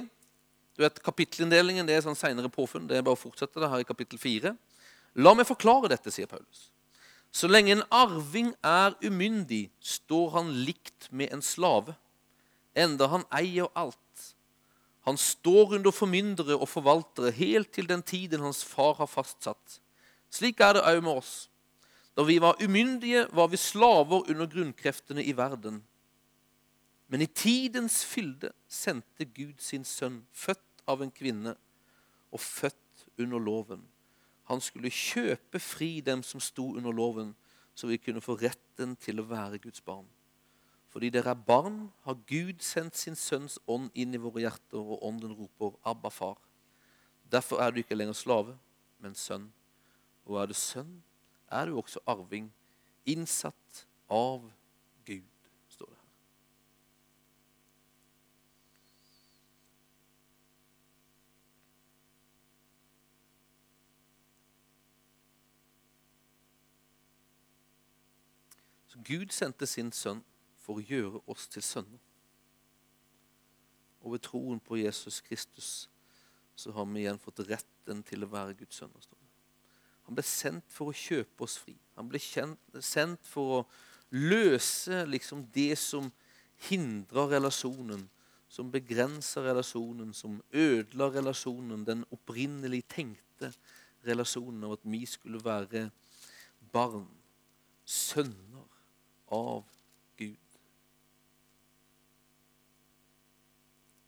Du 0.75 0.83
vet, 0.83 0.99
Kapittelinndelingen 0.99 1.87
det 1.87 1.95
er 1.95 2.03
sånn 2.03 2.19
senere 2.19 2.51
påfunn. 2.51 2.83
Det 2.89 2.99
er 2.99 3.05
bare 3.07 3.15
å 3.15 3.21
fortsette 3.21 3.63
det 3.63 3.69
her 3.71 3.79
i 3.79 3.87
kapittel 3.87 4.19
4. 4.19 4.51
La 5.23 5.31
meg 5.31 5.47
forklare 5.47 5.87
dette, 5.93 6.11
sier 6.11 6.27
Paulus. 6.27 6.67
Så 7.31 7.47
lenge 7.47 7.71
en 7.71 7.83
arving 7.91 8.51
er 8.63 8.95
umyndig, 9.03 9.69
står 9.79 10.29
han 10.35 10.51
likt 10.67 11.07
med 11.11 11.31
en 11.31 11.43
slave, 11.43 11.95
enda 12.75 13.07
han 13.11 13.23
eier 13.31 13.71
alt. 13.75 13.97
Han 15.07 15.17
står 15.17 15.77
under 15.79 15.91
formyndere 15.95 16.57
og 16.59 16.69
forvaltere 16.69 17.31
helt 17.33 17.71
til 17.73 17.87
den 17.89 18.03
tiden 18.03 18.43
hans 18.43 18.63
far 18.67 18.99
har 18.99 19.09
fastsatt. 19.09 19.79
Slik 20.31 20.59
er 20.61 20.77
det 20.77 20.83
òg 20.85 20.99
med 21.03 21.23
oss. 21.23 21.33
Da 22.15 22.23
vi 22.27 22.37
var 22.43 22.59
umyndige, 22.61 23.25
var 23.31 23.47
vi 23.47 23.57
slaver 23.57 24.27
under 24.29 24.45
grunnkreftene 24.45 25.23
i 25.23 25.33
verden. 25.37 25.81
Men 27.07 27.21
i 27.21 27.27
tidens 27.27 28.05
fylde 28.05 28.51
sendte 28.67 29.25
Gud 29.25 29.59
sin 29.59 29.83
sønn, 29.87 30.21
født 30.31 30.83
av 30.87 31.01
en 31.03 31.11
kvinne 31.11 31.55
og 32.31 32.39
født 32.39 33.07
under 33.19 33.39
loven. 33.39 33.81
Han 34.49 34.61
skulle 34.61 34.89
kjøpe 34.89 35.59
fri 35.59 35.99
dem 36.01 36.23
som 36.23 36.39
sto 36.39 36.73
under 36.75 36.91
loven, 36.91 37.35
så 37.75 37.87
vi 37.87 37.97
kunne 37.97 38.21
få 38.21 38.35
retten 38.41 38.95
til 38.95 39.21
å 39.21 39.27
være 39.29 39.61
Guds 39.63 39.81
barn. 39.81 40.07
Fordi 40.91 41.09
dere 41.09 41.31
er 41.31 41.45
barn, 41.47 41.85
har 42.03 42.17
Gud 42.27 42.59
sendt 42.59 42.97
sin 42.99 43.15
sønns 43.15 43.59
ånd 43.67 43.93
inn 43.95 44.13
i 44.13 44.19
våre 44.19 44.43
hjerter, 44.43 44.81
og 44.81 45.03
ånden 45.07 45.31
roper 45.31 45.77
'Abba, 45.85 46.09
far'. 46.09 46.41
Derfor 47.31 47.61
er 47.61 47.71
du 47.71 47.77
ikke 47.77 47.95
lenger 47.95 48.13
slave, 48.13 48.57
men 48.99 49.15
sønn. 49.15 49.53
Og 50.25 50.41
er 50.41 50.45
du 50.45 50.53
sønn, 50.53 51.03
er 51.51 51.65
du 51.65 51.77
også 51.77 51.99
arving, 52.07 52.51
innsatt 53.05 53.85
av 54.09 54.51
Gud, 55.05 55.23
står 55.69 55.85
det 55.85 55.95
her. 55.95 56.11
Så 68.87 68.90
Gud 69.05 69.33
sendte 69.33 69.67
sin 69.67 69.91
sønn 69.95 70.21
for 70.61 70.77
å 70.77 70.85
gjøre 70.85 71.21
oss 71.31 71.47
til 71.51 71.63
sønner. 71.65 71.99
Og 74.01 74.15
ved 74.15 74.23
troen 74.25 74.59
på 74.61 74.79
Jesus 74.81 75.21
Kristus 75.21 75.71
så 76.55 76.73
har 76.75 76.85
vi 76.89 77.03
igjen 77.03 77.21
fått 77.21 77.43
retten 77.47 78.01
til 78.05 78.25
å 78.25 78.29
være 78.29 78.57
Guds 78.59 78.81
sønner. 78.81 79.05
Han 80.07 80.17
ble 80.17 80.25
sendt 80.25 80.67
for 80.73 80.91
å 80.91 80.97
kjøpe 80.97 81.45
oss 81.45 81.57
fri. 81.61 81.75
Han 81.97 82.09
ble 82.11 82.19
sendt 82.21 83.27
for 83.29 83.61
å 83.61 83.61
løse 84.11 85.05
liksom 85.07 85.45
det 85.55 85.77
som 85.79 86.09
hindrer 86.67 87.37
relasjonen, 87.37 88.03
som 88.51 88.71
begrenser 88.73 89.45
relasjonen, 89.47 90.11
som 90.13 90.41
ødela 90.51 91.07
relasjonen, 91.13 91.85
den 91.87 92.03
opprinnelig 92.11 92.83
tenkte 92.91 93.53
relasjonen 94.05 94.65
av 94.67 94.75
at 94.75 94.85
vi 94.91 95.05
skulle 95.07 95.39
være 95.45 95.87
barn, 96.73 97.07
sønner 97.85 98.67
av 99.31 99.65
Gud. 100.19 100.59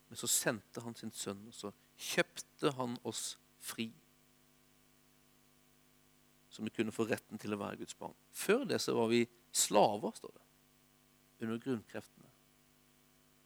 Men 0.09 0.19
så 0.19 0.30
sendte 0.30 0.84
han 0.86 0.95
sin 0.95 1.13
sønn, 1.15 1.47
og 1.49 1.55
så 1.57 1.74
kjøpte 1.97 2.76
han 2.78 2.99
oss 3.07 3.34
fri 3.63 3.89
som 6.53 6.65
vi 6.65 6.69
kunne 6.69 6.93
få 6.93 7.07
retten 7.09 7.39
til 7.41 7.55
å 7.55 7.57
være 7.57 7.80
Guds 7.82 7.95
barn. 7.97 8.13
Før 8.30 8.67
det 8.69 8.78
så 8.84 8.93
var 8.93 9.07
vi 9.09 9.24
slaver, 9.49 10.13
står 10.13 10.36
det, 10.36 10.43
under 11.41 11.57
grunnkreftene. 11.57 12.30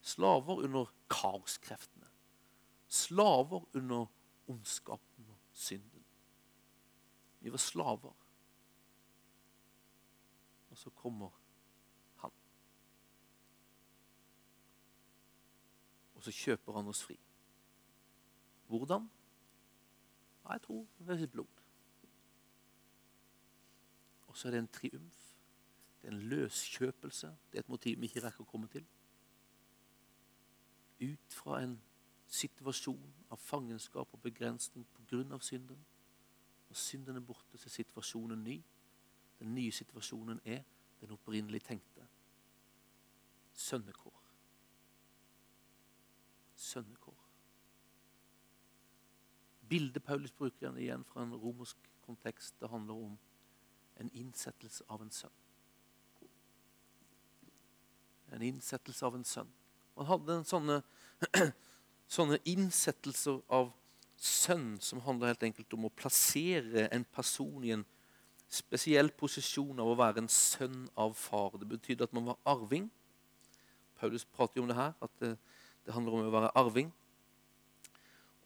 Slaver 0.03 0.65
under 0.67 0.91
kaoskreftene. 1.11 2.09
Slaver 2.87 3.63
under 3.79 4.09
ondskapen 4.51 5.31
og 5.31 5.39
synden. 5.55 6.03
Vi 7.39 7.51
var 7.51 7.63
slaver. 7.63 8.15
Og 10.69 10.77
så 10.77 10.91
kommer 10.99 11.31
han. 12.19 12.35
Og 16.17 16.25
så 16.25 16.33
kjøper 16.33 16.73
han 16.73 16.89
oss 16.89 17.03
fri. 17.05 17.15
Hvordan? 18.67 19.05
Jeg 20.49 20.61
tror 20.63 20.85
ved 20.99 21.17
sitt 21.19 21.31
blod 21.31 21.47
Og 24.27 24.37
så 24.37 24.47
er 24.47 24.51
det 24.51 24.59
en 24.59 24.67
triumf. 24.67 25.19
Det 26.01 26.07
er 26.07 26.11
en 26.11 26.21
løskjøpelse. 26.21 27.27
Det 27.51 27.57
er 27.57 27.59
et 27.59 27.69
motiv 27.69 27.99
vi 27.99 28.05
ikke 28.09 28.23
rekker 28.25 28.43
å 28.45 28.49
komme 28.49 28.67
til. 28.67 28.85
Ut 31.01 31.33
fra 31.33 31.61
en 31.63 31.77
situasjon 32.27 33.13
av 33.31 33.41
fangenskap 33.41 34.13
og 34.13 34.21
begrensning 34.21 34.85
pga. 34.93 35.39
synden. 35.41 35.85
Når 36.69 36.75
synden 36.75 37.15
er 37.15 37.19
borte, 37.19 37.57
så 37.57 37.67
er 37.67 37.75
situasjonen 37.79 38.43
ny. 38.43 38.63
Den 39.39 39.55
nye 39.55 39.71
situasjonen 39.71 40.39
er 40.45 40.63
den 41.01 41.11
opprinnelig 41.11 41.63
tenkte. 41.63 42.07
Sønnekår. 43.53 44.16
Sønnekår. 46.67 47.17
Bildet 49.69 50.03
Paulus 50.03 50.31
bruker 50.31 50.77
igjen 50.79 51.03
fra 51.07 51.23
en 51.23 51.35
romersk 51.35 51.89
kontekst. 52.05 52.55
Det 52.59 52.69
handler 52.71 52.93
om 53.07 53.17
en 53.99 54.11
innsettelse 54.13 54.85
av 54.89 55.01
en 55.03 55.11
sønn. 55.11 55.35
En 58.31 58.43
innsettelse 58.43 59.05
av 59.05 59.15
en 59.15 59.25
sønn. 59.27 59.51
Han 59.97 60.09
hadde 60.11 60.37
sånne, 60.47 60.81
sånne 62.17 62.39
innsettelser 62.45 63.41
av 63.53 63.71
sønn 64.17 64.75
som 64.81 65.01
handler 65.05 65.33
helt 65.33 65.45
enkelt 65.49 65.73
om 65.77 65.87
å 65.87 65.93
plassere 65.93 66.87
en 66.93 67.05
person 67.13 67.63
i 67.65 67.73
en 67.75 67.85
spesiell 68.47 69.09
posisjon 69.19 69.79
av 69.83 69.91
å 69.91 69.97
være 69.99 70.23
en 70.23 70.31
sønn 70.31 70.85
av 70.95 71.15
far. 71.17 71.57
Det 71.59 71.67
betydde 71.67 72.07
at 72.07 72.15
man 72.15 72.29
var 72.31 72.39
arving. 72.47 72.87
Paulus 73.97 74.25
prater 74.25 74.59
jo 74.59 74.67
om 74.67 74.71
det 74.71 74.77
her, 74.77 74.93
at 75.01 75.25
det, 75.87 75.95
handler 75.95 76.17
om 76.17 76.27
å 76.27 76.33
være 76.33 76.53
arving. 76.59 76.89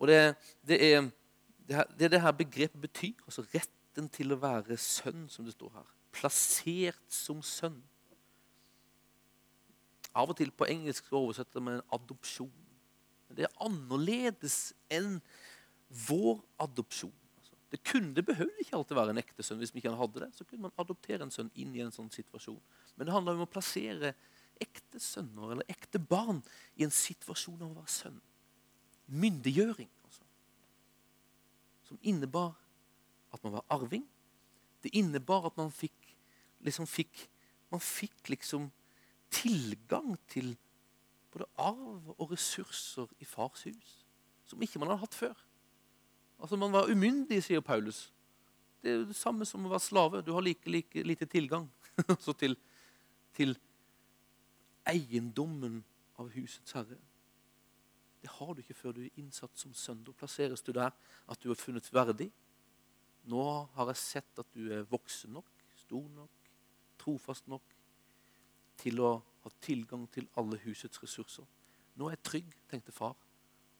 Og 0.02 0.10
det, 0.10 0.20
det, 0.66 0.78
er, 0.78 1.08
det, 1.68 1.80
er, 2.06 2.12
det, 2.14 2.22
her 2.22 2.36
begrepet 2.38 2.82
betyr, 2.82 3.18
altså 3.26 3.46
retten 3.50 4.10
til 4.14 4.34
å 4.34 4.39
være 4.42 4.78
sønn, 4.78 5.26
som 5.30 5.46
det 5.46 5.56
står 5.56 5.74
her. 5.80 5.88
Plassert 6.14 7.02
som 7.10 7.42
sønn. 7.46 7.80
Av 10.14 10.30
og 10.30 10.38
til 10.38 10.52
på 10.54 10.68
engelsk 10.70 11.10
oversetter 11.16 11.64
man 11.64 11.82
adopsjon. 11.94 12.52
Men 13.30 13.38
det 13.39 13.48
er 13.48 13.58
annerledes 13.64 14.74
enn 14.92 15.20
vår 16.08 16.42
adopsjon. 16.62 17.14
Altså, 17.39 17.56
det 17.72 17.80
kunne, 17.88 18.14
det 18.18 18.26
behøvde 18.28 18.66
ikke 18.66 18.76
alltid 18.78 18.98
være 19.00 19.16
en 19.16 19.22
ekte 19.24 19.46
sønn. 19.46 19.62
Hvis 19.64 19.74
man 19.74 19.82
ikke 19.82 19.96
hadde 20.02 20.26
det, 20.26 20.30
så 20.36 20.46
kunne 20.46 20.68
man 20.68 20.76
adoptere 20.84 21.26
en 21.26 21.34
sønn 21.34 21.50
inn 21.56 21.74
i 21.78 21.82
en 21.86 21.96
sånn 21.96 22.12
situasjon. 22.12 22.60
Men 22.98 23.08
det 23.08 23.16
handler 23.16 23.39
om 23.39 23.48
å 23.48 23.50
plassere 23.50 24.14
ekte 24.62 25.01
sønner 25.01 25.53
eller 25.55 25.72
ekte 25.72 25.99
barn 25.99 26.41
i 26.78 26.86
en 26.86 26.93
situasjon 26.93 27.62
av 27.62 27.72
å 27.72 27.80
være 27.80 27.93
sønn. 27.93 28.20
Myndiggjøring. 29.12 29.89
Altså. 30.05 30.26
Som 31.89 31.99
innebar 32.01 32.53
at 33.32 33.43
man 33.43 33.57
var 33.59 33.66
arving. 33.74 34.05
Det 34.84 34.93
innebar 34.97 35.47
at 35.49 35.57
man 35.59 35.72
fikk 35.74 36.16
liksom 36.66 36.88
fikk, 36.89 37.28
Man 37.72 37.80
fikk 37.80 38.28
liksom 38.28 38.66
tilgang 39.32 40.18
til 40.28 40.57
både 41.32 41.45
arv 41.55 42.09
og 42.18 42.34
ressurser 42.34 43.07
i 43.24 43.26
fars 43.26 43.64
hus 43.64 43.93
som 44.51 44.59
ikke 44.59 44.82
man 44.82 44.91
hadde 44.91 45.05
hatt 45.05 45.16
før. 45.16 45.38
Altså 46.41 46.57
Man 46.59 46.74
var 46.74 46.89
umyndig, 46.91 47.39
sier 47.45 47.64
Paulus. 47.64 48.09
Det 48.84 48.91
er 48.91 48.97
jo 48.97 49.07
det 49.12 49.16
samme 49.16 49.45
som 49.47 49.64
å 49.66 49.72
være 49.72 49.86
slave. 49.86 50.22
Du 50.26 50.34
har 50.36 50.43
like, 50.43 50.68
like 50.68 51.03
lite 51.07 51.28
tilgang 51.30 51.70
til, 52.41 52.57
til 53.38 53.55
eiendommen 54.89 55.82
av 56.19 56.29
husets 56.36 56.75
herre. 56.77 56.97
Det 58.21 58.29
har 58.29 58.53
du 58.53 58.61
ikke 58.61 58.77
før 58.77 58.95
du 58.95 59.01
er 59.05 59.17
innsatt 59.17 59.57
som 59.57 59.73
sønn. 59.73 60.03
Da 60.05 60.13
plasseres 60.13 60.61
du 60.61 60.71
der 60.75 60.93
at 60.93 61.41
du 61.41 61.49
er 61.51 61.59
funnet 61.59 61.89
verdig. 61.93 62.29
Nå 63.29 63.43
har 63.75 63.89
jeg 63.91 64.01
sett 64.01 64.41
at 64.41 64.49
du 64.53 64.69
er 64.73 64.86
voksen 64.89 65.34
nok, 65.34 65.49
stor 65.77 66.07
nok, 66.15 66.51
trofast 67.01 67.49
nok 67.49 67.75
til 68.82 69.01
å 69.01 69.11
ha 69.41 69.51
tilgang 69.61 70.07
til 70.13 70.29
alle 70.38 70.59
husets 70.65 71.01
ressurser. 71.01 71.45
Nå 71.97 72.08
er 72.08 72.16
jeg 72.16 72.25
trygg, 72.29 72.55
tenkte 72.70 72.93
far, 72.93 73.16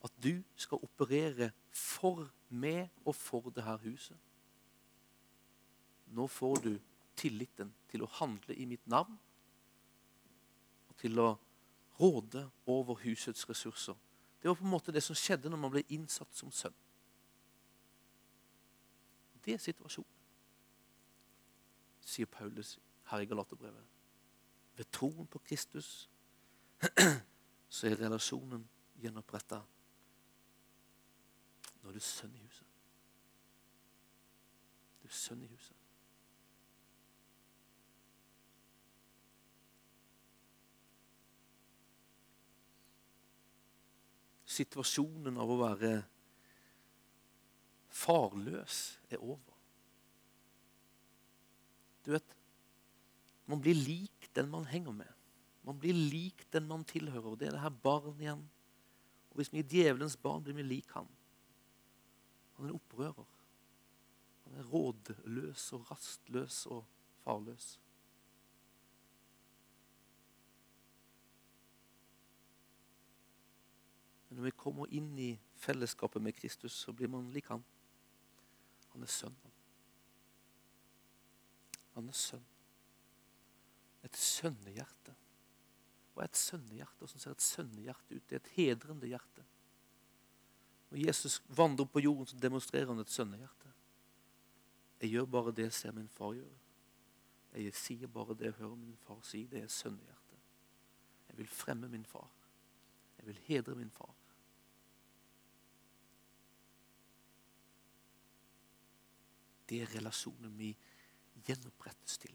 at 0.02 0.14
du 0.22 0.41
skal 0.57 0.82
operere 0.82 1.52
for 1.69 2.26
meg 2.49 2.90
og 3.06 3.15
for 3.15 3.53
det 3.53 3.65
her 3.65 3.82
huset. 3.86 4.18
Nå 6.11 6.26
får 6.28 6.64
du 6.65 6.72
tilliten 7.15 7.69
til 7.91 8.03
å 8.03 8.10
handle 8.18 8.57
i 8.57 8.65
mitt 8.68 8.88
navn 8.90 9.18
til 11.02 11.19
å 11.19 11.34
råde 11.99 12.45
over 12.69 13.02
husets 13.03 13.48
ressurser. 13.49 13.98
Det 14.41 14.49
var 14.49 14.57
på 14.57 14.65
en 14.65 14.73
måte 14.73 14.94
det 14.94 15.03
som 15.03 15.18
skjedde 15.18 15.49
når 15.49 15.61
man 15.61 15.73
ble 15.73 15.84
innsatt 15.94 16.34
som 16.38 16.52
sønn. 16.53 16.76
Det 19.41 19.56
er 19.56 19.61
situasjonen, 19.61 20.18
sier 22.06 22.30
Paulus 22.30 22.76
her 23.10 23.23
i 23.23 23.30
Galaterbrevet. 23.30 23.86
Ved 24.78 24.90
troen 24.94 25.28
på 25.28 25.41
Kristus 25.45 26.10
så 27.76 27.90
er 27.90 27.98
relasjonen 27.98 28.64
gjenoppretta. 29.02 29.61
Er 31.82 31.94
du 31.94 31.99
sønn 32.06 32.34
i 32.38 32.41
huset. 32.41 32.68
Du 35.02 35.10
er 35.10 35.18
sønn 35.18 35.41
i 35.41 35.49
huset. 35.49 35.81
Situasjonen 44.62 45.40
av 45.42 45.50
å 45.50 45.58
være 45.64 45.96
farløs 47.92 48.82
er 49.12 49.22
over. 49.22 49.58
Du 52.06 52.14
vet, 52.14 52.36
man 53.50 53.62
blir 53.62 53.78
lik 53.78 54.30
den 54.38 54.50
man 54.52 54.66
henger 54.70 54.94
med. 54.96 55.10
Man 55.66 55.78
blir 55.82 55.94
lik 55.94 56.46
den 56.54 56.68
man 56.70 56.86
tilhører. 56.88 57.36
Det 57.38 57.50
er 57.50 57.58
det 57.58 57.66
her 57.66 57.82
barn 57.84 58.22
igjen. 58.22 58.46
Og 59.32 59.40
Hvis 59.40 59.52
vi 59.54 59.62
er 59.62 59.70
djevelens 59.70 60.18
barn, 60.18 60.44
blir 60.44 60.58
vi 60.58 60.66
lik 60.66 60.90
han. 60.96 61.10
Han 62.56 62.66
er 62.66 62.72
en 62.72 62.80
opprører. 62.80 63.28
Han 64.46 64.58
er 64.60 64.72
rådløs 64.72 65.68
og 65.78 65.92
rastløs 65.92 66.66
og 66.74 66.84
farløs. 67.24 67.78
Men 74.32 74.38
når 74.40 74.45
vi 74.48 74.52
kommer 74.56 74.91
inn 74.95 75.10
i 75.20 75.34
fellesskapet 75.60 76.24
med 76.24 76.32
Kristus, 76.38 76.72
så 76.72 76.94
blir 76.95 77.10
man 77.12 77.26
lik 77.36 77.49
han. 77.52 77.66
Han 78.94 79.03
er 79.03 79.12
sønn. 79.12 79.36
Han 81.98 82.08
er 82.08 82.16
sønn. 82.16 82.45
Et 84.08 84.16
sønnehjerte. 84.16 85.18
Hva 86.14 86.24
er 86.24 86.32
et 86.32 86.40
sønnehjerte? 86.40 86.95
Hvordan 87.03 87.26
ser 87.26 87.36
et 87.36 87.44
sønnehjerte 87.44 88.16
ut? 88.16 88.24
Det 88.30 88.38
er 88.38 88.40
et 88.40 88.56
hedrende 88.56 89.12
hjerte. 89.12 89.44
Når 90.94 91.03
Jesus 91.10 91.41
vandrer 91.52 91.91
på 91.91 91.99
jorden, 91.99 92.32
så 92.32 92.40
demonstrerer 92.40 92.88
han 92.88 93.03
et 93.03 93.12
sønnehjerte. 93.12 93.76
Jeg 95.02 95.12
gjør 95.12 95.32
bare 95.36 95.52
det 95.60 95.68
jeg 95.68 95.76
ser 95.76 95.99
min 95.99 96.08
far 96.08 96.38
gjøre. 96.40 96.60
Jeg 97.60 97.76
sier 97.76 98.08
bare 98.08 98.40
det 98.40 98.53
jeg 98.53 98.62
hører 98.64 98.80
min 98.80 98.99
far 99.03 99.20
si. 99.28 99.44
Det 99.44 99.66
er 99.66 99.68
sønnehjerte. 99.68 100.40
Jeg 101.28 101.44
vil 101.44 101.52
fremme 101.52 101.91
min 101.91 102.08
far. 102.08 102.32
Jeg 103.22 103.27
vil 103.27 103.41
hedre 103.45 103.76
min 103.76 103.91
far. 103.93 104.15
Det 109.69 109.81
er 109.81 109.91
relasjonen 109.93 110.57
vi 110.57 110.72
gjenopprettes 111.45 112.18
til. 112.18 112.34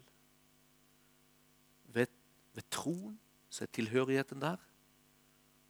Ved, 1.84 2.06
ved 2.54 2.70
troen 2.70 3.18
så 3.50 3.64
er 3.66 3.72
tilhørigheten 3.74 4.40
der, 4.40 4.62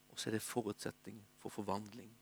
og 0.08 0.20
så 0.20 0.30
er 0.30 0.36
det 0.36 0.42
forutsetning 0.42 1.24
for 1.38 1.48
forvandling. 1.48 2.12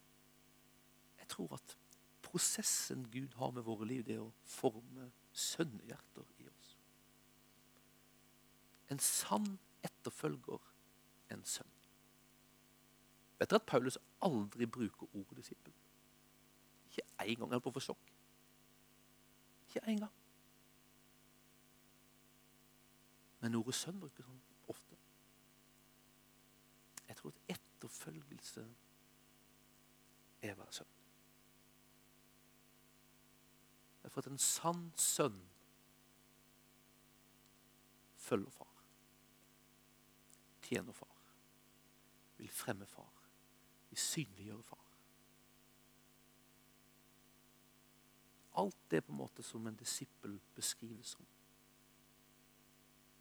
Jeg 1.19 1.29
tror 1.29 1.55
at 1.59 1.77
prosessen 2.23 3.11
Gud 3.11 3.35
har 3.37 3.51
med 3.51 3.63
våre 3.63 3.87
liv, 3.87 4.07
det 4.07 4.17
er 4.17 4.25
å 4.25 4.33
forme 4.49 5.11
sønnehjerter 5.33 6.31
i 6.39 6.49
oss. 6.49 6.73
En 8.91 9.03
sann 9.03 9.59
etterfølger 9.83 10.73
en 11.35 11.45
sønn. 11.45 11.74
Vet 13.39 13.51
dere 13.51 13.61
at 13.61 13.67
Paulus 13.67 13.99
aldri 14.23 14.67
bruker 14.67 15.07
ordet 15.17 15.37
disippel? 15.37 15.73
Ikke 16.91 17.03
én 17.21 17.35
gang. 17.35 17.51
Jeg 17.51 17.57
holdt 17.59 17.65
på 17.67 17.73
å 17.73 17.79
få 17.79 17.83
sjokk. 17.89 18.13
Ikke 19.69 19.83
én 19.91 19.99
gang. 19.99 20.13
Men 23.41 23.59
ordet 23.59 23.75
sønn 23.77 23.99
brukes 24.01 24.25
sånn 24.25 24.43
ofte. 24.73 24.97
Jeg 27.09 27.17
tror 27.19 27.35
at 27.35 27.57
etterfølgelse 27.57 28.63
er 30.45 30.55
å 30.55 30.61
være 30.63 30.77
sønn. 30.79 30.95
Det 33.99 34.09
er 34.09 34.15
for 34.15 34.25
at 34.25 34.31
en 34.31 34.41
sann 34.41 34.87
sønn 35.01 35.43
følger 38.25 38.51
far. 38.53 38.73
Tjener 40.65 40.97
far. 40.97 41.21
Vil 42.39 42.51
fremme 42.53 42.87
far. 42.87 43.14
Vil 43.95 44.01
synliggjøre 44.03 44.63
far. 44.67 44.81
Alt 48.59 48.91
det 48.91 49.05
på 49.05 49.13
en 49.13 49.19
måte 49.19 49.43
som 49.47 49.67
en 49.67 49.77
disippel 49.79 50.35
beskrives 50.55 51.13
som 51.15 51.29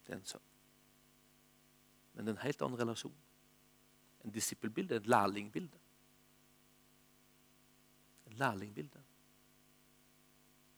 til 0.06 0.16
en 0.16 0.26
sønn. 0.26 0.50
Men 2.14 2.26
det 2.26 2.34
er 2.34 2.40
en 2.40 2.46
helt 2.48 2.66
annen 2.66 2.80
relasjon. 2.82 3.22
En 4.26 4.34
disippelbilde 4.34 4.98
er 4.98 5.04
et 5.04 5.14
lærlingbilde. 5.14 5.80
En 8.26 8.42
lærlingbilde. 8.42 9.06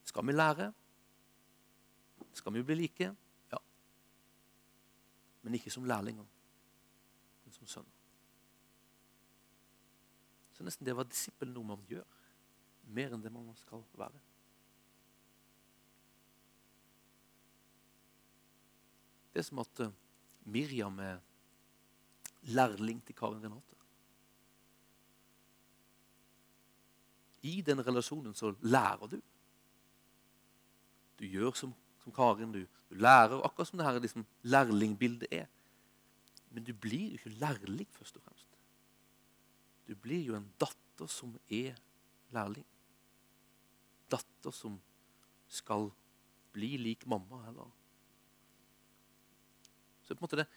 Skal 0.03 0.27
vi 0.27 0.35
lære? 0.35 0.71
Skal 2.33 2.53
vi 2.53 2.67
bli 2.67 2.81
like? 2.83 3.13
Ja. 3.51 3.65
Men 5.41 5.53
ikke 5.53 5.71
som 5.71 5.87
lærlinger, 5.87 6.25
men 7.45 7.53
som 7.53 7.67
sønner. 7.67 7.95
Så 10.55 10.63
nesten 10.63 10.87
det 10.87 10.95
å 10.95 11.01
være 11.01 11.11
disippel 11.11 11.51
noe 11.51 11.75
man 11.75 11.83
gjør, 11.89 12.07
mer 12.95 13.13
enn 13.15 13.23
det 13.23 13.33
man 13.33 13.51
skal 13.59 13.83
være. 13.99 14.21
Det 19.35 19.41
er 19.41 19.47
som 19.49 19.59
at 19.59 19.79
eh, 19.83 19.95
Miriam 20.47 20.99
er 21.03 21.17
lærling 22.55 23.01
til 23.03 23.15
Karin 23.15 23.41
Renate. 23.43 23.75
I 27.43 27.61
den 27.61 27.83
relasjonen 27.85 28.33
så 28.33 28.53
lærer 28.61 29.09
du. 29.11 29.17
Du 31.19 31.25
gjør 31.25 31.51
som, 31.51 31.73
som 32.03 32.15
Karin. 32.15 32.53
Du, 32.53 32.63
du, 32.89 32.95
lærer 32.95 33.43
akkurat 33.43 33.67
som 33.67 33.77
det 33.79 33.85
her 33.85 33.99
liksom, 33.99 34.25
lærlingbildet 34.43 35.27
er. 35.31 35.45
Men 36.49 36.63
du 36.63 36.73
blir 36.73 37.09
jo 37.09 37.19
ikke 37.19 37.35
lærling, 37.39 37.87
først 37.91 38.15
og 38.15 38.23
fremst. 38.23 38.34
Du 39.87 39.95
blir 39.95 40.23
jo 40.25 40.35
en 40.37 40.47
datter 40.59 41.09
som 41.11 41.35
er 41.49 41.75
lærling. 42.33 42.65
Datter 44.11 44.53
som 44.53 44.79
skal 45.47 45.89
bli 46.55 46.75
lik 46.77 47.05
mamma. 47.07 47.47
eller 47.47 47.71
så 50.05 50.13
på 50.13 50.19
en 50.19 50.23
måte 50.23 50.37
det 50.37 50.47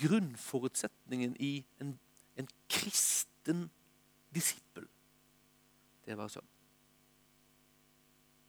grunnforutsetningen 0.00 1.36
i 1.40 1.64
en, 1.80 1.98
en 2.36 2.48
kristen 2.68 3.70
disippel, 4.34 4.86
det 6.04 6.16
var 6.16 6.30
sånn. 6.32 6.48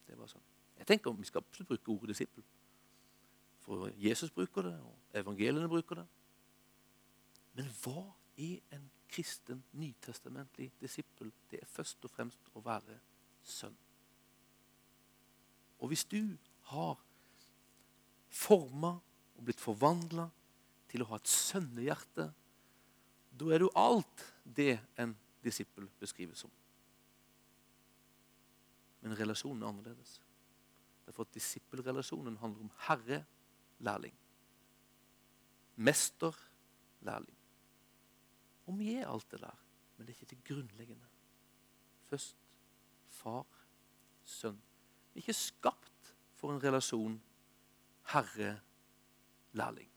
Det 0.07 0.15
var 0.17 0.29
sånn. 0.31 0.43
Jeg 0.77 0.87
tenker 0.87 1.11
om 1.11 1.19
Vi 1.19 1.27
skal 1.27 1.43
absolutt 1.43 1.71
bruke 1.71 1.91
ordet 1.91 2.13
disippel. 2.13 2.43
For 3.63 3.89
Jesus 3.99 4.31
bruker 4.31 4.69
det, 4.69 4.75
og 4.79 5.19
evangeliene 5.19 5.67
bruker 5.71 6.01
det. 6.01 6.05
Men 7.57 7.71
hva 7.81 8.05
er 8.37 8.59
en 8.75 8.85
kristen, 9.17 9.63
nytestamentlig 9.73 10.69
disippel? 10.81 11.31
Det 11.49 11.63
er 11.63 11.69
først 11.71 12.05
og 12.05 12.13
fremst 12.13 12.51
å 12.53 12.61
være 12.61 12.99
sønn. 13.41 13.75
Og 15.81 15.91
hvis 15.91 16.05
du 16.09 16.37
har 16.69 16.97
forma 18.33 18.97
og 19.37 19.45
blitt 19.45 19.61
forvandla 19.61 20.27
til 20.89 21.03
å 21.03 21.09
ha 21.11 21.19
et 21.19 21.31
sønnehjerte, 21.31 22.29
da 23.37 23.49
er 23.53 23.61
du 23.61 23.69
alt 23.77 24.23
det 24.43 24.77
en 24.97 25.13
disippel 25.45 25.89
beskrives 26.01 26.41
som. 26.45 26.53
Men 29.03 29.17
relasjonen 29.17 29.61
er 29.63 29.69
annerledes. 29.69 30.17
Derfor 31.07 31.27
at 31.27 31.35
Disippelrelasjonen 31.37 32.39
handler 32.41 32.65
om 32.65 32.71
herre-lærling. 32.89 34.15
Mester-lærling. 35.77 37.36
Og 38.67 38.81
alt 38.81 39.31
det 39.31 39.39
der, 39.41 39.63
men 39.97 40.07
det 40.07 40.13
er 40.13 40.19
ikke 40.19 40.35
det 40.35 40.43
grunnleggende. 40.43 41.07
Først 42.03 42.37
far, 43.07 43.45
sønn. 44.23 44.61
Vi 45.13 45.19
er 45.19 45.23
ikke 45.23 45.33
skapt 45.33 46.15
for 46.35 46.53
en 46.53 46.63
relasjon 46.63 47.21
herre-lærling. 48.11 49.91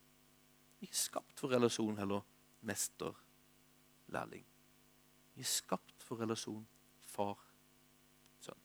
Vi 0.78 0.86
er 0.86 0.88
ikke 0.88 0.98
skapt 0.98 1.40
for 1.40 1.50
relasjon 1.50 1.98
heller 1.98 2.20
mester-lærling. 2.60 4.46
Vi 5.34 5.40
er 5.40 5.44
skapt 5.44 6.02
for 6.02 6.20
relasjon 6.20 6.68
far-sønn. 7.00 8.62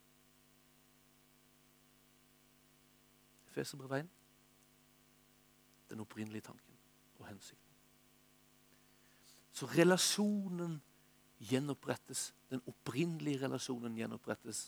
Efeserbrevet 3.48 3.99
1. 3.99 4.10
Den 5.90 5.99
opprinnelige 5.99 6.41
tanken 6.41 6.77
og 7.19 7.27
hensikten. 7.27 7.65
Så 9.56 9.65
relasjonen 9.72 10.82
gjenopprettes. 11.40 12.34
Den 12.49 12.61
opprinnelige 12.68 13.40
relasjonen 13.45 13.95
gjenopprettes. 13.95 14.65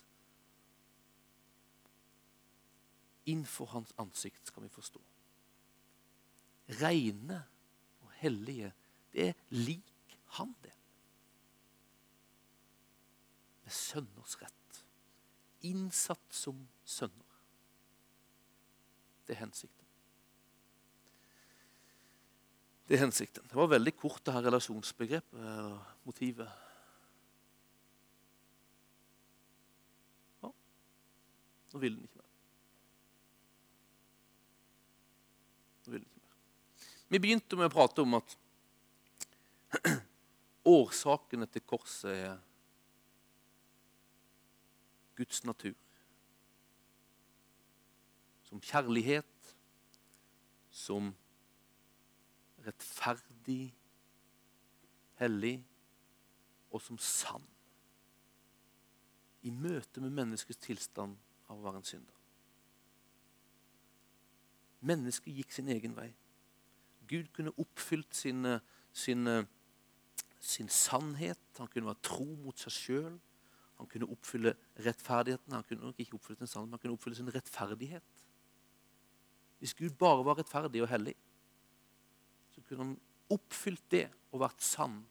Innenfor 3.27 3.67
hans 3.73 3.91
ansikt 3.99 4.47
skal 4.47 4.63
vi 4.63 4.71
forstå. 4.71 5.01
Reine 6.79 7.41
og 7.99 8.11
hellige, 8.21 8.71
det 9.13 9.29
er 9.29 9.33
lik 9.49 10.19
han, 10.37 10.55
det. 10.63 10.71
Med 13.63 13.75
sønners 13.75 14.37
rett. 14.41 14.85
Innsatt 15.67 16.31
som 16.31 16.63
sønner. 16.85 17.35
Det 19.27 19.35
er 19.35 19.43
hensikten. 19.43 19.86
Det 22.87 22.95
er 22.95 23.03
hensikten. 23.03 23.43
Det 23.43 23.55
var 23.55 23.67
veldig 23.67 23.91
kort, 23.99 24.21
det 24.25 24.33
her 24.33 24.45
relasjonsbegrepet 24.47 25.41
og 25.43 25.79
motivet. 26.07 26.47
Ja. 30.43 30.51
Nå 31.73 31.81
vil 31.83 31.97
den 31.97 32.07
ikke 32.07 32.21
mer. 32.21 32.31
Nå 35.83 35.91
vil 35.97 36.05
den 36.05 36.07
ikke 36.07 36.23
mer. 36.23 36.39
Vi 37.11 37.23
begynte 37.25 37.59
med 37.59 37.67
å 37.67 37.75
prate 37.75 38.07
om 38.07 38.21
at 38.21 38.37
årsakene 40.77 41.51
til 41.51 41.67
korset 41.67 42.15
er 42.15 42.39
Guds 45.19 45.43
natur. 45.43 45.75
Som 48.47 48.63
kjærlighet, 48.63 49.55
som 50.71 51.11
rettferdig, 52.67 53.71
hellig 55.21 55.55
og 56.71 56.83
som 56.83 56.99
sann. 57.01 57.45
I 59.47 59.53
møte 59.53 60.03
med 60.03 60.15
menneskets 60.17 60.59
tilstand 60.65 61.15
av 61.47 61.57
å 61.57 61.63
være 61.63 61.81
en 61.81 61.87
synder. 61.87 62.13
Mennesket 64.87 65.33
gikk 65.33 65.53
sin 65.55 65.69
egen 65.73 65.95
vei. 65.97 66.09
Gud 67.07 67.29
kunne 67.33 67.55
oppfylt 67.61 68.13
sin, 68.15 68.43
sin, 68.91 69.29
sin 70.39 70.69
sannhet. 70.69 71.39
Han 71.57 71.69
kunne 71.71 71.89
være 71.89 72.03
tro 72.05 72.27
mot 72.43 72.59
seg 72.59 72.75
sjøl. 72.75 73.15
Han 73.77 73.89
kunne 73.89 74.09
oppfylle 74.11 74.53
rettferdigheten. 74.85 75.55
Han 75.55 75.65
kunne 75.69 75.89
nok 75.89 76.01
ikke 76.01 76.17
oppfylle 76.17 76.41
sin 76.41 76.51
sannhet, 76.51 76.69
men 76.69 76.77
han 76.77 76.83
kunne 76.83 76.97
oppfylle 76.97 77.19
sin 77.19 77.33
rettferdighet. 77.33 78.25
Hvis 79.57 79.73
Gud 79.77 79.95
bare 79.97 80.25
var 80.25 80.37
rettferdig 80.37 80.83
og 80.83 80.91
hellig, 80.91 81.15
kunne 82.67 82.83
han 82.83 82.97
oppfylt 83.33 83.85
det 83.91 84.07
og 84.31 84.41
vært 84.43 84.63
sann 84.63 85.01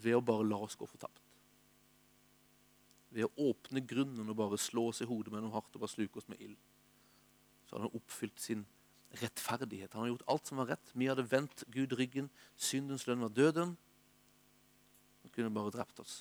ved 0.00 0.16
å 0.16 0.24
bare 0.24 0.46
la 0.46 0.58
oss 0.64 0.78
gå 0.78 0.88
fortapt. 0.88 1.22
Ved 3.10 3.26
å 3.26 3.48
åpne 3.50 3.82
grunnen 3.82 4.30
og 4.30 4.38
bare 4.38 4.58
slå 4.60 4.88
oss 4.90 5.02
i 5.02 5.08
hodet 5.08 5.32
med 5.34 5.44
noe 5.44 5.54
hardt 5.54 5.74
og 5.74 5.82
bare 5.84 5.92
sluke 5.92 6.20
oss 6.20 6.28
med 6.30 6.42
ild. 6.42 6.58
Så 7.66 7.76
hadde 7.76 7.88
han 7.88 7.98
oppfylt 7.98 8.42
sin 8.42 8.64
rettferdighet. 9.20 9.92
Han 9.92 10.04
hadde 10.04 10.14
gjort 10.14 10.28
alt 10.30 10.50
som 10.50 10.60
var 10.62 10.70
rett. 10.72 10.92
Vi 10.94 11.08
hadde 11.10 11.26
vendt 11.26 11.64
Gud 11.74 11.94
ryggen. 11.98 12.30
Syndens 12.56 13.06
lønn 13.08 13.24
var 13.24 13.34
døden. 13.34 13.76
Han 15.22 15.34
kunne 15.34 15.54
bare 15.54 15.74
drept 15.74 16.02
oss. 16.02 16.20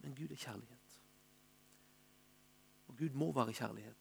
Men 0.00 0.14
Gud 0.16 0.32
er 0.32 0.40
kjærlighet. 0.40 1.00
Og 2.88 2.96
Gud 3.00 3.16
må 3.16 3.32
være 3.36 3.56
kjærlighet. 3.56 3.99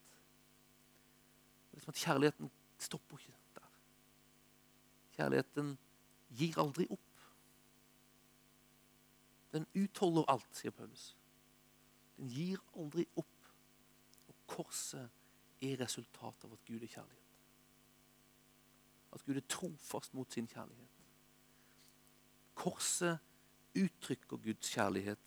Det 1.79 1.83
er 1.83 1.85
som 1.85 1.91
at 1.91 1.95
Kjærligheten 1.95 2.51
stopper 2.77 3.17
ikke 3.17 3.33
der. 3.55 3.67
Kjærligheten 5.15 5.77
gir 6.35 6.57
aldri 6.59 6.87
opp. 6.91 7.21
Den 9.53 9.65
utholder 9.75 10.27
alt, 10.27 10.49
sier 10.59 10.75
Paulus. 10.75 11.15
Den 12.17 12.27
gir 12.27 12.59
aldri 12.75 13.07
opp. 13.15 13.47
Og 14.27 14.35
korset 14.47 15.07
er 15.63 15.79
resultatet 15.79 16.49
av 16.49 16.57
at 16.57 16.67
Gud 16.67 16.83
er 16.83 16.91
kjærlighet. 16.91 17.33
At 19.15 19.23
Gud 19.23 19.39
er 19.39 19.47
trofast 19.47 20.13
mot 20.13 20.35
sin 20.35 20.51
kjærlighet. 20.51 21.03
Korset 22.59 23.23
uttrykker 23.79 24.37
Guds 24.37 24.73
kjærlighet, 24.75 25.19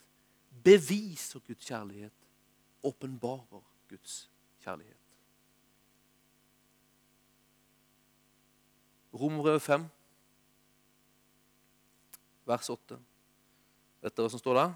beviser 0.64 1.40
Guds 1.40 1.64
kjærlighet, 1.64 2.28
åpenbarer 2.84 3.64
Guds 3.88 4.26
kjærlighet. 4.60 5.01
Romerbrevet 9.12 9.62
5, 9.62 9.84
vers 12.48 12.70
8. 12.70 12.98
Vet 14.02 14.16
dere 14.16 14.26
hva 14.26 14.32
som 14.32 14.40
står 14.40 14.58
der? 14.58 14.72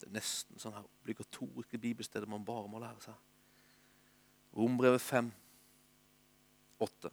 Det 0.00 0.08
er 0.08 0.16
nesten 0.16 0.60
sånn 0.60 0.74
her 0.76 0.88
obligatoriske 1.02 1.78
bibelsteder 1.80 2.28
man 2.30 2.44
bare 2.44 2.68
må 2.68 2.80
lære 2.82 3.04
seg. 3.04 3.20
Rombrevet 4.54 5.02
5, 5.02 5.30
8. 6.84 7.12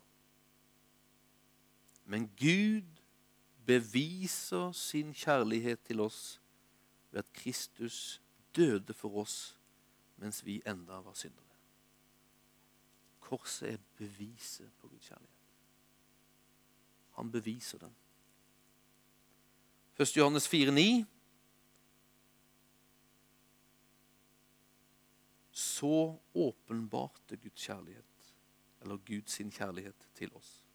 Men 2.12 2.28
Gud 2.40 3.00
beviser 3.66 4.72
sin 4.76 5.14
kjærlighet 5.14 5.84
til 5.88 6.02
oss 6.04 6.42
ved 7.12 7.24
at 7.24 7.34
Kristus 7.34 8.22
døde 8.56 8.94
for 8.94 9.22
oss 9.24 9.38
mens 10.22 10.46
vi 10.46 10.62
enda 10.68 11.00
var 11.06 11.16
syndere. 11.18 11.51
Korset 13.32 13.74
er 13.74 13.78
beviset 13.96 14.72
på 14.80 14.88
Guds 14.88 15.08
kjærlighet. 15.08 15.38
Han 17.16 17.32
beviser 17.32 17.78
den. 17.80 17.96
1. 20.00 20.18
Johannes 20.18 20.48
4,9 20.54 21.06
Så 25.52 26.18
åpenbarte 26.34 27.38
Guds 27.38 27.66
kjærlighet, 27.66 28.36
eller 28.82 28.98
Guds 28.98 29.38
kjærlighet, 29.38 30.08
til 30.16 30.36
oss. 30.36 30.68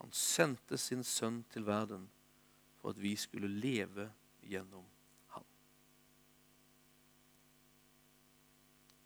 Han 0.00 0.12
sendte 0.12 0.78
sin 0.78 1.04
sønn 1.04 1.44
til 1.50 1.66
verden 1.66 2.10
for 2.74 2.90
at 2.90 3.02
vi 3.02 3.16
skulle 3.16 3.48
leve 3.48 4.12
gjennom 4.42 4.84
ham. 5.26 5.46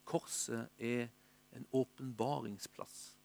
Korset 0.04 0.68
er 0.78 1.08
en 1.52 1.66
åpenbaringsplass. 1.70 3.16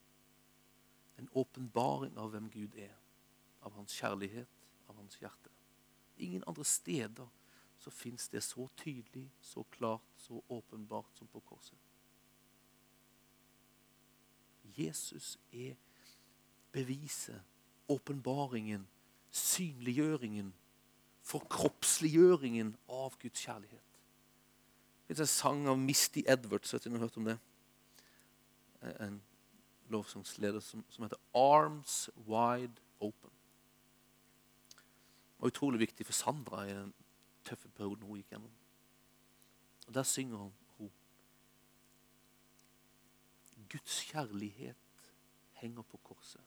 En 1.17 1.29
åpenbaring 1.31 2.17
av 2.17 2.29
hvem 2.29 2.49
Gud 2.49 2.75
er. 2.75 2.95
Av 3.61 3.73
hans 3.73 3.93
kjærlighet, 3.93 4.49
av 4.87 4.95
hans 4.95 5.17
hjerte. 5.21 5.49
Ingen 6.17 6.43
andre 6.47 6.65
steder 6.65 7.27
så 7.79 7.91
fins 7.91 8.29
det 8.29 8.41
så 8.43 8.67
tydelig, 8.77 9.31
så 9.41 9.63
klart, 9.63 10.05
så 10.17 10.41
åpenbart 10.47 11.17
som 11.17 11.27
på 11.27 11.39
korset. 11.39 11.77
Jesus 14.77 15.37
er 15.51 15.75
beviset, 16.71 17.41
åpenbaringen, 17.87 18.87
synliggjøringen, 19.31 20.53
forkroppsliggjøringen 21.21 22.75
av 22.89 23.17
Guds 23.21 23.45
kjærlighet. 23.45 23.99
Det 25.07 25.17
er 25.17 25.21
en 25.21 25.29
sang 25.29 25.67
av 25.69 25.77
Misty 25.79 26.23
Edwards. 26.27 26.73
Vet 26.73 26.87
du 26.87 26.95
har 26.95 27.05
hørt 27.05 27.17
om 27.17 27.29
det? 27.29 27.37
En 28.85 29.23
lovsangsleder 29.89 30.59
som, 30.59 30.85
som 30.89 31.03
heter 31.03 31.17
Arms 31.33 32.09
Wide 32.15 32.81
Open. 32.99 33.31
Det 35.35 35.41
var 35.41 35.47
utrolig 35.47 35.79
viktig 35.79 36.05
for 36.05 36.13
Sandra 36.13 36.65
i 36.65 36.73
den 36.73 36.93
tøffe 37.45 37.69
perioden 37.69 38.07
hun 38.07 38.17
gikk 38.17 38.31
gjennom. 38.33 38.53
Og 39.87 39.93
Der 39.93 40.03
synger 40.03 40.37
hun 40.37 40.53
Guds 43.69 44.03
kjærlighet 44.03 44.77
henger 45.51 45.81
på 45.81 45.97
korset 45.97 46.43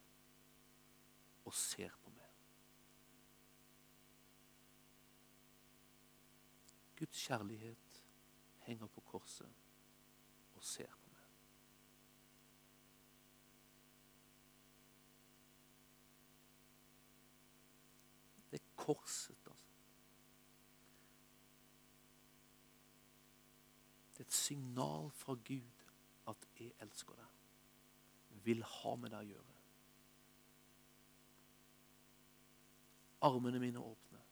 og 1.45 1.55
ser 1.55 1.91
på 2.05 2.11
meg. 2.11 2.31
Guds 6.97 7.21
kjærlighet 7.27 8.03
henger 8.59 8.87
på 8.87 9.01
korset 9.01 9.53
og 10.55 10.65
ser 10.65 10.87
på 10.87 11.11
meg. 11.13 11.27
Det 18.51 18.61
er 18.61 18.68
korset, 18.79 19.47
altså. 19.47 19.67
Det 24.13 24.25
er 24.25 24.27
et 24.29 24.33
signal 24.33 25.11
fra 25.11 25.35
Gud 25.35 25.85
at 26.29 26.49
jeg 26.59 26.73
elsker 26.81 27.15
deg. 27.15 27.27
Vil 28.45 28.65
ha 28.65 28.95
med 28.99 29.13
deg 29.15 29.21
å 29.21 29.29
gjøre. 29.29 29.55
Armene 33.29 33.61
mine 33.63 33.83
åpne. 33.83 34.23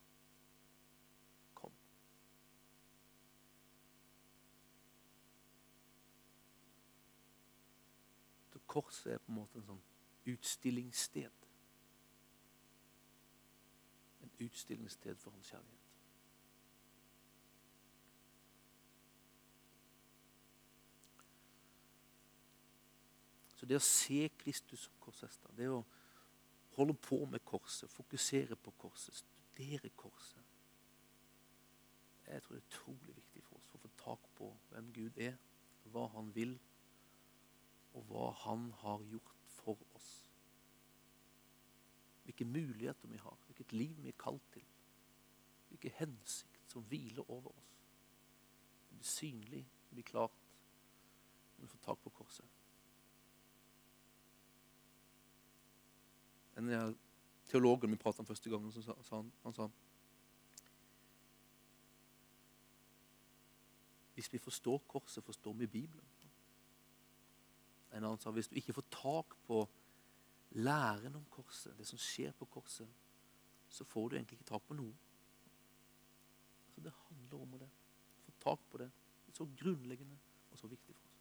Kom. 1.58 1.78
Så 8.52 8.62
korset 8.66 9.12
er 9.12 9.22
på 9.22 9.32
en 9.32 9.40
måte 9.42 9.62
en 9.62 9.70
sånn 9.70 9.84
utstillingssted. 10.34 11.45
Utstillingssted 14.38 15.16
for 15.16 15.30
hans 15.30 15.48
kjærlighet. 15.48 15.86
Så 23.56 23.66
det 23.66 23.78
å 23.80 23.82
se 23.82 24.26
Kristus 24.38 24.84
som 24.84 24.98
korsester, 25.00 25.52
det 25.56 25.70
å 25.72 25.80
holde 26.76 26.94
på 27.00 27.22
med 27.24 27.40
korset, 27.44 27.90
fokusere 27.90 28.56
på 28.56 28.74
korset, 28.76 29.14
studere 29.16 29.88
korset 29.96 30.42
Jeg 32.26 32.42
tror 32.42 32.56
det 32.56 32.62
er 32.62 32.66
utrolig 32.66 33.16
viktig 33.16 33.42
for 33.46 33.56
oss 33.56 33.68
for 33.70 33.78
å 33.78 33.82
få 33.86 33.90
tak 34.02 34.28
på 34.36 34.50
hvem 34.70 34.92
Gud 34.92 35.18
er, 35.22 35.36
hva 35.94 36.08
han 36.12 36.32
vil, 36.34 36.56
og 37.94 38.02
hva 38.10 38.30
han 38.42 38.72
har 38.82 39.04
gjort 39.08 39.36
for 39.46 39.78
oss. 39.94 40.25
Hvilke 42.36 42.52
muligheter 42.52 43.08
vi 43.08 43.16
har, 43.16 43.38
hvilket 43.46 43.72
liv 43.72 44.02
vi 44.02 44.08
er 44.08 44.12
kalt 44.18 44.52
til. 44.52 44.64
Hvilken 45.68 45.90
hensikt 45.90 46.70
som 46.70 46.82
hviler 46.82 47.30
over 47.30 47.48
oss. 47.48 47.78
Det 48.90 48.98
blir 48.98 49.04
synlig, 49.04 49.62
det 49.88 49.94
blir 49.94 50.04
klart 50.04 50.32
når 51.56 51.64
vi 51.64 51.68
får 51.68 51.78
tak 51.78 51.98
på 51.98 52.10
korset. 52.10 52.44
En 56.56 56.68
av 56.68 56.94
teologen 57.48 57.90
vi 57.90 57.96
pratet 57.96 58.20
om 58.20 58.28
første 58.28 58.50
gangen, 58.50 58.72
sa, 58.72 59.16
han, 59.16 59.32
han 59.42 59.54
sa 59.54 59.70
Hvis 64.14 64.32
vi 64.32 64.38
forstår 64.38 64.78
korset, 64.88 65.24
forstår 65.24 65.52
vi 65.52 65.66
Bibelen. 65.66 66.06
En 67.92 68.04
annen 68.04 68.20
sa 68.20 68.30
hvis 68.30 68.48
du 68.48 68.56
ikke 68.56 68.72
får 68.72 68.88
tak 68.90 69.36
på 69.46 69.68
læren 70.50 71.16
om 71.16 71.24
korset, 71.30 71.78
det 71.78 71.86
som 71.86 71.98
skjer 71.98 72.32
på 72.32 72.44
korset, 72.44 72.88
så 73.68 73.84
får 73.84 74.08
du 74.08 74.16
egentlig 74.16 74.38
ikke 74.38 74.50
tak 74.52 74.62
på 74.62 74.74
noe. 74.74 74.94
Altså, 76.66 76.80
det 76.80 76.92
handler 77.08 77.42
om 77.42 77.58
det. 77.60 77.68
Å 78.16 78.24
få 78.26 78.32
tak 78.42 78.64
på 78.70 78.80
det. 78.80 78.90
Det 79.26 79.32
er 79.32 79.40
så 79.40 79.48
grunnleggende 79.58 80.18
og 80.50 80.58
så 80.58 80.70
viktig 80.70 80.94
for 80.94 81.04
oss. 81.04 81.16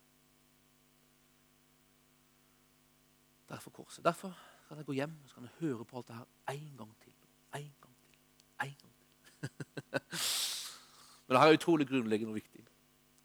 Derfor 3.50 3.72
korset. 3.72 4.04
Derfor 4.06 4.38
kan 4.68 4.78
jeg 4.78 4.86
gå 4.86 4.94
hjem 4.98 5.18
og 5.24 5.30
så 5.30 5.36
kan 5.36 5.50
jeg 5.50 5.60
høre 5.60 5.86
på 5.86 5.98
alt 5.98 6.08
det 6.08 6.16
her 6.16 6.56
en 6.56 6.78
gang 6.78 6.96
til. 7.04 7.14
En 7.56 7.76
gang 7.82 7.98
til. 8.04 8.18
En 8.62 8.78
gang 8.82 8.94
til. 9.00 9.08
Men 11.28 11.36
det 11.36 11.42
her 11.42 11.50
er 11.50 11.58
utrolig 11.60 11.88
grunnleggende 11.88 12.32
og 12.32 12.36
viktig. 12.36 12.66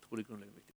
Utrolig 0.00 0.26
grunnleggende 0.26 0.56
og 0.56 0.62
viktig. 0.62 0.69